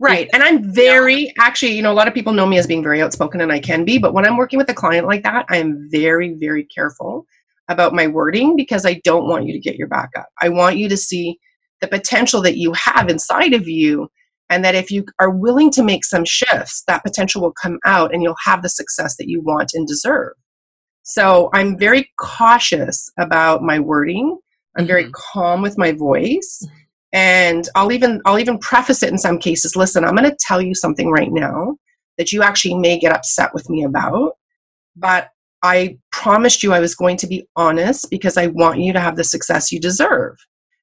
Right. 0.00 0.30
And 0.32 0.44
I'm 0.44 0.72
very, 0.72 1.32
actually, 1.40 1.72
you 1.72 1.82
know, 1.82 1.92
a 1.92 1.94
lot 1.94 2.06
of 2.06 2.14
people 2.14 2.32
know 2.32 2.46
me 2.46 2.56
as 2.56 2.68
being 2.68 2.82
very 2.82 3.02
outspoken, 3.02 3.40
and 3.40 3.50
I 3.50 3.58
can 3.58 3.84
be, 3.84 3.98
but 3.98 4.14
when 4.14 4.24
I'm 4.24 4.36
working 4.36 4.58
with 4.58 4.70
a 4.70 4.74
client 4.74 5.06
like 5.06 5.24
that, 5.24 5.44
I 5.50 5.56
am 5.56 5.88
very, 5.90 6.34
very 6.34 6.64
careful 6.64 7.26
about 7.68 7.94
my 7.94 8.06
wording 8.06 8.56
because 8.56 8.86
I 8.86 9.00
don't 9.04 9.26
want 9.26 9.46
you 9.46 9.52
to 9.52 9.58
get 9.58 9.76
your 9.76 9.88
back 9.88 10.10
up. 10.16 10.28
I 10.40 10.48
want 10.48 10.76
you 10.76 10.88
to 10.88 10.96
see 10.96 11.38
the 11.80 11.88
potential 11.88 12.40
that 12.42 12.56
you 12.56 12.72
have 12.72 13.08
inside 13.08 13.52
of 13.54 13.68
you, 13.68 14.08
and 14.48 14.64
that 14.64 14.74
if 14.74 14.90
you 14.90 15.04
are 15.18 15.30
willing 15.30 15.70
to 15.72 15.82
make 15.82 16.04
some 16.04 16.24
shifts, 16.24 16.82
that 16.86 17.04
potential 17.04 17.42
will 17.42 17.52
come 17.52 17.78
out 17.84 18.14
and 18.14 18.22
you'll 18.22 18.34
have 18.44 18.62
the 18.62 18.68
success 18.68 19.16
that 19.16 19.28
you 19.28 19.42
want 19.42 19.72
and 19.74 19.86
deserve. 19.86 20.32
So 21.02 21.50
I'm 21.52 21.76
very 21.76 22.10
cautious 22.18 23.10
about 23.18 23.62
my 23.62 23.78
wording. 23.78 24.38
I'm 24.78 24.86
very 24.86 25.04
mm-hmm. 25.04 25.12
calm 25.32 25.62
with 25.62 25.76
my 25.76 25.92
voice 25.92 26.66
and 27.12 27.68
i'll 27.74 27.92
even 27.92 28.20
i'll 28.24 28.38
even 28.38 28.58
preface 28.58 29.02
it 29.02 29.10
in 29.10 29.18
some 29.18 29.38
cases 29.38 29.76
listen 29.76 30.04
i'm 30.04 30.14
going 30.14 30.28
to 30.28 30.36
tell 30.40 30.60
you 30.60 30.74
something 30.74 31.10
right 31.10 31.32
now 31.32 31.76
that 32.18 32.32
you 32.32 32.42
actually 32.42 32.74
may 32.74 32.98
get 32.98 33.14
upset 33.14 33.52
with 33.54 33.68
me 33.70 33.82
about 33.82 34.32
but 34.96 35.30
i 35.62 35.96
promised 36.12 36.62
you 36.62 36.72
i 36.72 36.80
was 36.80 36.94
going 36.94 37.16
to 37.16 37.26
be 37.26 37.46
honest 37.56 38.10
because 38.10 38.36
i 38.36 38.46
want 38.48 38.80
you 38.80 38.92
to 38.92 39.00
have 39.00 39.16
the 39.16 39.24
success 39.24 39.72
you 39.72 39.80
deserve 39.80 40.36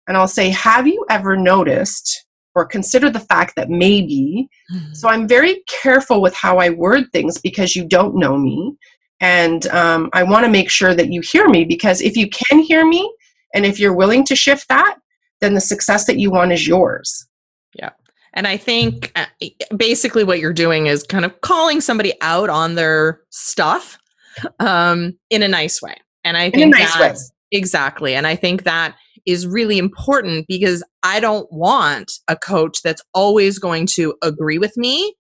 and 0.07 0.17
i'll 0.17 0.27
say 0.27 0.49
have 0.49 0.87
you 0.87 1.05
ever 1.09 1.37
noticed 1.37 2.25
or 2.55 2.65
consider 2.65 3.09
the 3.09 3.19
fact 3.19 3.53
that 3.55 3.69
maybe 3.69 4.47
mm-hmm. 4.73 4.93
so 4.93 5.07
i'm 5.07 5.27
very 5.27 5.61
careful 5.67 6.21
with 6.21 6.33
how 6.33 6.57
i 6.57 6.69
word 6.71 7.03
things 7.11 7.37
because 7.37 7.75
you 7.75 7.87
don't 7.87 8.15
know 8.15 8.35
me 8.35 8.75
and 9.19 9.67
um, 9.67 10.09
i 10.13 10.23
want 10.23 10.43
to 10.43 10.51
make 10.51 10.71
sure 10.71 10.95
that 10.95 11.11
you 11.11 11.21
hear 11.21 11.47
me 11.49 11.63
because 11.63 12.01
if 12.01 12.17
you 12.17 12.27
can 12.29 12.59
hear 12.59 12.83
me 12.87 13.13
and 13.55 13.65
if 13.65 13.79
you're 13.79 13.95
willing 13.95 14.23
to 14.25 14.35
shift 14.35 14.67
that 14.69 14.97
then 15.41 15.53
the 15.53 15.61
success 15.61 16.05
that 16.05 16.19
you 16.19 16.31
want 16.31 16.51
is 16.51 16.67
yours. 16.67 17.27
Yeah. 17.73 17.91
And 18.33 18.47
I 18.47 18.57
think 18.57 19.11
uh, 19.15 19.25
basically 19.75 20.23
what 20.23 20.39
you're 20.39 20.53
doing 20.53 20.87
is 20.87 21.03
kind 21.03 21.25
of 21.25 21.39
calling 21.41 21.81
somebody 21.81 22.13
out 22.21 22.49
on 22.49 22.75
their 22.75 23.21
stuff 23.29 23.97
um, 24.59 25.13
in 25.29 25.43
a 25.43 25.47
nice 25.47 25.81
way. 25.81 25.95
And 26.23 26.35
I 26.35 26.49
think 26.49 26.73
nice 26.73 26.93
that, 26.97 27.17
exactly. 27.51 28.15
And 28.15 28.27
I 28.27 28.35
think 28.35 28.63
that 28.63 28.95
is 29.25 29.47
really 29.47 29.77
important 29.77 30.45
because 30.47 30.83
I 31.03 31.19
don't 31.19 31.47
want 31.51 32.11
a 32.27 32.35
coach 32.35 32.81
that's 32.83 33.01
always 33.13 33.59
going 33.59 33.87
to 33.93 34.15
agree 34.21 34.57
with 34.57 34.75
me. 34.75 35.15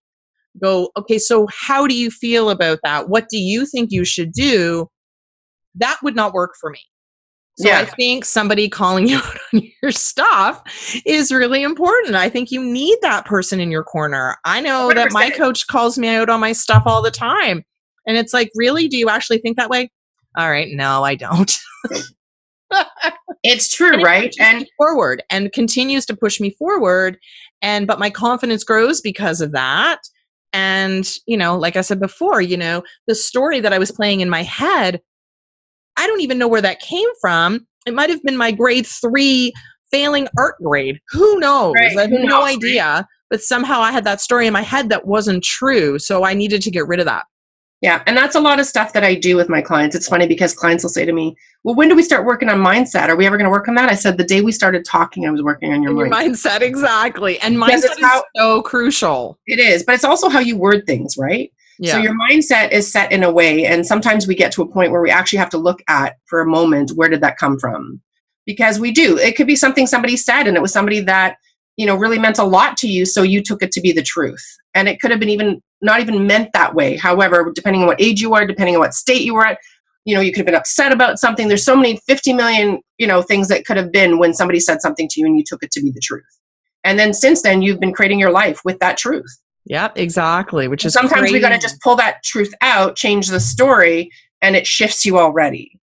Go, 0.61 0.89
okay, 0.97 1.17
so 1.17 1.47
how 1.51 1.85
do 1.85 1.95
you 1.95 2.09
feel 2.09 2.49
about 2.49 2.79
that? 2.83 3.09
What 3.09 3.27
do 3.29 3.37
you 3.37 3.65
think 3.65 3.91
you 3.91 4.05
should 4.05 4.31
do? 4.31 4.87
That 5.75 5.97
would 6.01 6.15
not 6.15 6.33
work 6.33 6.53
for 6.59 6.69
me. 6.69 6.79
So 7.57 7.69
yeah. 7.69 7.79
I 7.79 7.85
think 7.85 8.25
somebody 8.25 8.67
calling 8.67 9.07
you 9.09 9.17
out 9.17 9.37
on 9.53 9.61
your 9.81 9.91
stuff 9.91 10.61
is 11.05 11.31
really 11.31 11.63
important. 11.63 12.15
I 12.15 12.29
think 12.29 12.51
you 12.51 12.63
need 12.63 12.97
that 13.01 13.25
person 13.25 13.59
in 13.59 13.71
your 13.71 13.83
corner. 13.83 14.37
I 14.43 14.61
know 14.61 14.89
100%. 14.89 14.95
that 14.95 15.11
my 15.11 15.29
coach 15.29 15.67
calls 15.67 15.97
me 15.97 16.09
out 16.09 16.29
on 16.29 16.39
my 16.39 16.51
stuff 16.51 16.83
all 16.85 17.01
the 17.01 17.11
time. 17.11 17.63
And 18.07 18.17
it's 18.17 18.33
like, 18.33 18.51
really? 18.55 18.87
Do 18.87 18.97
you 18.97 19.09
actually 19.09 19.39
think 19.39 19.57
that 19.57 19.69
way? 19.69 19.89
All 20.37 20.49
right, 20.49 20.67
no, 20.71 21.03
I 21.03 21.15
don't. 21.15 21.57
it's 23.43 23.73
true, 23.73 23.93
and 23.93 24.03
right? 24.03 24.35
And 24.39 24.67
forward 24.77 25.23
and 25.29 25.51
continues 25.53 26.05
to 26.07 26.15
push 26.15 26.39
me 26.39 26.51
forward. 26.51 27.17
And 27.61 27.87
but 27.87 27.99
my 27.99 28.09
confidence 28.09 28.63
grows 28.63 29.01
because 29.01 29.41
of 29.41 29.53
that. 29.53 30.01
And, 30.53 31.09
you 31.25 31.35
know, 31.35 31.57
like 31.57 31.75
I 31.75 31.81
said 31.81 31.99
before, 31.99 32.41
you 32.41 32.57
know, 32.57 32.83
the 33.07 33.15
story 33.15 33.59
that 33.59 33.73
I 33.73 33.77
was 33.77 33.91
playing 33.91 34.21
in 34.21 34.29
my 34.29 34.43
head 34.43 35.01
I 35.97 36.07
don't 36.07 36.21
even 36.21 36.37
know 36.37 36.47
where 36.47 36.61
that 36.61 36.79
came 36.79 37.09
from. 37.21 37.65
It 37.85 37.93
might 37.93 38.09
have 38.09 38.23
been 38.23 38.37
my 38.37 38.51
grade 38.51 38.85
three 38.85 39.53
failing 39.91 40.27
art 40.37 40.55
grade. 40.61 40.99
Who 41.11 41.39
knows? 41.39 41.75
Right. 41.75 41.97
I 41.97 42.01
have 42.01 42.11
no 42.11 42.43
idea. 42.43 43.07
But 43.29 43.41
somehow 43.41 43.79
I 43.79 43.91
had 43.91 44.03
that 44.03 44.21
story 44.21 44.47
in 44.47 44.53
my 44.53 44.61
head 44.61 44.89
that 44.89 45.05
wasn't 45.05 45.43
true. 45.43 45.97
So 45.99 46.23
I 46.23 46.33
needed 46.33 46.61
to 46.63 46.71
get 46.71 46.87
rid 46.87 46.99
of 46.99 47.05
that. 47.05 47.25
Yeah, 47.81 48.01
and 48.07 48.15
that's 48.15 48.35
a 48.35 48.39
lot 48.39 48.59
of 48.59 48.65
stuff 48.65 48.93
that 48.93 49.03
I 49.03 49.15
do 49.15 49.35
with 49.35 49.49
my 49.49 49.61
clients. 49.61 49.95
It's 49.95 50.07
funny 50.07 50.25
because 50.27 50.53
clients 50.53 50.83
will 50.83 50.89
say 50.89 51.05
to 51.05 51.11
me, 51.11 51.35
"Well, 51.63 51.75
when 51.75 51.89
do 51.89 51.95
we 51.95 52.03
start 52.03 52.25
working 52.25 52.49
on 52.49 52.57
mindset? 52.59 53.09
Are 53.09 53.15
we 53.15 53.27
ever 53.27 53.37
going 53.37 53.45
to 53.45 53.51
work 53.51 53.67
on 53.67 53.75
that?" 53.75 53.91
I 53.91 53.95
said, 53.95 54.17
"The 54.17 54.23
day 54.23 54.41
we 54.41 54.51
started 54.51 54.85
talking, 54.85 55.27
I 55.27 55.29
was 55.29 55.43
working 55.43 55.73
on 55.73 55.83
your, 55.83 55.91
your 55.91 56.09
mindset." 56.09 56.29
mindset." 56.29 56.61
Exactly, 56.61 57.37
and 57.41 57.57
mindset 57.57 58.01
how, 58.01 58.19
is 58.19 58.23
so 58.37 58.61
crucial. 58.61 59.37
It 59.45 59.59
is, 59.59 59.83
but 59.83 59.93
it's 59.93 60.05
also 60.05 60.29
how 60.29 60.39
you 60.39 60.57
word 60.57 60.87
things, 60.87 61.15
right? 61.17 61.51
Yeah. 61.79 61.93
So 61.93 61.97
your 61.99 62.15
mindset 62.29 62.71
is 62.71 62.91
set 62.91 63.11
in 63.11 63.23
a 63.23 63.31
way, 63.31 63.65
and 63.65 63.85
sometimes 63.85 64.27
we 64.27 64.35
get 64.35 64.51
to 64.53 64.61
a 64.61 64.67
point 64.67 64.91
where 64.91 65.01
we 65.01 65.09
actually 65.09 65.39
have 65.39 65.49
to 65.51 65.57
look 65.57 65.81
at 65.87 66.15
for 66.25 66.41
a 66.41 66.45
moment 66.45 66.91
where 66.91 67.09
did 67.09 67.21
that 67.21 67.37
come 67.37 67.59
from? 67.59 68.01
Because 68.45 68.79
we 68.79 68.91
do. 68.91 69.17
It 69.17 69.35
could 69.35 69.47
be 69.47 69.55
something 69.55 69.87
somebody 69.87 70.17
said, 70.17 70.47
and 70.47 70.55
it 70.55 70.61
was 70.61 70.71
somebody 70.71 71.01
that 71.01 71.37
you 71.77 71.85
know 71.85 71.95
really 71.95 72.19
meant 72.19 72.39
a 72.39 72.43
lot 72.43 72.77
to 72.77 72.87
you, 72.87 73.05
so 73.05 73.23
you 73.23 73.41
took 73.43 73.61
it 73.61 73.71
to 73.73 73.81
be 73.81 73.91
the 73.91 74.03
truth. 74.03 74.45
And 74.73 74.87
it 74.87 74.99
could 74.99 75.11
have 75.11 75.19
been 75.19 75.29
even 75.29 75.61
not 75.81 76.01
even 76.01 76.27
meant 76.27 76.51
that 76.53 76.75
way. 76.75 76.95
However, 76.95 77.51
depending 77.53 77.81
on 77.81 77.87
what 77.87 78.01
age 78.01 78.21
you 78.21 78.33
are, 78.33 78.45
depending 78.45 78.75
on 78.75 78.79
what 78.79 78.93
state 78.93 79.21
you 79.21 79.35
were 79.35 79.45
at, 79.45 79.59
you 80.05 80.15
know, 80.15 80.21
you 80.21 80.31
could 80.31 80.39
have 80.39 80.45
been 80.45 80.55
upset 80.55 80.91
about 80.91 81.19
something. 81.19 81.47
There's 81.47 81.65
so 81.65 81.75
many 81.75 81.99
50 82.07 82.33
million, 82.33 82.79
you 82.97 83.07
know, 83.07 83.21
things 83.21 83.47
that 83.49 83.65
could 83.65 83.77
have 83.77 83.91
been 83.91 84.17
when 84.17 84.33
somebody 84.33 84.59
said 84.59 84.81
something 84.81 85.07
to 85.09 85.19
you 85.19 85.25
and 85.25 85.37
you 85.37 85.43
took 85.45 85.63
it 85.63 85.71
to 85.71 85.81
be 85.81 85.91
the 85.91 86.01
truth. 86.01 86.23
And 86.83 86.99
then 86.99 87.13
since 87.13 87.41
then, 87.41 87.61
you've 87.61 87.79
been 87.79 87.93
creating 87.93 88.19
your 88.19 88.31
life 88.31 88.61
with 88.63 88.79
that 88.79 88.97
truth. 88.97 89.39
Yep, 89.65 89.97
exactly. 89.97 90.67
Which 90.67 90.85
is 90.85 90.93
sometimes 90.93 91.21
crazy. 91.21 91.33
we 91.33 91.39
got 91.39 91.49
to 91.49 91.57
just 91.57 91.81
pull 91.81 91.95
that 91.95 92.23
truth 92.23 92.53
out, 92.61 92.95
change 92.95 93.27
the 93.27 93.39
story, 93.39 94.11
and 94.41 94.55
it 94.55 94.67
shifts 94.67 95.05
you 95.05 95.17
already. 95.17 95.79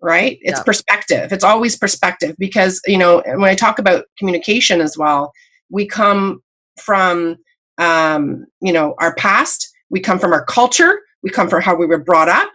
Right? 0.00 0.38
It's 0.42 0.58
yep. 0.58 0.66
perspective. 0.66 1.32
It's 1.32 1.44
always 1.44 1.76
perspective 1.76 2.36
because, 2.38 2.80
you 2.86 2.98
know, 2.98 3.22
when 3.24 3.44
I 3.44 3.54
talk 3.54 3.78
about 3.78 4.04
communication 4.18 4.80
as 4.80 4.98
well, 4.98 5.32
we 5.70 5.86
come 5.86 6.42
from, 6.78 7.36
um, 7.78 8.44
you 8.60 8.72
know, 8.72 8.94
our 8.98 9.14
past, 9.14 9.72
we 9.90 10.00
come 10.00 10.18
from 10.18 10.32
our 10.32 10.44
culture, 10.44 11.00
we 11.22 11.30
come 11.30 11.48
from 11.48 11.62
how 11.62 11.74
we 11.74 11.86
were 11.86 11.98
brought 11.98 12.28
up, 12.28 12.52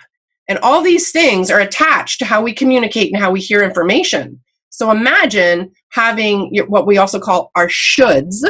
and 0.48 0.60
all 0.60 0.82
these 0.82 1.12
things 1.12 1.50
are 1.50 1.60
attached 1.60 2.20
to 2.20 2.26
how 2.26 2.42
we 2.42 2.54
communicate 2.54 3.12
and 3.12 3.22
how 3.22 3.32
we 3.32 3.40
hear 3.40 3.64
information. 3.64 4.40
So 4.70 4.92
imagine 4.92 5.72
having 5.90 6.56
what 6.68 6.86
we 6.86 6.98
also 6.98 7.20
call 7.20 7.52
our 7.56 7.68
shoulds, 7.68 8.46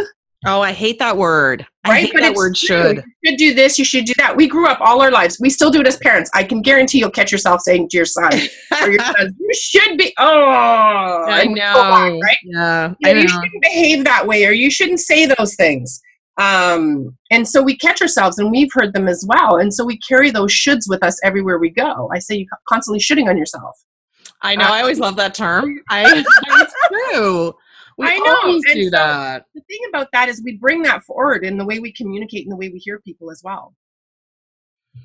Oh, 0.46 0.62
I 0.62 0.72
hate 0.72 1.00
that 1.00 1.18
word. 1.18 1.66
I 1.84 1.90
right? 1.90 2.04
hate 2.06 2.14
but 2.14 2.22
that 2.22 2.34
word 2.34 2.56
should. 2.56 2.98
You 2.98 3.32
should 3.32 3.38
do 3.38 3.54
this, 3.54 3.78
you 3.78 3.84
should 3.84 4.06
do 4.06 4.14
that. 4.18 4.36
We 4.36 4.48
grew 4.48 4.68
up 4.68 4.80
all 4.80 5.02
our 5.02 5.12
lives. 5.12 5.38
We 5.40 5.50
still 5.50 5.70
do 5.70 5.82
it 5.82 5.88
as 5.88 5.98
parents. 5.98 6.30
I 6.34 6.44
can 6.44 6.62
guarantee 6.62 7.00
you'll 7.00 7.12
catch 7.12 7.32
yourself 7.32 7.62
saying 7.62 7.90
to 7.90 7.98
your 7.98 8.06
son 8.06 8.32
or 8.82 8.90
your 8.90 9.04
son, 9.04 9.36
you 9.38 9.54
should 9.54 9.98
be 9.98 10.14
oh 10.18 11.26
I 11.28 11.46
know. 11.46 12.20
right? 12.24 12.38
Yeah. 12.44 12.94
You, 13.00 13.14
know, 13.14 13.22
you 13.22 13.28
shouldn't 13.28 13.62
behave 13.62 14.06
that 14.06 14.26
way 14.26 14.46
or 14.46 14.52
you 14.52 14.72
shouldn't 14.72 15.02
say 15.02 15.26
those 15.26 15.56
things. 15.56 16.02
Um, 16.38 17.18
and 17.32 17.46
so 17.46 17.62
we 17.62 17.76
catch 17.76 18.02
ourselves 18.02 18.40
and 18.40 18.50
we've 18.50 18.72
heard 18.72 18.94
them 18.94 19.10
as 19.10 19.26
well. 19.28 19.58
And 19.58 19.74
so 19.74 19.84
we 19.84 19.98
carry 20.00 20.32
those 20.32 20.52
shoulds 20.52 20.88
with 20.88 21.04
us 21.04 21.20
everywhere 21.22 21.60
we 21.60 21.70
go. 21.70 22.10
I 22.14 22.20
say 22.20 22.36
you 22.36 22.48
constantly 22.68 23.02
shoulding 23.02 23.28
on 23.28 23.38
yourself. 23.38 23.76
I 24.42 24.56
know. 24.56 24.66
I 24.66 24.80
always 24.80 25.00
love 25.00 25.18
that 25.18 25.34
term. 25.34 25.82
I, 25.90 26.24
it's 26.48 26.74
true. 27.12 27.54
We 28.00 28.08
I 28.08 28.18
know. 28.18 28.38
Always 28.44 28.64
and 28.68 28.76
do 28.76 28.84
so 28.86 28.90
that. 28.92 29.46
The 29.54 29.62
thing 29.62 29.80
about 29.90 30.08
that 30.14 30.30
is 30.30 30.42
we 30.42 30.56
bring 30.56 30.84
that 30.84 31.04
forward 31.04 31.44
in 31.44 31.58
the 31.58 31.66
way 31.66 31.80
we 31.80 31.92
communicate 31.92 32.46
and 32.46 32.52
the 32.52 32.56
way 32.56 32.70
we 32.70 32.80
hear 32.80 33.00
people 33.00 33.30
as 33.30 33.42
well. 33.44 33.76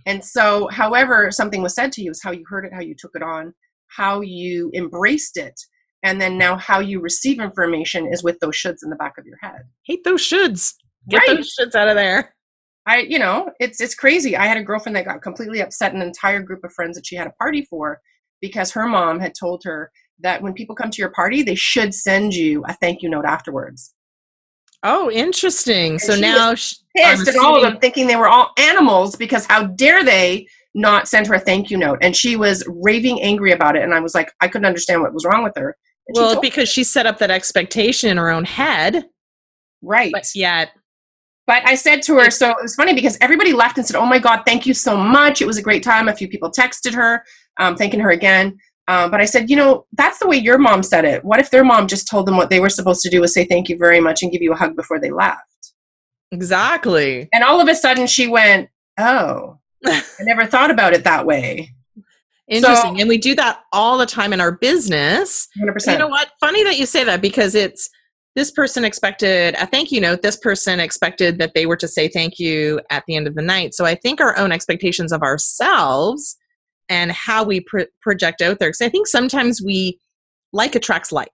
And 0.07 0.25
so, 0.25 0.69
however, 0.69 1.33
something 1.33 1.61
was 1.61 1.75
said 1.75 1.91
to 1.93 2.03
you 2.03 2.13
is 2.13 2.23
how 2.23 2.31
you 2.31 2.45
heard 2.49 2.65
it, 2.65 2.73
how 2.73 2.81
you 2.81 2.95
took 2.97 3.11
it 3.17 3.23
on, 3.23 3.53
how 3.89 4.21
you 4.21 4.71
embraced 4.77 5.37
it, 5.37 5.61
and 6.05 6.21
then 6.21 6.39
now 6.39 6.57
how 6.57 6.79
you 6.79 7.01
receive 7.01 7.41
information 7.41 8.07
is 8.13 8.23
with 8.23 8.39
those 8.39 8.55
shoulds 8.55 8.85
in 8.85 8.91
the 8.91 8.97
back 8.97 9.19
of 9.19 9.27
your 9.27 9.39
head. 9.43 9.63
Hate 9.85 10.05
those 10.05 10.23
shoulds. 10.23 10.75
Get 11.09 11.19
right. 11.19 11.37
those 11.37 11.53
shoulds 11.59 11.75
out 11.75 11.89
of 11.89 11.97
there. 11.97 12.33
I, 12.87 12.99
you 12.99 13.19
know, 13.19 13.51
it's 13.59 13.81
it's 13.81 13.97
crazy. 13.97 14.37
I 14.37 14.47
had 14.47 14.57
a 14.57 14.63
girlfriend 14.63 14.95
that 14.95 15.05
got 15.05 15.21
completely 15.21 15.61
upset 15.61 15.95
an 15.95 16.03
entire 16.03 16.43
group 16.43 16.63
of 16.63 16.73
friends 16.73 16.97
that 16.97 17.07
she 17.07 17.17
had 17.17 17.27
a 17.27 17.33
party 17.33 17.67
for 17.69 18.01
because 18.41 18.71
her 18.71 18.87
mom 18.87 19.19
had 19.19 19.33
told 19.35 19.63
her 19.65 19.91
that 20.21 20.43
when 20.43 20.53
people 20.53 20.75
come 20.75 20.91
to 20.91 21.03
your 21.03 21.11
party, 21.11 21.43
they 21.43 21.55
should 21.55 21.95
send 21.95 22.35
you 22.35 22.65
a 22.67 22.75
thank 22.75 23.03
you 23.03 23.09
note 23.09 23.25
afterwards. 23.25 23.95
Oh, 24.83 25.11
interesting. 25.11 25.93
And 25.93 26.01
so 26.01 26.15
she 26.15 26.21
now 26.21 26.51
Pissed 26.51 26.77
I'm 26.97 27.29
at 27.29 27.37
all 27.37 27.57
of 27.57 27.63
them, 27.63 27.79
thinking 27.81 28.07
they 28.07 28.17
were 28.17 28.29
all 28.29 28.51
animals 28.59 29.17
because 29.17 29.47
how 29.47 29.65
dare 29.65 30.05
they 30.05 30.47
not 30.75 31.09
send 31.09 31.27
her 31.27 31.35
a 31.35 31.41
thank 31.41 31.71
you 31.71 31.79
note? 31.79 31.99
And 32.03 32.15
she 32.15 32.37
was 32.37 32.63
raving 32.69 33.21
angry 33.23 33.53
about 33.53 33.77
it. 33.77 33.83
And 33.83 33.95
I 33.95 34.01
was 34.01 34.15
like, 34.15 34.33
I 34.41 34.49
couldn't 34.49 34.67
understand 34.67 35.01
what 35.01 35.15
was 35.15 35.25
wrong 35.25 35.43
with 35.43 35.55
her. 35.57 35.77
And 36.07 36.17
well, 36.17 36.33
told- 36.35 36.43
because 36.43 36.69
she 36.69 36.85
set 36.85 37.07
up 37.07 37.19
that 37.19 37.31
expectation 37.31 38.11
in 38.11 38.19
her 38.19 38.31
own 38.31 38.45
head, 38.45 39.07
right. 39.83 40.13
but 40.13 40.27
yet 40.35 40.71
But 41.47 41.67
I 41.67 41.75
said 41.75 42.03
to 42.03 42.17
her, 42.19 42.31
so 42.31 42.51
it 42.51 42.63
was 42.63 42.75
funny 42.75 42.95
because 42.95 43.17
everybody 43.21 43.53
left 43.53 43.79
and 43.79 43.87
said, 43.87 43.97
"Oh 43.97 44.07
my 44.07 44.19
God, 44.19 44.43
thank 44.47 44.67
you 44.67 44.75
so 44.75 44.97
much. 44.97 45.41
It 45.43 45.47
was 45.47 45.57
a 45.57 45.63
great 45.63 45.83
time." 45.83 46.09
A 46.09 46.15
few 46.15 46.29
people 46.29 46.51
texted 46.51 46.95
her, 46.95 47.25
um, 47.59 47.77
thanking 47.77 48.01
her 48.01 48.11
again. 48.11 48.57
Um, 48.87 49.11
but 49.11 49.21
I 49.21 49.25
said, 49.25 49.49
you 49.49 49.57
know, 49.57 49.87
that's 49.93 50.19
the 50.19 50.27
way 50.27 50.37
your 50.37 50.59
mom 50.59 50.83
said 50.83 51.05
it. 51.05 51.25
What 51.25 51.41
if 51.41 51.51
their 51.51 51.65
mom 51.65 51.89
just 51.89 52.09
told 52.09 52.27
them 52.27 52.37
what 52.37 52.51
they 52.51 52.61
were 52.61 52.69
supposed 52.69 53.01
to 53.03 53.11
do 53.11 53.21
was 53.21 53.33
say 53.33 53.45
thank 53.45 53.69
you 53.69 53.79
very 53.79 54.01
much 54.01 54.23
and 54.23 54.31
give 54.31 54.43
you 54.43 54.53
a 54.53 54.57
hug 54.57 54.77
before 54.77 55.01
they 55.01 55.11
left? 55.11 55.43
exactly. 56.33 57.29
And 57.33 57.45
all 57.45 57.61
of 57.61 57.69
a 57.69 57.75
sudden, 57.75 58.07
she 58.07 58.27
went, 58.27 58.69
"Oh, 58.99 59.59
I 59.87 60.03
never 60.21 60.47
thought 60.47 60.71
about 60.71 60.93
it 60.93 61.05
that 61.05 61.25
way." 61.25 61.71
Interesting. 62.47 63.01
and 63.01 63.09
we 63.09 63.17
do 63.17 63.35
that 63.37 63.61
all 63.73 63.97
the 63.97 64.05
time 64.05 64.33
in 64.35 64.41
our 64.41 64.53
business. 64.53 65.49
Hundred 65.59 65.81
You 65.87 65.99
know 65.99 66.09
what? 66.09 66.31
Funny 66.41 66.63
that 66.65 66.79
you 66.79 66.85
say 66.85 67.03
that 67.05 67.23
because 67.23 67.55
it's 67.55 67.89
this 68.37 68.51
person 68.51 68.85
expected 68.85 69.55
a 69.55 69.67
thank 69.67 69.91
you 69.91 70.01
note. 70.01 70.21
This 70.21 70.37
person 70.37 70.79
expected 70.79 71.39
that 71.39 71.53
they 71.55 71.65
were 71.65 71.77
to 71.77 71.89
say 71.89 72.09
thank 72.09 72.39
you 72.39 72.81
at 72.91 73.05
the 73.07 73.17
end 73.17 73.27
of 73.27 73.35
the 73.35 73.43
night. 73.43 73.75
So 73.75 73.87
I 73.87 73.95
think 73.95 74.21
our 74.21 74.37
own 74.37 74.53
expectations 74.53 75.13
of 75.13 75.23
ourselves 75.23 76.37
and 76.89 77.13
how 77.13 77.45
we 77.45 77.61
pro- 77.61 77.87
project 78.01 78.43
out 78.43 78.59
there. 78.59 78.69
Because 78.69 78.83
I 78.83 78.89
think 78.89 79.07
sometimes 79.07 79.63
we 79.63 79.99
like 80.53 80.75
attracts 80.75 81.13
like. 81.13 81.31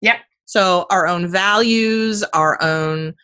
Yep. 0.00 0.16
So 0.44 0.86
our 0.90 1.06
own 1.06 1.28
values, 1.28 2.22
our 2.34 2.62
own, 2.62 3.14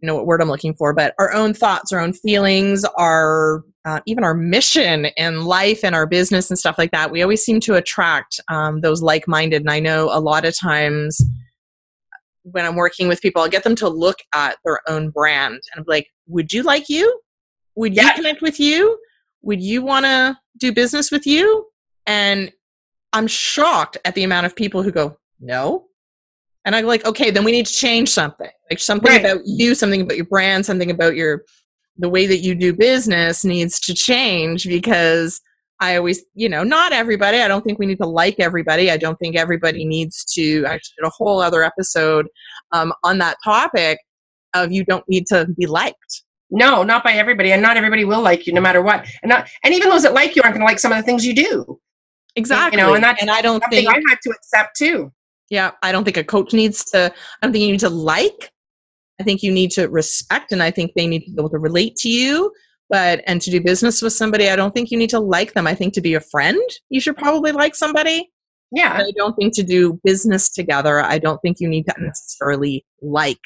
you 0.00 0.06
know 0.06 0.14
what 0.14 0.26
word 0.26 0.42
I'm 0.42 0.48
looking 0.48 0.74
for, 0.74 0.92
but 0.92 1.14
our 1.18 1.32
own 1.32 1.54
thoughts, 1.54 1.92
our 1.92 2.00
own 2.00 2.12
feelings, 2.12 2.84
our 2.96 3.62
uh, 3.84 4.00
even 4.06 4.24
our 4.24 4.34
mission 4.34 5.06
in 5.16 5.44
life 5.44 5.84
and 5.84 5.94
our 5.94 6.06
business 6.06 6.50
and 6.50 6.58
stuff 6.58 6.76
like 6.76 6.90
that. 6.90 7.10
We 7.10 7.22
always 7.22 7.44
seem 7.44 7.60
to 7.60 7.76
attract 7.76 8.40
um, 8.48 8.80
those 8.80 9.00
like-minded. 9.00 9.62
And 9.62 9.70
I 9.70 9.78
know 9.78 10.08
a 10.10 10.18
lot 10.18 10.44
of 10.44 10.58
times 10.58 11.24
when 12.42 12.64
I'm 12.64 12.74
working 12.74 13.06
with 13.06 13.20
people, 13.20 13.42
I'll 13.42 13.48
get 13.48 13.62
them 13.62 13.76
to 13.76 13.88
look 13.88 14.16
at 14.34 14.56
their 14.64 14.80
own 14.88 15.10
brand 15.10 15.54
and 15.54 15.78
I'm 15.78 15.84
like, 15.86 16.08
"Would 16.26 16.52
you 16.52 16.62
like 16.64 16.88
you? 16.88 17.20
Would 17.76 17.94
you 17.94 18.02
Yeah. 18.02 18.14
connect 18.14 18.42
with 18.42 18.58
you? 18.58 18.98
Would 19.46 19.62
you 19.62 19.82
want 19.82 20.04
to 20.06 20.38
do 20.58 20.72
business 20.72 21.10
with 21.10 21.26
you?" 21.26 21.66
And 22.06 22.52
I'm 23.12 23.26
shocked 23.26 23.96
at 24.04 24.14
the 24.14 24.24
amount 24.24 24.46
of 24.46 24.54
people 24.54 24.82
who 24.82 24.92
go, 24.92 25.16
"No." 25.40 25.86
And 26.66 26.74
I'm 26.74 26.84
like, 26.84 27.06
okay, 27.06 27.30
then 27.30 27.44
we 27.44 27.52
need 27.52 27.66
to 27.66 27.72
change 27.72 28.08
something. 28.10 28.50
Like 28.70 28.80
something 28.80 29.10
Right. 29.10 29.24
about 29.24 29.42
you, 29.46 29.74
something 29.76 30.00
about 30.00 30.16
your 30.16 30.26
brand, 30.26 30.66
something 30.66 30.90
about 30.90 31.14
your 31.14 31.44
the 31.98 32.08
way 32.08 32.26
that 32.26 32.38
you 32.38 32.54
do 32.54 32.74
business 32.74 33.44
needs 33.44 33.80
to 33.80 33.94
change 33.94 34.66
because 34.66 35.40
I 35.80 35.96
always, 35.96 36.24
you 36.34 36.48
know, 36.48 36.62
not 36.62 36.92
everybody. 36.92 37.38
I 37.38 37.48
don't 37.48 37.62
think 37.62 37.78
we 37.78 37.86
need 37.86 37.98
to 37.98 38.06
like 38.06 38.40
everybody. 38.40 38.90
I 38.90 38.96
don't 38.96 39.16
think 39.18 39.36
everybody 39.36 39.84
needs 39.84 40.24
to. 40.34 40.64
I 40.66 40.74
actually 40.74 40.94
did 40.98 41.06
a 41.06 41.12
whole 41.16 41.40
other 41.40 41.62
episode 41.62 42.26
um, 42.72 42.92
on 43.04 43.18
that 43.18 43.36
topic 43.44 43.98
of 44.54 44.72
you 44.72 44.84
don't 44.84 45.08
need 45.08 45.26
to 45.28 45.46
be 45.56 45.66
liked. 45.66 46.22
No, 46.50 46.82
not 46.82 47.02
by 47.02 47.12
everybody, 47.12 47.52
and 47.52 47.60
not 47.60 47.76
everybody 47.76 48.04
will 48.04 48.22
like 48.22 48.46
you, 48.46 48.52
no 48.52 48.60
matter 48.60 48.80
what. 48.80 49.06
And 49.22 49.30
not, 49.30 49.48
and 49.64 49.74
even 49.74 49.88
those 49.88 50.02
that 50.02 50.14
like 50.14 50.36
you 50.36 50.42
aren't 50.42 50.54
going 50.54 50.66
to 50.66 50.70
like 50.70 50.78
some 50.78 50.92
of 50.92 50.98
the 50.98 51.02
things 51.02 51.26
you 51.26 51.34
do. 51.34 51.80
Exactly. 52.36 52.78
You 52.78 52.86
know, 52.86 52.94
and 52.94 53.02
that's 53.02 53.20
and 53.20 53.30
I 53.30 53.42
don't 53.42 53.62
think 53.70 53.88
I 53.88 53.94
had 54.08 54.18
to 54.22 54.30
accept 54.30 54.76
too. 54.76 55.12
Yeah, 55.50 55.72
I 55.82 55.90
don't 55.92 56.04
think 56.04 56.16
a 56.16 56.24
coach 56.24 56.52
needs 56.52 56.84
to. 56.90 57.06
I 57.06 57.46
don't 57.46 57.52
think 57.52 57.64
you 57.64 57.72
need 57.72 57.80
to 57.80 57.88
like. 57.88 58.52
I 59.20 59.24
think 59.24 59.42
you 59.42 59.50
need 59.50 59.70
to 59.72 59.86
respect, 59.88 60.52
and 60.52 60.62
I 60.62 60.70
think 60.70 60.92
they 60.94 61.06
need 61.06 61.24
to 61.24 61.30
be 61.30 61.40
able 61.40 61.50
to 61.50 61.58
relate 61.58 61.96
to 61.96 62.08
you. 62.08 62.52
But 62.88 63.22
and 63.26 63.40
to 63.42 63.50
do 63.50 63.60
business 63.60 64.00
with 64.00 64.12
somebody, 64.12 64.48
I 64.48 64.56
don't 64.56 64.72
think 64.72 64.90
you 64.90 64.98
need 64.98 65.10
to 65.10 65.18
like 65.18 65.54
them. 65.54 65.66
I 65.66 65.74
think 65.74 65.94
to 65.94 66.00
be 66.00 66.14
a 66.14 66.20
friend, 66.20 66.60
you 66.90 67.00
should 67.00 67.16
probably 67.16 67.52
like 67.52 67.74
somebody. 67.74 68.30
Yeah. 68.70 68.96
But 68.96 69.06
I 69.06 69.12
don't 69.16 69.34
think 69.34 69.54
to 69.56 69.62
do 69.62 70.00
business 70.04 70.48
together, 70.50 71.00
I 71.00 71.18
don't 71.18 71.40
think 71.40 71.58
you 71.58 71.68
need 71.68 71.84
to 71.84 71.94
necessarily 71.98 72.84
like. 73.00 73.40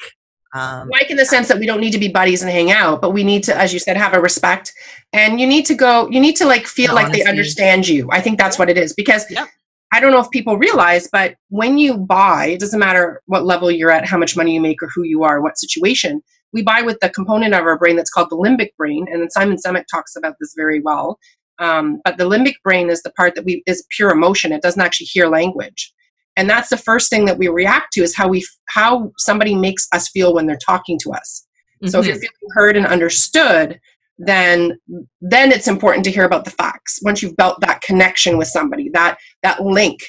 Um, 0.53 0.89
like 0.89 1.09
in 1.09 1.17
the 1.17 1.25
sense 1.25 1.47
that 1.47 1.59
we 1.59 1.65
don't 1.65 1.79
need 1.79 1.91
to 1.91 1.99
be 1.99 2.09
buddies 2.09 2.41
and 2.41 2.51
hang 2.51 2.71
out, 2.71 3.01
but 3.01 3.11
we 3.11 3.23
need 3.23 3.43
to, 3.45 3.55
as 3.55 3.71
you 3.73 3.79
said, 3.79 3.95
have 3.95 4.13
a 4.13 4.19
respect. 4.19 4.73
And 5.13 5.39
you 5.39 5.47
need 5.47 5.65
to 5.67 5.75
go, 5.75 6.09
you 6.09 6.19
need 6.19 6.35
to 6.37 6.45
like 6.45 6.67
feel 6.67 6.93
like 6.93 7.11
they 7.11 7.23
understand 7.23 7.87
you. 7.87 8.09
I 8.11 8.19
think 8.21 8.37
that's 8.37 8.59
what 8.59 8.69
it 8.69 8.77
is. 8.77 8.93
Because 8.93 9.25
Yep. 9.29 9.47
I 9.93 9.99
don't 9.99 10.11
know 10.11 10.19
if 10.19 10.29
people 10.31 10.57
realize, 10.57 11.09
but 11.11 11.35
when 11.49 11.77
you 11.77 11.97
buy, 11.97 12.47
it 12.47 12.59
doesn't 12.61 12.79
matter 12.79 13.21
what 13.25 13.45
level 13.45 13.69
you're 13.69 13.91
at, 13.91 14.05
how 14.07 14.17
much 14.17 14.37
money 14.37 14.53
you 14.53 14.61
make, 14.61 14.81
or 14.81 14.89
who 14.93 15.03
you 15.03 15.23
are, 15.23 15.41
what 15.41 15.57
situation, 15.57 16.21
we 16.53 16.61
buy 16.61 16.81
with 16.81 16.97
the 17.01 17.09
component 17.09 17.53
of 17.53 17.63
our 17.63 17.77
brain 17.77 17.97
that's 17.97 18.09
called 18.09 18.29
the 18.29 18.37
limbic 18.37 18.75
brain. 18.77 19.05
And 19.11 19.29
Simon 19.31 19.57
Sinek 19.57 19.85
talks 19.91 20.15
about 20.15 20.35
this 20.39 20.53
very 20.55 20.79
well. 20.79 21.19
Um, 21.59 22.01
but 22.05 22.17
the 22.17 22.23
limbic 22.23 22.55
brain 22.63 22.89
is 22.89 23.03
the 23.03 23.11
part 23.11 23.35
that 23.35 23.45
we 23.45 23.63
is 23.67 23.85
pure 23.89 24.11
emotion. 24.11 24.51
It 24.51 24.61
doesn't 24.61 24.81
actually 24.81 25.07
hear 25.07 25.27
language 25.27 25.93
and 26.37 26.49
that's 26.49 26.69
the 26.69 26.77
first 26.77 27.09
thing 27.09 27.25
that 27.25 27.37
we 27.37 27.47
react 27.47 27.93
to 27.93 28.01
is 28.01 28.15
how 28.15 28.27
we 28.27 28.45
how 28.69 29.11
somebody 29.17 29.55
makes 29.55 29.87
us 29.93 30.09
feel 30.09 30.33
when 30.33 30.45
they're 30.45 30.57
talking 30.57 30.97
to 31.03 31.11
us. 31.11 31.45
So 31.87 31.99
if 31.99 32.05
you're 32.05 32.15
mm-hmm. 32.15 32.19
feeling 32.19 32.51
heard 32.53 32.77
and 32.77 32.85
understood 32.85 33.79
then 34.17 34.77
then 35.19 35.51
it's 35.51 35.67
important 35.67 36.05
to 36.05 36.11
hear 36.11 36.25
about 36.25 36.45
the 36.45 36.51
facts. 36.51 36.99
Once 37.01 37.21
you've 37.21 37.37
built 37.37 37.59
that 37.61 37.81
connection 37.81 38.37
with 38.37 38.47
somebody 38.47 38.89
that 38.89 39.17
that 39.43 39.61
link 39.61 39.99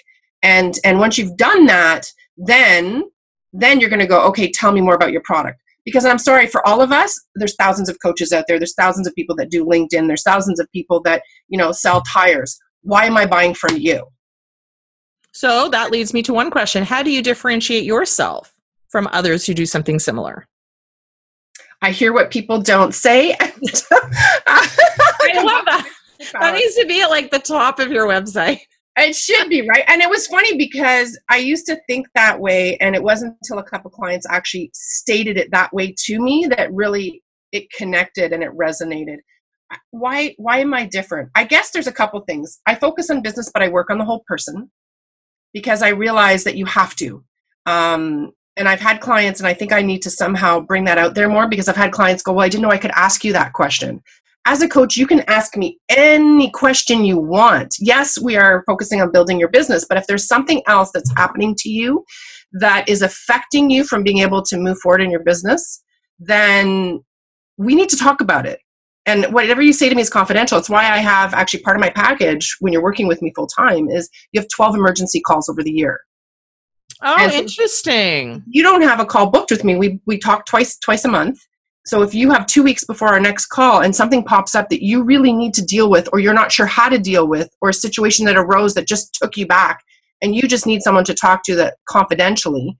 and 0.42 0.78
and 0.84 0.98
once 0.98 1.16
you've 1.18 1.36
done 1.36 1.66
that 1.66 2.06
then 2.36 3.04
then 3.52 3.80
you're 3.80 3.90
going 3.90 4.00
to 4.00 4.06
go 4.06 4.22
okay 4.26 4.50
tell 4.50 4.72
me 4.72 4.80
more 4.80 4.94
about 4.94 5.12
your 5.12 5.22
product. 5.24 5.58
Because 5.84 6.04
i'm 6.04 6.18
sorry 6.18 6.46
for 6.46 6.66
all 6.66 6.80
of 6.80 6.92
us 6.92 7.18
there's 7.34 7.56
thousands 7.56 7.88
of 7.88 7.96
coaches 8.02 8.32
out 8.32 8.44
there 8.46 8.58
there's 8.58 8.74
thousands 8.74 9.06
of 9.06 9.14
people 9.14 9.34
that 9.36 9.50
do 9.50 9.64
linkedin 9.64 10.06
there's 10.06 10.22
thousands 10.22 10.60
of 10.60 10.70
people 10.72 11.00
that 11.02 11.22
you 11.48 11.58
know 11.58 11.72
sell 11.72 12.02
tires. 12.02 12.58
Why 12.82 13.06
am 13.06 13.16
i 13.16 13.26
buying 13.26 13.54
from 13.54 13.78
you 13.78 14.06
so 15.32 15.68
that 15.70 15.90
leads 15.90 16.14
me 16.14 16.22
to 16.22 16.32
one 16.32 16.50
question: 16.50 16.84
How 16.84 17.02
do 17.02 17.10
you 17.10 17.22
differentiate 17.22 17.84
yourself 17.84 18.54
from 18.88 19.08
others 19.12 19.46
who 19.46 19.54
do 19.54 19.66
something 19.66 19.98
similar? 19.98 20.46
I 21.80 21.90
hear 21.90 22.12
what 22.12 22.30
people 22.30 22.60
don't 22.60 22.94
say. 22.94 23.32
I 24.46 25.42
love 25.42 25.64
that. 25.64 25.88
That 26.34 26.54
needs 26.54 26.76
to 26.76 26.86
be 26.86 27.02
at 27.02 27.10
like 27.10 27.30
the 27.30 27.40
top 27.40 27.80
of 27.80 27.90
your 27.90 28.06
website. 28.06 28.60
It 28.96 29.16
should 29.16 29.48
be 29.48 29.66
right. 29.66 29.84
And 29.88 30.02
it 30.02 30.10
was 30.10 30.26
funny 30.26 30.56
because 30.56 31.18
I 31.30 31.38
used 31.38 31.66
to 31.66 31.80
think 31.88 32.06
that 32.14 32.38
way, 32.38 32.76
and 32.76 32.94
it 32.94 33.02
wasn't 33.02 33.36
until 33.42 33.58
a 33.58 33.68
couple 33.68 33.90
clients 33.90 34.26
actually 34.30 34.70
stated 34.74 35.38
it 35.38 35.50
that 35.50 35.72
way 35.72 35.94
to 36.04 36.20
me 36.20 36.46
that 36.50 36.72
really 36.72 37.22
it 37.52 37.70
connected 37.72 38.32
and 38.32 38.42
it 38.42 38.50
resonated. 38.50 39.16
Why? 39.90 40.34
Why 40.36 40.58
am 40.58 40.74
I 40.74 40.86
different? 40.86 41.30
I 41.34 41.44
guess 41.44 41.70
there's 41.70 41.86
a 41.86 41.92
couple 41.92 42.20
things. 42.20 42.60
I 42.66 42.74
focus 42.74 43.08
on 43.08 43.22
business, 43.22 43.50
but 43.52 43.62
I 43.62 43.68
work 43.68 43.90
on 43.90 43.98
the 43.98 44.04
whole 44.04 44.22
person 44.26 44.70
because 45.52 45.82
I 45.82 45.88
realize 45.88 46.44
that 46.44 46.56
you 46.56 46.66
have 46.66 46.94
to. 46.96 47.24
Um, 47.66 48.32
and 48.56 48.68
I've 48.68 48.80
had 48.80 49.00
clients, 49.00 49.40
and 49.40 49.46
I 49.46 49.54
think 49.54 49.72
I 49.72 49.80
need 49.80 50.02
to 50.02 50.10
somehow 50.10 50.60
bring 50.60 50.84
that 50.84 50.98
out 50.98 51.14
there 51.14 51.28
more 51.28 51.48
because 51.48 51.68
I've 51.68 51.76
had 51.76 51.92
clients 51.92 52.22
go, 52.22 52.32
"Well, 52.32 52.44
I 52.44 52.48
didn't 52.48 52.62
know 52.62 52.70
I 52.70 52.78
could 52.78 52.90
ask 52.94 53.24
you 53.24 53.32
that 53.32 53.52
question." 53.54 54.02
as 54.44 54.60
a 54.60 54.68
coach, 54.68 54.96
you 54.96 55.06
can 55.06 55.20
ask 55.28 55.56
me 55.56 55.78
any 55.88 56.50
question 56.50 57.04
you 57.04 57.16
want. 57.16 57.76
Yes, 57.78 58.18
we 58.20 58.36
are 58.36 58.64
focusing 58.66 59.00
on 59.00 59.12
building 59.12 59.38
your 59.38 59.48
business, 59.48 59.86
but 59.88 59.98
if 59.98 60.06
there's 60.06 60.26
something 60.26 60.62
else 60.66 60.90
that's 60.92 61.12
happening 61.16 61.54
to 61.58 61.68
you 61.68 62.04
that 62.52 62.88
is 62.88 63.02
affecting 63.02 63.70
you 63.70 63.84
from 63.84 64.02
being 64.02 64.18
able 64.18 64.42
to 64.42 64.58
move 64.58 64.78
forward 64.78 65.00
in 65.00 65.10
your 65.10 65.22
business, 65.22 65.82
then 66.18 67.00
we 67.56 67.74
need 67.74 67.88
to 67.90 67.96
talk 67.96 68.20
about 68.20 68.46
it. 68.46 68.58
And 69.06 69.26
whatever 69.34 69.62
you 69.62 69.72
say 69.72 69.88
to 69.88 69.94
me 69.94 70.02
is 70.02 70.10
confidential. 70.10 70.58
It's 70.58 70.70
why 70.70 70.82
I 70.82 70.98
have 70.98 71.34
actually 71.34 71.62
part 71.62 71.76
of 71.76 71.80
my 71.80 71.90
package 71.90 72.56
when 72.60 72.72
you're 72.72 72.82
working 72.82 73.08
with 73.08 73.20
me 73.20 73.32
full 73.34 73.48
time 73.48 73.88
is 73.88 74.08
you 74.32 74.40
have 74.40 74.48
12 74.54 74.76
emergency 74.76 75.20
calls 75.20 75.48
over 75.48 75.62
the 75.62 75.72
year. 75.72 76.00
Oh, 77.02 77.16
And 77.18 77.32
interesting. 77.32 78.44
You 78.48 78.62
don't 78.62 78.82
have 78.82 79.00
a 79.00 79.06
call 79.06 79.28
booked 79.28 79.50
with 79.50 79.64
me. 79.64 79.74
We 79.74 80.00
we 80.06 80.18
talk 80.18 80.46
twice 80.46 80.78
twice 80.78 81.04
a 81.04 81.08
month. 81.08 81.40
So 81.84 82.02
if 82.02 82.14
you 82.14 82.30
have 82.30 82.46
2 82.46 82.62
weeks 82.62 82.84
before 82.84 83.08
our 83.08 83.18
next 83.18 83.46
call 83.46 83.80
and 83.80 83.94
something 83.94 84.22
pops 84.22 84.54
up 84.54 84.68
that 84.68 84.84
you 84.84 85.02
really 85.02 85.32
need 85.32 85.52
to 85.54 85.64
deal 85.64 85.90
with 85.90 86.08
or 86.12 86.20
you're 86.20 86.32
not 86.32 86.52
sure 86.52 86.66
how 86.66 86.88
to 86.88 86.98
deal 86.98 87.26
with 87.26 87.50
or 87.60 87.70
a 87.70 87.74
situation 87.74 88.24
that 88.26 88.36
arose 88.36 88.74
that 88.74 88.86
just 88.86 89.14
took 89.14 89.36
you 89.36 89.48
back 89.48 89.80
and 90.22 90.36
you 90.36 90.42
just 90.42 90.64
need 90.64 90.82
someone 90.82 91.02
to 91.04 91.14
talk 91.14 91.42
to 91.44 91.56
that 91.56 91.74
confidentially, 91.88 92.76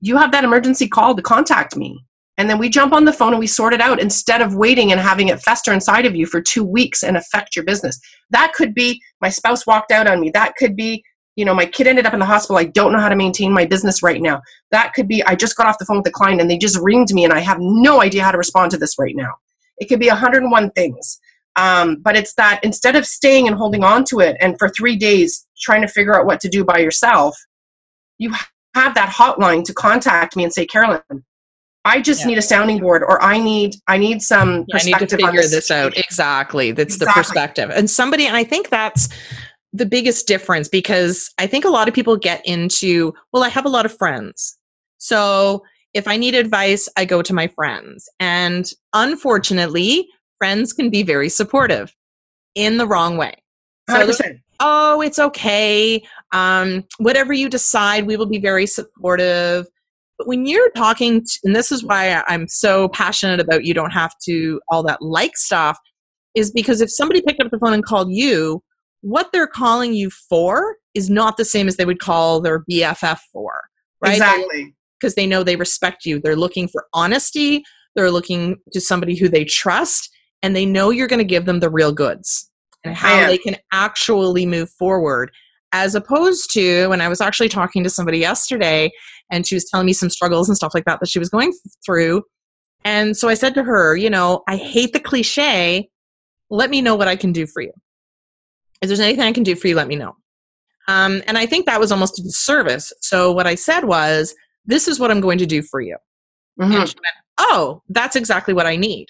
you 0.00 0.16
have 0.16 0.32
that 0.32 0.42
emergency 0.42 0.88
call 0.88 1.14
to 1.14 1.22
contact 1.22 1.76
me. 1.76 2.04
And 2.38 2.48
then 2.48 2.58
we 2.58 2.68
jump 2.68 2.92
on 2.92 3.04
the 3.04 3.12
phone 3.12 3.32
and 3.32 3.40
we 3.40 3.48
sort 3.48 3.74
it 3.74 3.80
out 3.80 4.00
instead 4.00 4.40
of 4.40 4.54
waiting 4.54 4.92
and 4.92 5.00
having 5.00 5.28
it 5.28 5.40
fester 5.40 5.72
inside 5.72 6.06
of 6.06 6.14
you 6.14 6.24
for 6.24 6.40
two 6.40 6.64
weeks 6.64 7.02
and 7.02 7.16
affect 7.16 7.56
your 7.56 7.64
business. 7.64 8.00
That 8.30 8.52
could 8.54 8.74
be 8.74 9.02
my 9.20 9.28
spouse 9.28 9.66
walked 9.66 9.90
out 9.90 10.06
on 10.06 10.20
me. 10.20 10.30
That 10.30 10.54
could 10.56 10.76
be, 10.76 11.02
you 11.34 11.44
know, 11.44 11.54
my 11.54 11.66
kid 11.66 11.88
ended 11.88 12.06
up 12.06 12.14
in 12.14 12.20
the 12.20 12.26
hospital. 12.26 12.56
I 12.56 12.64
don't 12.64 12.92
know 12.92 13.00
how 13.00 13.08
to 13.08 13.16
maintain 13.16 13.52
my 13.52 13.66
business 13.66 14.04
right 14.04 14.22
now. 14.22 14.40
That 14.70 14.94
could 14.94 15.08
be, 15.08 15.22
I 15.24 15.34
just 15.34 15.56
got 15.56 15.66
off 15.66 15.78
the 15.80 15.84
phone 15.84 15.98
with 15.98 16.04
the 16.04 16.12
client 16.12 16.40
and 16.40 16.48
they 16.48 16.58
just 16.58 16.78
ringed 16.80 17.12
me 17.12 17.24
and 17.24 17.32
I 17.32 17.40
have 17.40 17.58
no 17.60 18.00
idea 18.00 18.22
how 18.22 18.30
to 18.30 18.38
respond 18.38 18.70
to 18.70 18.78
this 18.78 18.98
right 19.00 19.16
now. 19.16 19.34
It 19.78 19.86
could 19.88 20.00
be 20.00 20.08
101 20.08 20.70
things. 20.70 21.18
Um, 21.56 21.96
but 22.00 22.16
it's 22.16 22.34
that 22.34 22.60
instead 22.62 22.94
of 22.94 23.04
staying 23.04 23.48
and 23.48 23.56
holding 23.56 23.82
on 23.82 24.04
to 24.06 24.20
it 24.20 24.36
and 24.40 24.56
for 24.60 24.68
three 24.68 24.94
days 24.94 25.44
trying 25.60 25.82
to 25.82 25.88
figure 25.88 26.18
out 26.18 26.24
what 26.24 26.38
to 26.40 26.48
do 26.48 26.64
by 26.64 26.78
yourself, 26.78 27.36
you 28.18 28.32
have 28.76 28.94
that 28.94 29.08
hotline 29.08 29.64
to 29.64 29.74
contact 29.74 30.36
me 30.36 30.44
and 30.44 30.52
say, 30.52 30.64
Carolyn, 30.64 31.02
I 31.88 32.00
just 32.00 32.20
yeah. 32.20 32.26
need 32.28 32.38
a 32.38 32.42
sounding 32.42 32.78
board 32.78 33.02
or 33.02 33.22
I 33.22 33.38
need 33.38 33.74
I 33.86 33.96
need 33.96 34.22
some 34.22 34.64
yeah, 34.68 34.78
I 34.80 34.84
need 34.84 34.98
to 34.98 35.16
figure 35.16 35.32
this, 35.32 35.50
this 35.50 35.70
out. 35.70 35.96
Exactly. 35.96 36.72
That's 36.72 36.94
exactly. 36.94 37.20
the 37.20 37.26
perspective. 37.26 37.70
And 37.70 37.88
somebody 37.88 38.26
and 38.26 38.36
I 38.36 38.44
think 38.44 38.68
that's 38.68 39.08
the 39.72 39.86
biggest 39.86 40.26
difference 40.26 40.68
because 40.68 41.30
I 41.38 41.46
think 41.46 41.64
a 41.64 41.70
lot 41.70 41.88
of 41.88 41.94
people 41.94 42.16
get 42.16 42.44
into, 42.46 43.14
well, 43.32 43.44
I 43.44 43.48
have 43.48 43.66
a 43.66 43.68
lot 43.68 43.86
of 43.86 43.96
friends. 43.96 44.56
So 44.98 45.62
if 45.94 46.08
I 46.08 46.16
need 46.16 46.34
advice, 46.34 46.88
I 46.96 47.04
go 47.04 47.22
to 47.22 47.34
my 47.34 47.48
friends. 47.48 48.08
And 48.20 48.70
unfortunately, 48.92 50.08
friends 50.38 50.72
can 50.72 50.90
be 50.90 51.02
very 51.02 51.28
supportive 51.28 51.94
in 52.54 52.78
the 52.78 52.86
wrong 52.86 53.16
way. 53.16 53.34
So 53.90 54.12
oh, 54.60 55.00
it's 55.00 55.18
okay. 55.18 56.02
Um, 56.32 56.84
whatever 56.98 57.32
you 57.32 57.48
decide, 57.48 58.06
we 58.06 58.16
will 58.16 58.26
be 58.26 58.38
very 58.38 58.66
supportive. 58.66 59.66
But 60.18 60.26
when 60.26 60.46
you're 60.46 60.70
talking, 60.70 61.22
to, 61.22 61.38
and 61.44 61.54
this 61.54 61.70
is 61.70 61.84
why 61.84 62.22
I'm 62.26 62.48
so 62.48 62.88
passionate 62.88 63.40
about 63.40 63.64
you 63.64 63.72
don't 63.72 63.92
have 63.92 64.12
to 64.24 64.60
all 64.68 64.82
that 64.82 65.00
like 65.00 65.36
stuff, 65.36 65.78
is 66.34 66.50
because 66.50 66.80
if 66.80 66.90
somebody 66.90 67.22
picked 67.22 67.40
up 67.40 67.50
the 67.50 67.58
phone 67.58 67.72
and 67.72 67.84
called 67.84 68.10
you, 68.10 68.62
what 69.02 69.30
they're 69.32 69.46
calling 69.46 69.94
you 69.94 70.10
for 70.10 70.76
is 70.94 71.08
not 71.08 71.36
the 71.36 71.44
same 71.44 71.68
as 71.68 71.76
they 71.76 71.84
would 71.84 72.00
call 72.00 72.40
their 72.40 72.64
BFF 72.70 73.20
for, 73.32 73.52
right? 74.02 74.14
Exactly. 74.14 74.74
Because 75.00 75.14
they 75.14 75.26
know 75.26 75.44
they 75.44 75.54
respect 75.56 76.04
you. 76.04 76.20
They're 76.20 76.34
looking 76.34 76.66
for 76.66 76.86
honesty. 76.92 77.62
They're 77.94 78.10
looking 78.10 78.56
to 78.72 78.80
somebody 78.80 79.16
who 79.16 79.28
they 79.28 79.44
trust, 79.44 80.10
and 80.42 80.54
they 80.54 80.66
know 80.66 80.90
you're 80.90 81.06
going 81.06 81.18
to 81.18 81.24
give 81.24 81.46
them 81.46 81.60
the 81.60 81.70
real 81.70 81.92
goods 81.92 82.50
and 82.84 82.94
how 82.94 83.26
they 83.26 83.38
can 83.38 83.56
actually 83.72 84.46
move 84.46 84.70
forward. 84.70 85.30
As 85.72 85.94
opposed 85.94 86.50
to 86.52 86.88
when 86.88 87.00
I 87.00 87.08
was 87.08 87.20
actually 87.20 87.50
talking 87.50 87.84
to 87.84 87.90
somebody 87.90 88.18
yesterday 88.18 88.90
and 89.30 89.46
she 89.46 89.54
was 89.54 89.68
telling 89.68 89.86
me 89.86 89.92
some 89.92 90.08
struggles 90.08 90.48
and 90.48 90.56
stuff 90.56 90.72
like 90.74 90.86
that 90.86 91.00
that 91.00 91.10
she 91.10 91.18
was 91.18 91.28
going 91.28 91.52
through. 91.84 92.22
And 92.84 93.16
so 93.16 93.28
I 93.28 93.34
said 93.34 93.54
to 93.54 93.62
her, 93.62 93.96
you 93.96 94.08
know, 94.08 94.42
I 94.48 94.56
hate 94.56 94.92
the 94.92 95.00
cliche. 95.00 95.90
Let 96.48 96.70
me 96.70 96.80
know 96.80 96.94
what 96.94 97.08
I 97.08 97.16
can 97.16 97.32
do 97.32 97.46
for 97.46 97.60
you. 97.60 97.72
If 98.80 98.88
there's 98.88 99.00
anything 99.00 99.24
I 99.24 99.32
can 99.32 99.42
do 99.42 99.54
for 99.54 99.68
you, 99.68 99.74
let 99.74 99.88
me 99.88 99.96
know. 99.96 100.16
Um, 100.86 101.22
and 101.26 101.36
I 101.36 101.44
think 101.44 101.66
that 101.66 101.80
was 101.80 101.92
almost 101.92 102.18
a 102.18 102.22
disservice. 102.22 102.92
So 103.00 103.30
what 103.32 103.46
I 103.46 103.54
said 103.54 103.84
was, 103.84 104.34
this 104.64 104.88
is 104.88 104.98
what 104.98 105.10
I'm 105.10 105.20
going 105.20 105.38
to 105.38 105.46
do 105.46 105.60
for 105.60 105.80
you. 105.80 105.96
Mm-hmm. 106.58 106.72
And 106.72 106.88
she 106.88 106.94
went, 106.94 107.16
oh, 107.38 107.82
that's 107.90 108.16
exactly 108.16 108.54
what 108.54 108.66
I 108.66 108.76
need. 108.76 109.08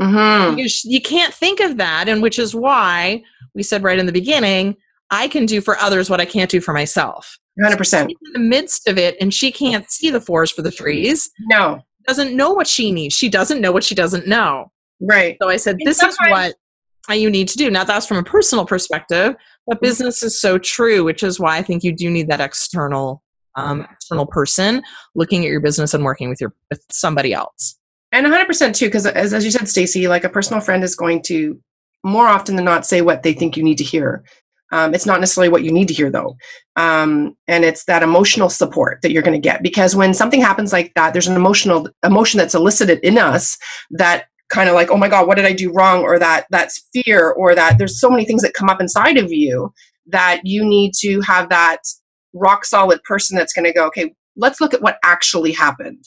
Mm-hmm. 0.00 0.58
You, 0.58 0.68
you 0.84 1.00
can't 1.00 1.34
think 1.34 1.58
of 1.60 1.78
that. 1.78 2.08
And 2.08 2.22
which 2.22 2.38
is 2.38 2.54
why 2.54 3.22
we 3.54 3.62
said 3.62 3.82
right 3.82 3.98
in 3.98 4.06
the 4.06 4.12
beginning, 4.12 4.76
I 5.10 5.28
can 5.28 5.46
do 5.46 5.60
for 5.60 5.76
others 5.78 6.10
what 6.10 6.20
I 6.20 6.24
can't 6.24 6.50
do 6.50 6.60
for 6.60 6.72
myself. 6.72 7.38
100%. 7.60 8.08
in 8.10 8.32
the 8.32 8.38
midst 8.38 8.86
of 8.86 8.98
it, 8.98 9.16
and 9.20 9.32
she 9.32 9.50
can't 9.50 9.90
see 9.90 10.10
the 10.10 10.20
forest 10.20 10.54
for 10.54 10.62
the 10.62 10.70
trees. 10.70 11.30
No. 11.50 11.80
Doesn't 12.06 12.36
know 12.36 12.52
what 12.52 12.66
she 12.66 12.92
needs. 12.92 13.14
She 13.14 13.28
doesn't 13.28 13.60
know 13.60 13.72
what 13.72 13.84
she 13.84 13.94
doesn't 13.94 14.26
know. 14.26 14.70
Right. 15.00 15.36
So 15.40 15.48
I 15.48 15.56
said, 15.56 15.78
this 15.84 16.02
is 16.02 16.16
what 16.28 16.54
you 17.10 17.30
need 17.30 17.48
to 17.48 17.56
do. 17.56 17.70
Now, 17.70 17.84
that's 17.84 18.06
from 18.06 18.18
a 18.18 18.22
personal 18.22 18.66
perspective, 18.66 19.34
but 19.66 19.76
mm-hmm. 19.76 19.84
business 19.86 20.22
is 20.22 20.40
so 20.40 20.58
true, 20.58 21.04
which 21.04 21.22
is 21.22 21.40
why 21.40 21.56
I 21.56 21.62
think 21.62 21.82
you 21.82 21.92
do 21.92 22.10
need 22.10 22.28
that 22.28 22.40
external 22.40 23.22
um, 23.56 23.86
external 23.90 24.26
person 24.26 24.82
looking 25.14 25.42
at 25.42 25.50
your 25.50 25.60
business 25.60 25.94
and 25.94 26.04
working 26.04 26.28
with 26.28 26.40
your 26.40 26.54
with 26.70 26.84
somebody 26.90 27.32
else. 27.32 27.78
And 28.12 28.26
100% 28.26 28.74
too, 28.74 28.86
because 28.86 29.06
as, 29.06 29.32
as 29.32 29.44
you 29.44 29.50
said, 29.50 29.68
Stacy, 29.68 30.08
like 30.08 30.24
a 30.24 30.28
personal 30.28 30.60
friend 30.60 30.84
is 30.84 30.94
going 30.94 31.22
to 31.22 31.58
more 32.04 32.28
often 32.28 32.56
than 32.56 32.64
not 32.64 32.86
say 32.86 33.02
what 33.02 33.22
they 33.22 33.32
think 33.32 33.56
you 33.56 33.62
need 33.62 33.78
to 33.78 33.84
hear. 33.84 34.24
Um, 34.72 34.94
it's 34.94 35.06
not 35.06 35.20
necessarily 35.20 35.50
what 35.50 35.62
you 35.62 35.72
need 35.72 35.88
to 35.88 35.94
hear 35.94 36.10
though. 36.10 36.36
Um, 36.76 37.36
and 37.46 37.64
it's 37.64 37.84
that 37.84 38.02
emotional 38.02 38.48
support 38.48 39.00
that 39.02 39.12
you're 39.12 39.22
going 39.22 39.40
to 39.40 39.48
get 39.48 39.62
because 39.62 39.94
when 39.94 40.12
something 40.12 40.40
happens 40.40 40.72
like 40.72 40.92
that, 40.94 41.12
there's 41.12 41.28
an 41.28 41.36
emotional 41.36 41.88
emotion 42.04 42.38
that's 42.38 42.54
elicited 42.54 42.98
in 43.02 43.18
us 43.18 43.58
that 43.90 44.26
kind 44.48 44.68
of 44.68 44.74
like, 44.74 44.90
oh 44.90 44.96
my 44.96 45.08
God, 45.08 45.26
what 45.26 45.36
did 45.36 45.46
I 45.46 45.52
do 45.52 45.72
wrong? 45.72 46.02
Or 46.02 46.18
that 46.18 46.46
that's 46.50 46.86
fear 46.92 47.30
or 47.30 47.54
that 47.54 47.78
there's 47.78 48.00
so 48.00 48.10
many 48.10 48.24
things 48.24 48.42
that 48.42 48.54
come 48.54 48.68
up 48.68 48.80
inside 48.80 49.16
of 49.16 49.32
you 49.32 49.72
that 50.06 50.40
you 50.44 50.64
need 50.64 50.92
to 51.00 51.20
have 51.20 51.48
that 51.48 51.80
rock 52.32 52.64
solid 52.64 53.02
person 53.02 53.36
that's 53.36 53.52
going 53.52 53.64
to 53.64 53.72
go, 53.72 53.86
okay, 53.86 54.14
let's 54.36 54.60
look 54.60 54.74
at 54.74 54.82
what 54.82 54.98
actually 55.04 55.52
happened. 55.52 56.04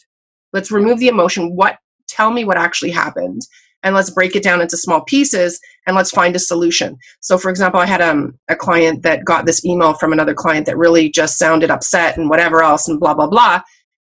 Let's 0.54 0.72
remove 0.72 1.00
the 1.00 1.08
emotion. 1.08 1.56
What 1.56 1.78
tell 2.08 2.32
me 2.32 2.44
what 2.44 2.58
actually 2.58 2.92
happened 2.92 3.42
and 3.84 3.96
let's 3.96 4.10
break 4.10 4.36
it 4.36 4.44
down 4.44 4.62
into 4.62 4.78
small 4.78 5.02
pieces 5.02 5.60
and 5.88 5.96
let's 5.96 6.12
find 6.12 6.36
a 6.36 6.40
solution. 6.40 6.98
So, 7.22 7.38
for 7.38 7.50
example, 7.50 7.80
I 7.80 7.86
had 7.86 8.02
um, 8.02 8.38
a 8.50 8.56
client 8.56 9.04
that 9.04 9.26
got 9.26 9.46
this 9.46 9.64
email 9.66 9.94
from 9.94 10.14
another 10.14 10.34
client 10.34 10.66
that 10.66 10.78
really 10.78 11.10
just 11.10 11.38
sounded 11.38 11.72
upset 11.72 12.18
and 12.18 12.30
whatever 12.30 12.62
else 12.62 12.88
and 12.88 13.00
blah, 13.00 13.14
blah, 13.14 13.28
blah. 13.28 13.62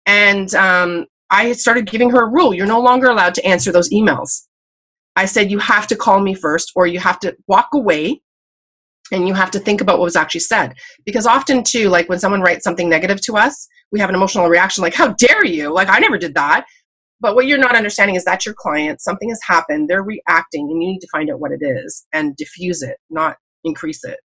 And 0.05 0.53
um, 0.55 1.05
I 1.29 1.53
started 1.53 1.89
giving 1.89 2.09
her 2.11 2.23
a 2.23 2.29
rule 2.29 2.53
you're 2.53 2.67
no 2.67 2.81
longer 2.81 3.07
allowed 3.07 3.33
to 3.35 3.45
answer 3.45 3.71
those 3.71 3.89
emails. 3.89 4.43
I 5.15 5.25
said, 5.25 5.51
you 5.51 5.59
have 5.59 5.87
to 5.87 5.95
call 5.95 6.21
me 6.21 6.33
first 6.33 6.71
or 6.75 6.87
you 6.87 6.99
have 6.99 7.19
to 7.19 7.35
walk 7.47 7.69
away 7.73 8.21
and 9.11 9.27
you 9.27 9.33
have 9.33 9.51
to 9.51 9.59
think 9.59 9.81
about 9.81 9.99
what 9.99 10.05
was 10.05 10.15
actually 10.15 10.41
said. 10.41 10.73
Because 11.05 11.27
often, 11.27 11.63
too, 11.63 11.89
like 11.89 12.09
when 12.09 12.19
someone 12.19 12.41
writes 12.41 12.63
something 12.63 12.89
negative 12.89 13.21
to 13.21 13.37
us, 13.37 13.67
we 13.91 13.99
have 13.99 14.09
an 14.09 14.15
emotional 14.15 14.47
reaction 14.47 14.81
like, 14.81 14.93
how 14.93 15.13
dare 15.13 15.45
you? 15.45 15.71
Like, 15.71 15.87
I 15.89 15.99
never 15.99 16.17
did 16.17 16.33
that. 16.35 16.65
But 17.23 17.35
what 17.35 17.47
you're 17.47 17.57
not 17.57 17.77
understanding 17.77 18.17
is 18.17 18.25
that 18.25 18.45
your 18.45 18.53
client, 18.53 19.01
something 19.01 19.29
has 19.29 19.39
happened, 19.47 19.89
they're 19.89 20.03
reacting, 20.03 20.69
and 20.69 20.83
you 20.83 20.89
need 20.89 20.99
to 20.99 21.07
find 21.09 21.31
out 21.31 21.39
what 21.39 21.53
it 21.53 21.65
is 21.65 22.05
and 22.11 22.35
diffuse 22.35 22.83
it, 22.83 22.97
not 23.09 23.37
increase 23.63 24.03
it. 24.03 24.19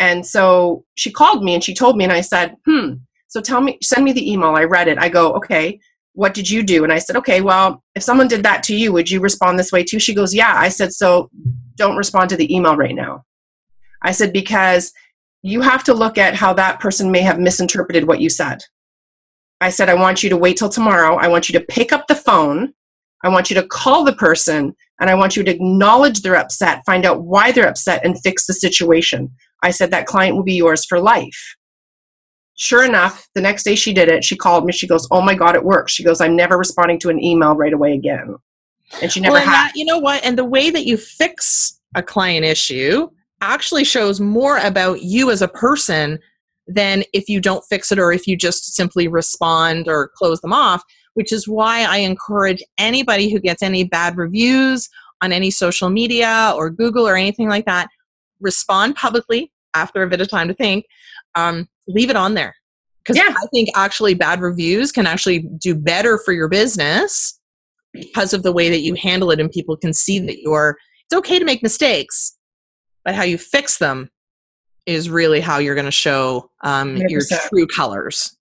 And 0.00 0.26
so 0.26 0.84
she 0.96 1.12
called 1.12 1.44
me 1.44 1.54
and 1.54 1.62
she 1.62 1.72
told 1.72 1.96
me, 1.96 2.02
and 2.02 2.12
I 2.12 2.20
said, 2.20 2.56
hmm, 2.66 2.94
so 3.28 3.40
tell 3.40 3.60
me, 3.60 3.78
send 3.80 4.02
me 4.02 4.12
the 4.12 4.28
email. 4.28 4.56
I 4.56 4.64
read 4.64 4.88
it. 4.88 4.98
I 4.98 5.08
go, 5.08 5.32
okay, 5.34 5.78
what 6.14 6.34
did 6.34 6.50
you 6.50 6.64
do? 6.64 6.82
And 6.82 6.92
I 6.92 6.98
said, 6.98 7.14
okay, 7.14 7.42
well, 7.42 7.80
if 7.94 8.02
someone 8.02 8.26
did 8.26 8.42
that 8.42 8.64
to 8.64 8.74
you, 8.74 8.92
would 8.92 9.08
you 9.08 9.20
respond 9.20 9.56
this 9.56 9.70
way 9.70 9.84
too? 9.84 10.00
She 10.00 10.12
goes, 10.12 10.34
yeah. 10.34 10.54
I 10.56 10.68
said, 10.68 10.92
so 10.92 11.30
don't 11.76 11.96
respond 11.96 12.28
to 12.30 12.36
the 12.36 12.52
email 12.52 12.76
right 12.76 12.94
now. 12.94 13.22
I 14.02 14.10
said, 14.10 14.32
because 14.32 14.92
you 15.42 15.60
have 15.60 15.84
to 15.84 15.94
look 15.94 16.18
at 16.18 16.34
how 16.34 16.54
that 16.54 16.80
person 16.80 17.12
may 17.12 17.20
have 17.20 17.38
misinterpreted 17.38 18.08
what 18.08 18.20
you 18.20 18.28
said. 18.28 18.64
I 19.62 19.68
said, 19.68 19.88
I 19.88 19.94
want 19.94 20.22
you 20.22 20.30
to 20.30 20.36
wait 20.36 20.56
till 20.56 20.68
tomorrow. 20.68 21.16
I 21.16 21.28
want 21.28 21.48
you 21.48 21.58
to 21.58 21.64
pick 21.64 21.92
up 21.92 22.06
the 22.08 22.14
phone. 22.14 22.74
I 23.24 23.28
want 23.28 23.50
you 23.50 23.54
to 23.56 23.66
call 23.66 24.04
the 24.04 24.14
person 24.14 24.74
and 25.00 25.10
I 25.10 25.14
want 25.14 25.36
you 25.36 25.42
to 25.42 25.50
acknowledge 25.50 26.22
they're 26.22 26.36
upset, 26.36 26.82
find 26.84 27.04
out 27.04 27.22
why 27.22 27.52
they're 27.52 27.68
upset, 27.68 28.04
and 28.04 28.20
fix 28.20 28.46
the 28.46 28.54
situation. 28.54 29.30
I 29.62 29.70
said, 29.70 29.90
that 29.90 30.06
client 30.06 30.36
will 30.36 30.42
be 30.42 30.54
yours 30.54 30.84
for 30.84 31.00
life. 31.00 31.56
Sure 32.54 32.84
enough, 32.84 33.28
the 33.34 33.40
next 33.40 33.62
day 33.62 33.74
she 33.74 33.92
did 33.92 34.08
it. 34.08 34.24
She 34.24 34.36
called 34.36 34.64
me. 34.64 34.72
She 34.72 34.86
goes, 34.86 35.08
Oh 35.10 35.22
my 35.22 35.34
God, 35.34 35.56
it 35.56 35.64
works. 35.64 35.92
She 35.92 36.04
goes, 36.04 36.20
I'm 36.20 36.36
never 36.36 36.58
responding 36.58 36.98
to 37.00 37.08
an 37.08 37.22
email 37.22 37.54
right 37.54 37.72
away 37.72 37.94
again. 37.94 38.36
And 39.00 39.10
she 39.10 39.20
never 39.20 39.34
well, 39.34 39.44
had. 39.44 39.52
That, 39.52 39.72
you 39.74 39.84
know 39.84 39.98
what? 39.98 40.22
And 40.24 40.36
the 40.36 40.44
way 40.44 40.70
that 40.70 40.84
you 40.84 40.96
fix 40.96 41.80
a 41.94 42.02
client 42.02 42.44
issue 42.44 43.08
actually 43.40 43.84
shows 43.84 44.20
more 44.20 44.58
about 44.58 45.02
you 45.02 45.30
as 45.30 45.42
a 45.42 45.48
person 45.48 46.18
than 46.66 47.04
if 47.12 47.28
you 47.28 47.40
don't 47.40 47.64
fix 47.68 47.90
it 47.92 47.98
or 47.98 48.12
if 48.12 48.26
you 48.26 48.36
just 48.36 48.74
simply 48.74 49.08
respond 49.08 49.88
or 49.88 50.10
close 50.16 50.40
them 50.40 50.52
off, 50.52 50.82
which 51.14 51.32
is 51.32 51.48
why 51.48 51.84
I 51.84 51.98
encourage 51.98 52.62
anybody 52.78 53.30
who 53.30 53.40
gets 53.40 53.62
any 53.62 53.84
bad 53.84 54.16
reviews 54.16 54.88
on 55.20 55.32
any 55.32 55.50
social 55.50 55.90
media 55.90 56.52
or 56.56 56.70
Google 56.70 57.06
or 57.06 57.16
anything 57.16 57.48
like 57.48 57.66
that, 57.66 57.88
respond 58.40 58.96
publicly 58.96 59.52
after 59.74 60.02
a 60.02 60.08
bit 60.08 60.20
of 60.20 60.28
time 60.28 60.48
to 60.48 60.54
think. 60.54 60.84
Um, 61.34 61.68
leave 61.88 62.10
it 62.10 62.16
on 62.16 62.34
there. 62.34 62.54
Because 63.02 63.16
yeah. 63.16 63.34
I 63.36 63.46
think 63.52 63.68
actually 63.74 64.14
bad 64.14 64.40
reviews 64.40 64.92
can 64.92 65.06
actually 65.06 65.40
do 65.58 65.74
better 65.74 66.18
for 66.18 66.32
your 66.32 66.48
business 66.48 67.40
because 67.92 68.32
of 68.32 68.42
the 68.42 68.52
way 68.52 68.70
that 68.70 68.80
you 68.80 68.94
handle 68.94 69.30
it 69.30 69.40
and 69.40 69.50
people 69.50 69.76
can 69.76 69.92
see 69.92 70.18
that 70.18 70.40
you're 70.40 70.76
it's 71.04 71.16
okay 71.16 71.38
to 71.38 71.44
make 71.44 71.62
mistakes 71.62 72.36
but 73.04 73.14
how 73.14 73.22
you 73.22 73.36
fix 73.36 73.78
them 73.78 74.08
is 74.86 75.08
really 75.10 75.40
how 75.40 75.58
you're 75.58 75.74
going 75.74 75.84
to 75.84 75.90
show 75.90 76.50
um, 76.62 76.96
your 77.08 77.22
true 77.48 77.66
colors. 77.66 78.36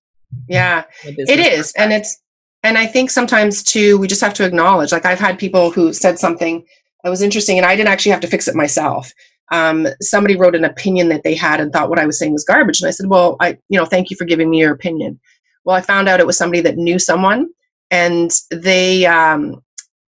Yeah, 0.48 0.84
it 1.04 1.40
is, 1.40 1.74
and 1.74 1.92
it's 1.92 2.22
and 2.64 2.78
I 2.78 2.86
think 2.86 3.10
sometimes 3.10 3.64
too 3.64 3.98
we 3.98 4.08
just 4.08 4.22
have 4.22 4.34
to 4.36 4.46
acknowledge. 4.46 4.92
Like 4.92 5.06
I've 5.06 5.20
had 5.20 5.40
people 5.40 5.72
who 5.72 5.94
said 5.94 6.20
something 6.20 6.66
that 7.04 7.10
was 7.10 7.22
interesting, 7.22 7.58
and 7.58 7.66
I 7.66 7.76
didn't 7.76 7.90
actually 7.90 8.12
have 8.12 8.22
to 8.22 8.28
fix 8.28 8.48
it 8.48 8.56
myself. 8.56 9.12
Um, 9.52 9.88
somebody 10.00 10.38
wrote 10.38 10.56
an 10.56 10.64
opinion 10.64 11.10
that 11.10 11.24
they 11.24 11.36
had 11.36 11.60
and 11.60 11.74
thought 11.74 11.90
what 11.90 12.00
I 12.00 12.06
was 12.06 12.18
saying 12.18 12.32
was 12.32 12.46
garbage, 12.46 12.82
and 12.82 12.88
I 12.88 12.92
said, 12.92 13.08
"Well, 13.08 13.36
I 13.40 13.58
you 13.70 13.78
know 13.78 13.86
thank 13.86 14.10
you 14.10 14.18
for 14.18 14.26
giving 14.26 14.50
me 14.50 14.60
your 14.60 14.74
opinion." 14.74 15.20
Well, 15.66 15.76
I 15.76 15.82
found 15.82 16.08
out 16.08 16.20
it 16.20 16.28
was 16.28 16.38
somebody 16.38 16.62
that 16.62 16.78
knew 16.78 16.98
someone, 16.98 17.50
and 17.90 18.32
they 18.52 19.06
um, 19.06 19.62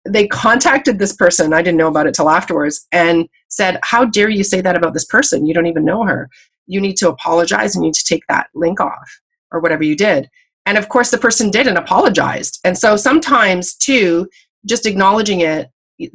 they 0.07 0.27
contacted 0.27 0.99
this 0.99 1.15
person. 1.15 1.53
I 1.53 1.63
didn't 1.63 1.79
know 1.79 1.89
about 1.89 2.07
it 2.07 2.15
till 2.15 2.31
afterwards, 2.31 2.87
and 2.93 3.29
said, 3.55 3.79
How 3.83 4.05
dare 4.05 4.29
you 4.29 4.45
say 4.45 4.61
that 4.61 4.77
about 4.77 4.95
this 4.95 5.05
person? 5.05 5.47
You 5.47 5.55
don't 5.55 5.67
even 5.67 5.85
know 5.85 6.05
her. 6.05 6.29
You 6.67 6.81
need 6.81 6.97
to 6.99 7.09
apologize 7.09 7.75
and 7.75 7.85
you 7.85 7.89
need 7.89 7.95
to 7.95 8.05
take 8.05 8.25
that 8.29 8.49
link 8.55 8.81
off 8.81 9.21
or 9.53 9.61
whatever 9.61 9.85
you 9.85 9.97
did. 9.97 10.29
And 10.67 10.79
of 10.79 10.89
course, 10.89 11.11
the 11.11 11.19
person 11.19 11.51
did 11.51 11.67
and 11.67 11.77
apologized. 11.77 12.61
And 12.65 12.79
so 12.79 12.97
sometimes, 12.97 13.75
too, 13.75 14.29
just 14.65 14.87
acknowledging 14.87 15.41
it 15.41 15.71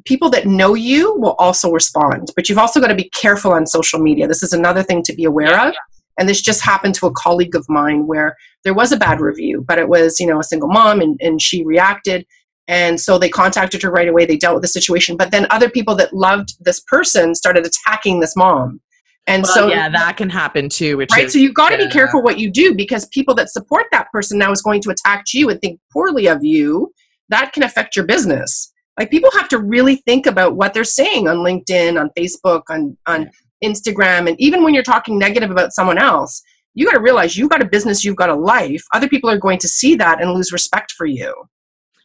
people 0.06 0.30
that 0.30 0.46
know 0.46 0.74
you 0.74 1.16
will 1.16 1.36
also 1.40 1.72
respond, 1.72 2.32
but 2.36 2.50
you've 2.50 2.58
also 2.58 2.82
got 2.82 2.88
to 2.88 2.96
be 2.96 3.10
careful 3.10 3.54
on 3.54 3.66
social 3.66 4.00
media. 4.00 4.28
This 4.28 4.44
is 4.44 4.54
another 4.54 4.84
thing 4.84 5.04
to 5.04 5.14
be 5.14 5.24
aware 5.24 5.68
of. 5.68 5.74
And 6.18 6.28
this 6.28 6.42
just 6.42 6.62
happened 6.62 6.96
to 6.96 7.08
a 7.08 7.14
colleague 7.14 7.56
of 7.56 7.66
mine 7.70 8.06
where 8.06 8.36
there 8.66 8.74
was 8.74 8.92
a 8.92 8.98
bad 8.98 9.22
review, 9.22 9.64
but 9.66 9.80
it 9.80 9.88
was, 9.88 10.20
you 10.20 10.28
know, 10.28 10.40
a 10.40 10.44
single 10.44 10.68
mom 10.68 11.00
and, 11.00 11.18
and 11.22 11.42
she 11.42 11.64
reacted. 11.64 12.26
And 12.70 13.01
so 13.01 13.17
they 13.17 13.30
contacted 13.30 13.82
her 13.82 13.89
right 13.89 14.07
away. 14.07 14.26
They 14.26 14.38
dealt 14.38 14.53
with 14.53 14.61
the 14.61 14.67
situation. 14.67 15.17
But 15.17 15.32
then 15.32 15.47
other 15.49 15.70
people 15.70 15.95
that 15.95 16.13
loved 16.13 16.53
this 16.59 16.80
person 16.80 17.34
started 17.34 17.65
attacking 17.65 18.20
this 18.20 18.36
mom. 18.36 18.80
And 19.26 19.43
well, 19.43 19.53
so 19.53 19.67
yeah, 19.67 19.89
that 19.89 20.17
can 20.17 20.30
happen 20.30 20.70
too. 20.70 20.95
right. 20.97 21.26
Is, 21.26 21.34
so 21.34 21.39
you've 21.39 21.55
got 21.55 21.70
to 21.70 21.80
yeah. 21.80 21.88
be 21.88 21.91
careful 21.91 22.22
what 22.22 22.38
you 22.38 22.51
do 22.51 22.76
because 22.76 23.07
people 23.07 23.34
that 23.36 23.49
support 23.49 23.88
that 23.91 24.11
person 24.11 24.38
now 24.38 24.51
is 24.51 24.61
going 24.61 24.82
to 24.82 24.91
attack 24.91 25.26
you 25.34 25.49
and 25.49 25.59
think 25.59 25.80
poorly 25.91 26.28
of 26.28 26.43
you. 26.43 26.93
That 27.30 27.53
can 27.53 27.63
affect 27.63 27.95
your 27.95 28.05
business. 28.05 28.72
Like 28.99 29.09
people 29.09 29.32
have 29.34 29.49
to 29.49 29.57
really 29.57 29.97
think 29.97 30.28
about 30.28 30.55
what 30.55 30.74
they're 30.76 30.84
saying 30.84 31.28
on 31.28 31.38
LinkedIn, 31.38 31.99
on 31.99 32.11
Facebook, 32.17 32.63
on 32.70 32.95
on 33.07 33.32
Instagram, 33.63 34.28
and 34.28 34.39
even 34.39 34.63
when 34.63 34.74
you're 34.74 34.84
talking 34.84 35.17
negative 35.17 35.51
about 35.51 35.74
someone 35.74 35.97
else, 35.97 36.41
you 36.76 36.86
got 36.86 36.93
to 36.93 37.01
realize 37.01 37.36
you've 37.36 37.49
got 37.49 37.61
a 37.61 37.67
business, 37.67 38.05
you've 38.05 38.15
got 38.15 38.30
a 38.30 38.36
life. 38.36 38.84
Other 38.93 39.09
people 39.09 39.30
are 39.30 39.38
going 39.38 39.59
to 39.59 39.67
see 39.67 39.95
that 39.95 40.22
and 40.22 40.32
lose 40.32 40.51
respect 40.51 40.91
for 40.91 41.05
you. 41.05 41.34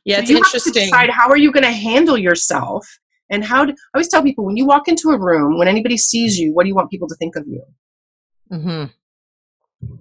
Yeah, 0.05 0.17
so 0.17 0.23
it's 0.23 0.31
you 0.31 0.37
interesting. 0.37 0.73
Have 0.75 0.83
to 0.83 0.91
decide 0.91 1.11
how 1.11 1.29
are 1.29 1.37
you 1.37 1.53
going 1.53 1.65
to 1.65 1.73
handle 1.73 2.19
yourself, 2.19 2.87
and 3.31 3.45
how. 3.45 3.65
Do, 3.65 3.73
I 3.73 3.99
always 3.99 4.09
tell 4.09 4.23
people 4.23 4.45
when 4.45 4.57
you 4.57 4.67
walk 4.67 4.89
into 4.89 5.11
a 5.11 5.19
room, 5.19 5.59
when 5.59 5.69
anybody 5.69 5.97
sees 5.97 6.39
you, 6.39 6.53
what 6.53 6.65
do 6.65 6.69
you 6.69 6.75
want 6.75 6.91
people 6.91 7.09
to 7.09 7.15
think 7.17 7.37
of 7.37 7.47
you? 7.47 7.63
Hmm. 8.51 8.85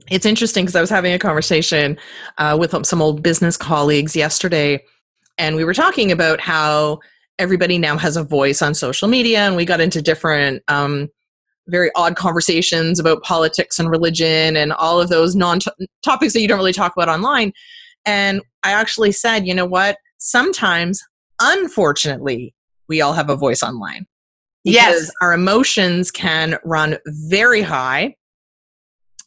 It's 0.09 0.25
interesting 0.25 0.63
because 0.63 0.75
I 0.75 0.81
was 0.81 0.89
having 0.89 1.13
a 1.13 1.19
conversation 1.19 1.97
uh, 2.37 2.57
with 2.59 2.73
some 2.85 3.01
old 3.01 3.21
business 3.21 3.57
colleagues 3.57 4.15
yesterday 4.15 4.81
and 5.37 5.55
we 5.55 5.63
were 5.63 5.73
talking 5.73 6.11
about 6.11 6.39
how 6.39 6.99
everybody 7.39 7.77
now 7.77 7.97
has 7.97 8.15
a 8.15 8.23
voice 8.23 8.61
on 8.61 8.73
social 8.73 9.07
media 9.07 9.39
and 9.39 9.55
we 9.55 9.65
got 9.65 9.81
into 9.81 10.01
different 10.01 10.61
um, 10.67 11.09
very 11.67 11.89
odd 11.95 12.15
conversations 12.15 12.99
about 12.99 13.23
politics 13.23 13.79
and 13.79 13.89
religion 13.89 14.55
and 14.55 14.73
all 14.73 15.01
of 15.01 15.09
those 15.09 15.35
non 15.35 15.59
topics 16.03 16.33
that 16.33 16.41
you 16.41 16.47
don't 16.47 16.57
really 16.57 16.73
talk 16.73 16.93
about 16.95 17.09
online 17.09 17.51
and 18.05 18.41
i 18.63 18.71
actually 18.71 19.11
said 19.11 19.45
you 19.45 19.53
know 19.53 19.65
what? 19.65 19.97
Sometimes 20.17 21.03
unfortunately 21.41 22.53
we 22.87 23.01
all 23.01 23.13
have 23.13 23.29
a 23.29 23.35
voice 23.35 23.63
online. 23.63 24.05
Because 24.63 24.75
yes. 24.75 25.11
our 25.21 25.33
emotions 25.33 26.09
can 26.09 26.57
run 26.63 26.97
very 27.05 27.61
high 27.61 28.15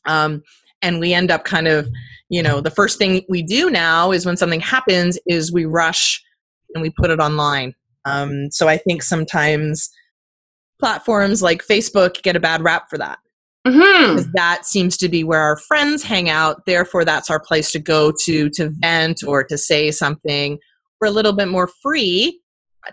um, 0.07 0.43
and 0.81 0.99
we 0.99 1.12
end 1.12 1.31
up 1.31 1.45
kind 1.45 1.68
of 1.68 1.89
you 2.31 2.43
know 2.43 2.61
the 2.61 2.70
first 2.70 2.99
thing 2.99 3.22
we 3.29 3.43
do 3.43 3.70
now 3.70 4.12
is 4.12 4.24
when 4.24 4.37
something 4.37 4.61
happens 4.61 5.18
is 5.27 5.53
we 5.53 5.66
rush 5.66 6.22
and 6.74 6.83
we 6.83 6.91
put 6.91 7.11
it 7.11 7.20
online. 7.20 7.74
Um, 8.07 8.51
so 8.51 8.68
i 8.68 8.77
think 8.77 9.03
sometimes 9.03 9.91
platforms 10.79 11.43
like 11.43 11.66
facebook 11.66 12.22
get 12.22 12.37
a 12.37 12.41
bad 12.41 12.62
rap 12.62 12.89
for 12.89 12.99
that 12.99 13.18
mm-hmm. 13.67 14.31
that 14.35 14.64
seems 14.64 14.97
to 14.97 15.09
be 15.09 15.25
where 15.25 15.41
our 15.41 15.57
friends 15.57 16.03
hang 16.03 16.29
out 16.29 16.64
therefore 16.67 17.05
that's 17.05 17.31
our 17.31 17.41
place 17.41 17.71
to 17.73 17.79
go 17.79 18.12
to 18.25 18.49
to 18.51 18.71
vent 18.81 19.23
or 19.27 19.45
to 19.45 19.59
say 19.59 19.91
something 19.91 20.59
we're 21.01 21.09
a 21.09 21.12
little 21.12 21.33
bit 21.33 21.49
more 21.49 21.69
free 21.83 22.41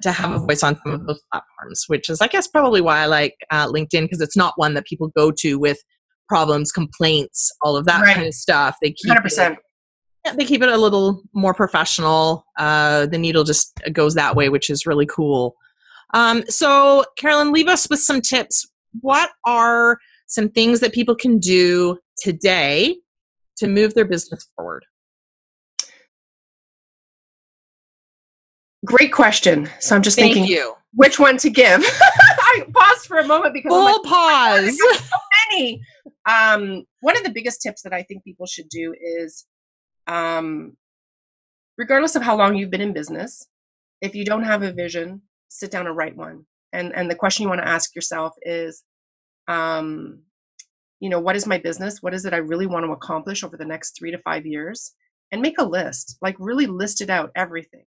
to 0.01 0.11
have 0.11 0.31
a 0.31 0.39
voice 0.39 0.63
on 0.63 0.75
some 0.83 0.93
of 0.93 1.05
those 1.05 1.21
platforms 1.31 1.83
which 1.87 2.09
is 2.09 2.19
i 2.19 2.27
guess 2.27 2.47
probably 2.47 2.81
why 2.81 2.99
i 2.99 3.05
like 3.05 3.35
uh, 3.51 3.67
linkedin 3.67 4.01
because 4.01 4.21
it's 4.21 4.37
not 4.37 4.53
one 4.57 4.73
that 4.73 4.85
people 4.85 5.09
go 5.15 5.31
to 5.31 5.59
with 5.59 5.77
problems, 6.33 6.71
complaints, 6.71 7.51
all 7.61 7.77
of 7.77 7.85
that 7.85 8.01
right. 8.01 8.15
kind 8.15 8.27
of 8.27 8.33
stuff. 8.33 8.77
They 8.81 8.91
keep 8.91 9.13
100%. 9.13 9.51
It, 9.51 9.57
yeah, 10.25 10.33
they 10.33 10.45
keep 10.45 10.63
it 10.63 10.69
a 10.69 10.77
little 10.77 11.21
more 11.33 11.53
professional. 11.53 12.45
Uh, 12.57 13.05
the 13.05 13.17
needle 13.17 13.43
just 13.43 13.79
goes 13.91 14.15
that 14.15 14.35
way, 14.35 14.49
which 14.49 14.69
is 14.69 14.85
really 14.85 15.05
cool. 15.05 15.55
Um, 16.13 16.43
so, 16.47 17.03
Carolyn, 17.17 17.51
leave 17.51 17.67
us 17.67 17.87
with 17.89 17.99
some 17.99 18.21
tips. 18.21 18.65
What 19.01 19.29
are 19.45 19.99
some 20.33 20.49
things 20.49 20.79
that 20.79 20.93
people 20.93 21.13
can 21.13 21.37
do 21.37 21.99
today 22.17 22.97
to 23.55 23.67
move 23.67 23.93
their 23.93 24.03
business 24.03 24.49
forward? 24.55 24.83
Great 28.83 29.13
question. 29.13 29.69
So 29.79 29.95
I'm 29.95 30.01
just 30.01 30.17
Thank 30.17 30.33
thinking 30.33 30.51
you. 30.51 30.73
which 30.95 31.19
one 31.19 31.37
to 31.37 31.51
give. 31.51 31.81
I 31.85 32.65
paused 32.73 33.05
for 33.05 33.19
a 33.19 33.27
moment 33.27 33.53
because 33.53 33.69
full 33.69 33.83
like, 33.83 34.03
pause. 34.03 34.77
so 34.97 35.17
many. 35.51 35.81
Um, 36.27 36.83
one 37.01 37.15
of 37.15 37.23
the 37.23 37.31
biggest 37.31 37.61
tips 37.61 37.83
that 37.83 37.93
I 37.93 38.01
think 38.01 38.23
people 38.23 38.47
should 38.47 38.69
do 38.69 38.95
is, 38.99 39.45
um, 40.07 40.75
regardless 41.77 42.15
of 42.15 42.23
how 42.23 42.35
long 42.35 42.55
you've 42.55 42.71
been 42.71 42.81
in 42.81 42.91
business, 42.91 43.47
if 44.01 44.15
you 44.15 44.25
don't 44.25 44.45
have 44.45 44.63
a 44.63 44.73
vision, 44.73 45.21
sit 45.49 45.69
down 45.69 45.85
and 45.85 45.95
write 45.95 46.17
one. 46.17 46.45
And 46.73 46.91
and 46.95 47.09
the 47.09 47.15
question 47.15 47.43
you 47.43 47.49
want 47.49 47.61
to 47.61 47.67
ask 47.67 47.95
yourself 47.95 48.33
is, 48.41 48.83
um, 49.47 50.21
you 50.99 51.09
know, 51.09 51.19
what 51.19 51.35
is 51.35 51.45
my 51.45 51.57
business? 51.57 52.01
What 52.01 52.13
is 52.13 52.25
it 52.25 52.33
I 52.33 52.37
really 52.37 52.67
want 52.67 52.85
to 52.85 52.91
accomplish 52.91 53.43
over 53.43 53.57
the 53.57 53.65
next 53.65 53.97
three 53.97 54.11
to 54.11 54.17
five 54.19 54.45
years? 54.45 54.93
And 55.31 55.41
make 55.41 55.57
a 55.57 55.65
list. 55.65 56.17
Like 56.21 56.35
really 56.39 56.67
list 56.67 57.01
it 57.01 57.09
out 57.09 57.31
everything. 57.35 57.85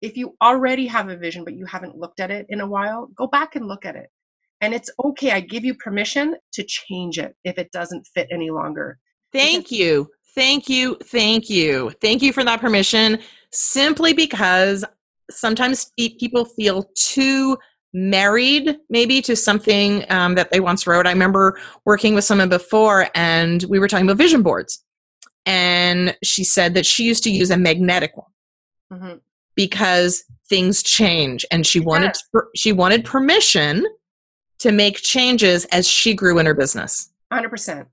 If 0.00 0.16
you 0.16 0.36
already 0.40 0.86
have 0.86 1.08
a 1.08 1.16
vision 1.16 1.44
but 1.44 1.54
you 1.54 1.66
haven't 1.66 1.96
looked 1.96 2.20
at 2.20 2.30
it 2.30 2.46
in 2.48 2.60
a 2.60 2.66
while, 2.66 3.08
go 3.16 3.26
back 3.26 3.56
and 3.56 3.66
look 3.66 3.84
at 3.84 3.96
it 3.96 4.10
and 4.64 4.72
it's 4.72 4.90
okay. 5.04 5.32
I 5.32 5.40
give 5.40 5.64
you 5.64 5.74
permission 5.74 6.36
to 6.54 6.64
change 6.64 7.18
it 7.18 7.36
if 7.44 7.58
it 7.58 7.70
doesn't 7.70 8.06
fit 8.14 8.28
any 8.30 8.50
longer. 8.50 8.98
Thank 9.32 9.64
because- 9.64 9.78
you. 9.78 10.10
Thank 10.34 10.68
you. 10.68 10.96
Thank 11.04 11.48
you. 11.48 11.92
Thank 12.00 12.20
you 12.20 12.32
for 12.32 12.42
that 12.42 12.60
permission. 12.60 13.20
Simply 13.52 14.14
because 14.14 14.84
sometimes 15.30 15.92
people 15.96 16.44
feel 16.44 16.90
too 16.96 17.56
married 17.94 18.76
maybe 18.90 19.22
to 19.22 19.36
something 19.36 20.04
um, 20.10 20.34
that 20.34 20.50
they 20.50 20.60
once 20.60 20.86
wrote. 20.86 21.06
I 21.06 21.12
remember 21.12 21.58
working 21.84 22.14
with 22.14 22.24
someone 22.24 22.48
before 22.48 23.08
and 23.14 23.64
we 23.68 23.78
were 23.78 23.88
talking 23.88 24.04
about 24.04 24.18
vision 24.18 24.42
boards. 24.42 24.84
And 25.46 26.16
she 26.22 26.42
said 26.42 26.74
that 26.74 26.84
she 26.84 27.04
used 27.04 27.22
to 27.24 27.30
use 27.30 27.50
a 27.50 27.56
magnetic 27.56 28.16
one 28.16 28.30
mm-hmm. 28.92 29.18
because 29.54 30.24
things 30.48 30.82
change 30.82 31.46
and 31.50 31.66
she 31.66 31.80
wanted 31.80 32.16
she 32.54 32.72
wanted 32.72 33.04
permission 33.04 33.86
to 34.58 34.72
make 34.72 34.96
changes 34.96 35.64
as 35.66 35.86
she 35.88 36.14
grew 36.14 36.38
in 36.38 36.46
her 36.46 36.54
business. 36.54 37.10
100%. 37.32 37.86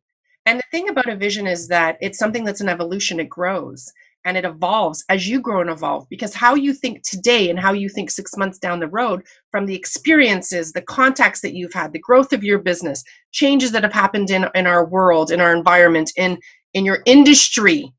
And 0.46 0.60
the 0.60 0.64
thing 0.72 0.90
about 0.90 1.08
a 1.08 1.16
vision 1.16 1.46
is 1.46 1.68
that 1.68 1.98
it's 2.02 2.18
something 2.18 2.44
that's 2.44 2.62
an 2.62 2.70
evolution, 2.70 3.20
it 3.20 3.30
grows 3.30 3.92
and 4.26 4.38
it 4.38 4.46
evolves 4.46 5.04
as 5.10 5.28
you 5.28 5.40
grow 5.40 5.62
and 5.62 5.70
evolve. 5.70 6.08
Because 6.10 6.34
how 6.34 6.56
you 6.56 6.74
think 6.74 7.04
today 7.04 7.50
and 7.50 7.60
how 7.60 7.74
you 7.74 7.90
think 7.90 8.10
six 8.10 8.38
months 8.38 8.58
down 8.58 8.80
the 8.80 8.88
road 8.88 9.24
from 9.52 9.66
the 9.66 9.76
experiences 9.76 10.72
the 10.72 10.82
contacts 10.82 11.42
that 11.42 11.54
you've 11.54 11.74
had 11.74 11.94
the 11.94 12.00
growth 12.00 12.34
of 12.34 12.44
your 12.44 12.60
business 12.60 13.04
changes 13.32 13.72
that 13.72 13.84
have 13.84 13.94
happened 13.94 14.30
in, 14.30 14.48
in 14.56 14.68
our 14.68 14.86
world 14.86 15.32
in 15.32 15.42
our 15.42 15.56
environment 15.56 16.12
in 16.16 16.38
in 16.74 16.86
your 16.86 17.02
industry 17.06 17.94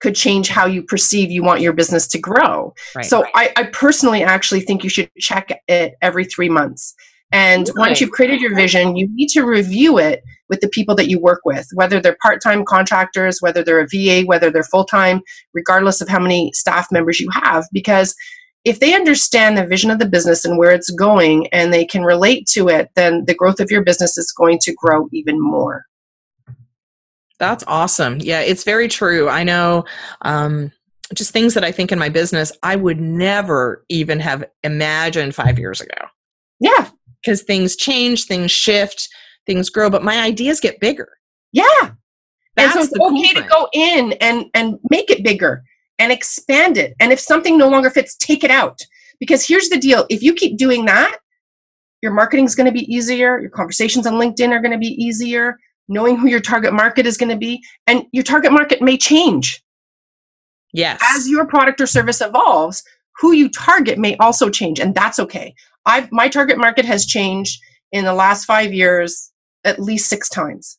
could 0.00 0.14
change 0.14 0.48
how 0.48 0.66
you 0.66 0.82
perceive 0.82 1.30
you 1.30 1.42
want 1.42 1.62
your 1.62 1.72
business 1.72 2.06
to 2.06 2.18
grow. 2.18 2.74
Right, 2.94 3.04
so 3.04 3.22
right. 3.22 3.50
I, 3.56 3.62
I 3.62 3.64
personally 3.64 4.22
actually 4.22 4.60
think 4.60 4.84
you 4.84 4.90
should 4.90 5.10
check 5.18 5.50
it 5.68 5.94
every 6.02 6.24
three 6.26 6.50
months 6.50 6.94
and 7.32 7.68
once 7.76 8.00
you've 8.00 8.12
created 8.12 8.40
your 8.40 8.54
vision, 8.54 8.96
you 8.96 9.08
need 9.12 9.28
to 9.30 9.42
review 9.42 9.98
it 9.98 10.22
with 10.48 10.60
the 10.60 10.68
people 10.68 10.94
that 10.94 11.08
you 11.08 11.18
work 11.18 11.40
with, 11.44 11.66
whether 11.74 12.00
they're 12.00 12.16
part 12.22 12.40
time 12.40 12.64
contractors, 12.64 13.38
whether 13.40 13.64
they're 13.64 13.80
a 13.80 13.88
VA, 13.90 14.24
whether 14.26 14.50
they're 14.50 14.62
full 14.62 14.84
time, 14.84 15.20
regardless 15.52 16.00
of 16.00 16.08
how 16.08 16.20
many 16.20 16.52
staff 16.52 16.92
members 16.92 17.18
you 17.18 17.28
have. 17.32 17.64
Because 17.72 18.14
if 18.64 18.80
they 18.80 18.94
understand 18.94 19.58
the 19.58 19.66
vision 19.66 19.90
of 19.90 19.98
the 19.98 20.08
business 20.08 20.44
and 20.44 20.56
where 20.56 20.70
it's 20.70 20.90
going 20.90 21.48
and 21.48 21.72
they 21.72 21.84
can 21.84 22.02
relate 22.02 22.46
to 22.48 22.68
it, 22.68 22.90
then 22.94 23.24
the 23.26 23.34
growth 23.34 23.60
of 23.60 23.70
your 23.70 23.82
business 23.82 24.16
is 24.16 24.32
going 24.32 24.58
to 24.60 24.74
grow 24.74 25.08
even 25.12 25.40
more. 25.40 25.84
That's 27.38 27.64
awesome. 27.66 28.18
Yeah, 28.20 28.40
it's 28.40 28.64
very 28.64 28.88
true. 28.88 29.28
I 29.28 29.44
know 29.44 29.84
um, 30.22 30.72
just 31.12 31.32
things 31.32 31.54
that 31.54 31.64
I 31.64 31.72
think 31.72 31.92
in 31.92 31.98
my 31.98 32.08
business 32.08 32.50
I 32.62 32.76
would 32.76 33.00
never 33.00 33.84
even 33.88 34.20
have 34.20 34.44
imagined 34.62 35.34
five 35.34 35.58
years 35.58 35.80
ago. 35.80 36.06
Yeah 36.60 36.88
because 37.26 37.42
things 37.42 37.74
change, 37.74 38.24
things 38.24 38.52
shift, 38.52 39.08
things 39.46 39.68
grow, 39.68 39.90
but 39.90 40.04
my 40.04 40.22
ideas 40.22 40.60
get 40.60 40.78
bigger. 40.78 41.08
Yeah. 41.52 41.66
That's 42.54 42.76
and 42.76 42.88
so 42.88 42.96
it's 42.96 43.00
okay 43.00 43.40
to 43.40 43.48
go 43.48 43.68
in 43.74 44.12
and 44.20 44.46
and 44.54 44.78
make 44.88 45.10
it 45.10 45.24
bigger 45.24 45.62
and 45.98 46.12
expand 46.12 46.78
it. 46.78 46.94
And 47.00 47.12
if 47.12 47.20
something 47.20 47.58
no 47.58 47.68
longer 47.68 47.90
fits, 47.90 48.16
take 48.16 48.44
it 48.44 48.50
out. 48.50 48.78
Because 49.18 49.46
here's 49.46 49.68
the 49.68 49.78
deal: 49.78 50.06
if 50.08 50.22
you 50.22 50.32
keep 50.32 50.56
doing 50.56 50.86
that, 50.86 51.18
your 52.00 52.12
marketing 52.12 52.46
is 52.46 52.54
going 52.54 52.66
to 52.66 52.72
be 52.72 52.90
easier. 52.92 53.40
Your 53.40 53.50
conversations 53.50 54.06
on 54.06 54.14
LinkedIn 54.14 54.52
are 54.52 54.60
going 54.60 54.72
to 54.72 54.78
be 54.78 54.94
easier. 55.02 55.58
Knowing 55.88 56.16
who 56.16 56.28
your 56.28 56.40
target 56.40 56.72
market 56.72 57.06
is 57.06 57.16
going 57.16 57.28
to 57.28 57.36
be, 57.36 57.62
and 57.86 58.04
your 58.12 58.24
target 58.24 58.52
market 58.52 58.80
may 58.80 58.96
change. 58.96 59.62
Yes. 60.72 61.00
As 61.14 61.28
your 61.28 61.46
product 61.46 61.80
or 61.80 61.86
service 61.86 62.20
evolves, 62.20 62.82
who 63.18 63.32
you 63.32 63.48
target 63.48 63.98
may 63.98 64.16
also 64.16 64.50
change, 64.50 64.80
and 64.80 64.94
that's 64.94 65.18
okay. 65.18 65.54
I've 65.86 66.10
my 66.12 66.28
target 66.28 66.58
market 66.58 66.84
has 66.84 67.06
changed 67.06 67.60
in 67.92 68.04
the 68.04 68.14
last 68.14 68.44
five 68.44 68.74
years 68.74 69.32
at 69.64 69.80
least 69.80 70.08
six 70.08 70.28
times. 70.28 70.78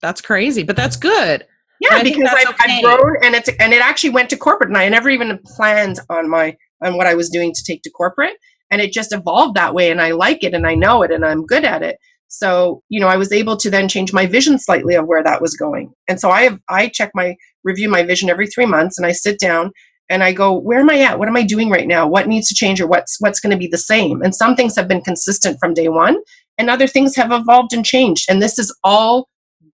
That's 0.00 0.20
crazy, 0.20 0.62
but 0.62 0.76
that's 0.76 0.96
good. 0.96 1.46
Yeah, 1.80 2.02
because 2.02 2.30
I've, 2.32 2.48
okay. 2.48 2.76
I've, 2.76 2.82
grown 2.82 3.16
and 3.22 3.34
it's 3.34 3.50
and 3.60 3.72
it 3.72 3.82
actually 3.82 4.10
went 4.10 4.30
to 4.30 4.36
corporate, 4.36 4.70
and 4.70 4.78
I 4.78 4.88
never 4.88 5.10
even 5.10 5.38
planned 5.44 5.98
on 6.08 6.30
my 6.30 6.56
on 6.82 6.96
what 6.96 7.06
I 7.06 7.14
was 7.14 7.28
doing 7.28 7.52
to 7.52 7.64
take 7.64 7.82
to 7.82 7.90
corporate. 7.90 8.36
And 8.70 8.80
it 8.80 8.92
just 8.92 9.12
evolved 9.12 9.56
that 9.56 9.74
way. 9.74 9.90
And 9.90 10.00
I 10.00 10.12
like 10.12 10.42
it 10.42 10.54
and 10.54 10.66
I 10.66 10.74
know 10.74 11.02
it 11.02 11.10
and 11.10 11.24
I'm 11.24 11.46
good 11.46 11.64
at 11.64 11.82
it. 11.82 11.96
So, 12.28 12.82
you 12.88 13.00
know, 13.00 13.08
I 13.08 13.16
was 13.16 13.30
able 13.30 13.56
to 13.58 13.70
then 13.70 13.88
change 13.88 14.12
my 14.12 14.26
vision 14.26 14.58
slightly 14.58 14.94
of 14.94 15.06
where 15.06 15.22
that 15.22 15.40
was 15.40 15.54
going. 15.54 15.92
And 16.08 16.18
so 16.18 16.30
I 16.30 16.42
have, 16.42 16.58
I 16.68 16.88
check 16.88 17.10
my 17.14 17.36
review 17.62 17.88
my 17.88 18.02
vision 18.02 18.28
every 18.28 18.46
three 18.46 18.66
months 18.66 18.98
and 18.98 19.06
I 19.06 19.12
sit 19.12 19.38
down 19.38 19.70
and 20.10 20.22
I 20.22 20.32
go, 20.32 20.52
where 20.52 20.80
am 20.80 20.90
I 20.90 21.00
at? 21.00 21.18
What 21.18 21.28
am 21.28 21.36
I 21.36 21.42
doing 21.42 21.70
right 21.70 21.86
now? 21.86 22.06
What 22.06 22.28
needs 22.28 22.48
to 22.48 22.54
change 22.54 22.80
or 22.80 22.86
what's 22.86 23.20
what's 23.20 23.40
going 23.40 23.52
to 23.52 23.58
be 23.58 23.66
the 23.66 23.78
same? 23.78 24.22
And 24.22 24.34
some 24.34 24.54
things 24.54 24.76
have 24.76 24.88
been 24.88 25.00
consistent 25.00 25.58
from 25.58 25.74
day 25.74 25.88
one 25.88 26.18
and 26.58 26.70
other 26.70 26.86
things 26.86 27.16
have 27.16 27.32
evolved 27.32 27.72
and 27.72 27.84
changed. 27.84 28.26
And 28.28 28.40
this 28.40 28.58
is 28.58 28.74
all 28.84 29.28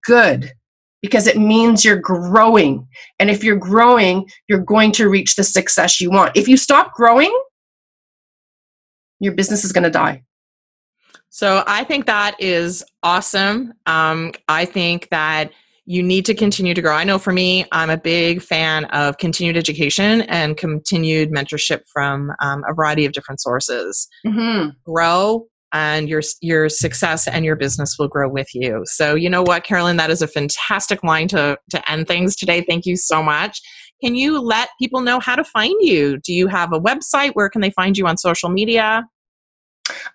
good 0.04 0.52
because 1.02 1.26
it 1.26 1.38
means 1.38 1.84
you're 1.84 1.96
growing. 1.96 2.86
And 3.18 3.30
if 3.30 3.42
you're 3.42 3.56
growing, 3.56 4.28
you're 4.48 4.60
going 4.60 4.92
to 4.92 5.08
reach 5.08 5.36
the 5.36 5.44
success 5.44 6.00
you 6.00 6.10
want. 6.10 6.36
If 6.36 6.46
you 6.48 6.56
stop 6.56 6.94
growing, 6.94 7.36
your 9.18 9.34
business 9.34 9.64
is 9.64 9.72
going 9.72 9.84
to 9.84 9.90
die. 9.90 10.22
So 11.30 11.62
I 11.66 11.84
think 11.84 12.06
that 12.06 12.36
is 12.40 12.84
awesome. 13.02 13.72
Um, 13.86 14.32
I 14.48 14.64
think 14.64 15.08
that 15.10 15.52
you 15.90 16.04
need 16.04 16.24
to 16.24 16.34
continue 16.34 16.72
to 16.72 16.80
grow. 16.80 16.94
I 16.94 17.02
know 17.02 17.18
for 17.18 17.32
me, 17.32 17.64
I'm 17.72 17.90
a 17.90 17.96
big 17.96 18.42
fan 18.42 18.84
of 18.86 19.18
continued 19.18 19.56
education 19.56 20.20
and 20.22 20.56
continued 20.56 21.32
mentorship 21.32 21.80
from 21.92 22.30
um, 22.40 22.62
a 22.68 22.74
variety 22.74 23.06
of 23.06 23.12
different 23.12 23.40
sources. 23.40 24.06
Mm-hmm. 24.24 24.68
Grow, 24.84 25.48
and 25.72 26.08
your 26.08 26.22
your 26.40 26.68
success 26.68 27.26
and 27.26 27.44
your 27.44 27.56
business 27.56 27.96
will 27.98 28.06
grow 28.06 28.28
with 28.28 28.46
you. 28.54 28.82
So 28.84 29.16
you 29.16 29.28
know 29.28 29.42
what, 29.42 29.64
Carolyn, 29.64 29.96
that 29.96 30.10
is 30.10 30.22
a 30.22 30.28
fantastic 30.28 31.02
line 31.02 31.26
to 31.28 31.58
to 31.70 31.90
end 31.90 32.06
things 32.06 32.36
today. 32.36 32.64
Thank 32.68 32.86
you 32.86 32.96
so 32.96 33.20
much. 33.20 33.60
Can 34.00 34.14
you 34.14 34.40
let 34.40 34.68
people 34.80 35.00
know 35.00 35.18
how 35.18 35.34
to 35.34 35.42
find 35.42 35.74
you? 35.80 36.18
Do 36.18 36.32
you 36.32 36.46
have 36.46 36.72
a 36.72 36.78
website? 36.78 37.32
Where 37.32 37.50
can 37.50 37.62
they 37.62 37.70
find 37.70 37.98
you 37.98 38.06
on 38.06 38.16
social 38.16 38.48
media? 38.48 39.02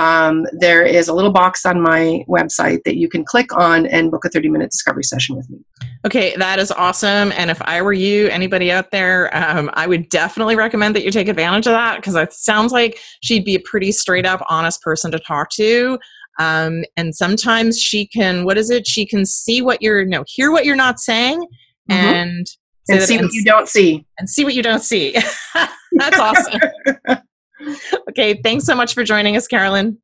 um, 0.00 0.46
there 0.52 0.82
is 0.82 1.08
a 1.08 1.12
little 1.12 1.30
box 1.30 1.66
on 1.66 1.78
my 1.82 2.24
website 2.26 2.84
that 2.84 2.96
you 2.96 3.06
can 3.06 3.22
click 3.22 3.54
on 3.54 3.84
and 3.84 4.10
book 4.10 4.24
a 4.24 4.30
30 4.30 4.48
minute 4.48 4.70
discovery 4.70 5.04
session 5.04 5.36
with 5.36 5.50
me. 5.50 5.58
Okay, 6.06 6.34
that 6.36 6.58
is 6.58 6.72
awesome. 6.72 7.32
And 7.32 7.50
if 7.50 7.60
I 7.62 7.82
were 7.82 7.92
you, 7.92 8.28
anybody 8.28 8.72
out 8.72 8.90
there, 8.92 9.28
um, 9.36 9.68
I 9.74 9.86
would 9.86 10.08
definitely 10.08 10.56
recommend 10.56 10.96
that 10.96 11.04
you 11.04 11.10
take 11.10 11.28
advantage 11.28 11.66
of 11.66 11.72
that 11.72 11.96
because 11.96 12.14
it 12.14 12.32
sounds 12.32 12.72
like 12.72 12.98
she'd 13.20 13.44
be 13.44 13.56
a 13.56 13.60
pretty 13.60 13.92
straight 13.92 14.24
up, 14.24 14.42
honest 14.48 14.80
person 14.80 15.10
to 15.10 15.18
talk 15.18 15.50
to. 15.50 15.98
Um, 16.38 16.82
and 16.96 17.14
sometimes 17.14 17.78
she 17.78 18.06
can, 18.06 18.46
what 18.46 18.56
is 18.56 18.70
it? 18.70 18.86
She 18.86 19.04
can 19.04 19.26
see 19.26 19.60
what 19.60 19.82
you're, 19.82 20.06
no, 20.06 20.24
hear 20.26 20.50
what 20.50 20.64
you're 20.64 20.76
not 20.76 20.98
saying 20.98 21.40
mm-hmm. 21.90 21.92
and, 21.92 22.46
and 22.88 23.02
see 23.02 23.18
what 23.18 23.32
you 23.34 23.44
don't 23.44 23.68
see. 23.68 24.06
And 24.18 24.30
see 24.30 24.44
what 24.44 24.54
you 24.54 24.62
don't 24.62 24.82
see. 24.82 25.14
That's 25.92 26.18
awesome. 26.18 26.60
okay, 28.08 28.40
thanks 28.42 28.64
so 28.64 28.74
much 28.74 28.94
for 28.94 29.04
joining 29.04 29.36
us, 29.36 29.46
Carolyn. 29.46 29.98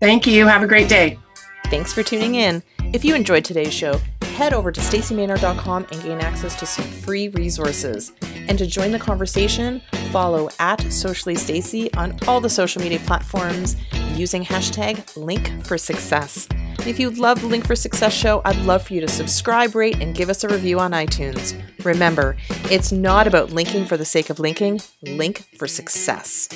Thank 0.00 0.26
you. 0.26 0.46
Have 0.46 0.62
a 0.62 0.66
great 0.66 0.88
day. 0.88 1.18
Thanks 1.66 1.92
for 1.92 2.02
tuning 2.02 2.34
in. 2.34 2.62
If 2.92 3.04
you 3.04 3.14
enjoyed 3.14 3.44
today's 3.44 3.72
show, 3.72 4.00
head 4.34 4.52
over 4.52 4.72
to 4.72 4.80
stacymaynard.com 4.80 5.86
and 5.90 6.02
gain 6.02 6.20
access 6.20 6.54
to 6.56 6.66
some 6.66 6.84
free 6.84 7.28
resources. 7.28 8.12
And 8.48 8.58
to 8.58 8.66
join 8.66 8.92
the 8.92 8.98
conversation, 8.98 9.80
follow 10.10 10.48
at 10.58 10.80
Socially 10.92 11.34
Stacy 11.34 11.92
on 11.94 12.18
all 12.28 12.40
the 12.40 12.50
social 12.50 12.82
media 12.82 12.98
platforms 13.00 13.76
using 14.14 14.44
hashtag 14.44 15.16
Link 15.16 15.64
for 15.64 15.78
Success. 15.78 16.46
And 16.50 16.86
if 16.86 17.00
you 17.00 17.10
love 17.10 17.40
the 17.40 17.46
Link 17.46 17.66
for 17.66 17.76
Success 17.76 18.12
show, 18.12 18.42
I'd 18.44 18.56
love 18.58 18.86
for 18.86 18.94
you 18.94 19.00
to 19.00 19.08
subscribe, 19.08 19.74
rate, 19.74 20.02
and 20.02 20.14
give 20.14 20.28
us 20.28 20.44
a 20.44 20.48
review 20.48 20.78
on 20.78 20.90
iTunes. 20.90 21.58
Remember, 21.84 22.36
it's 22.70 22.92
not 22.92 23.26
about 23.26 23.52
linking 23.52 23.86
for 23.86 23.96
the 23.96 24.04
sake 24.04 24.30
of 24.30 24.38
linking, 24.38 24.80
link 25.02 25.46
for 25.56 25.66
success. 25.66 26.48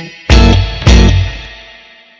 You. 0.00 0.29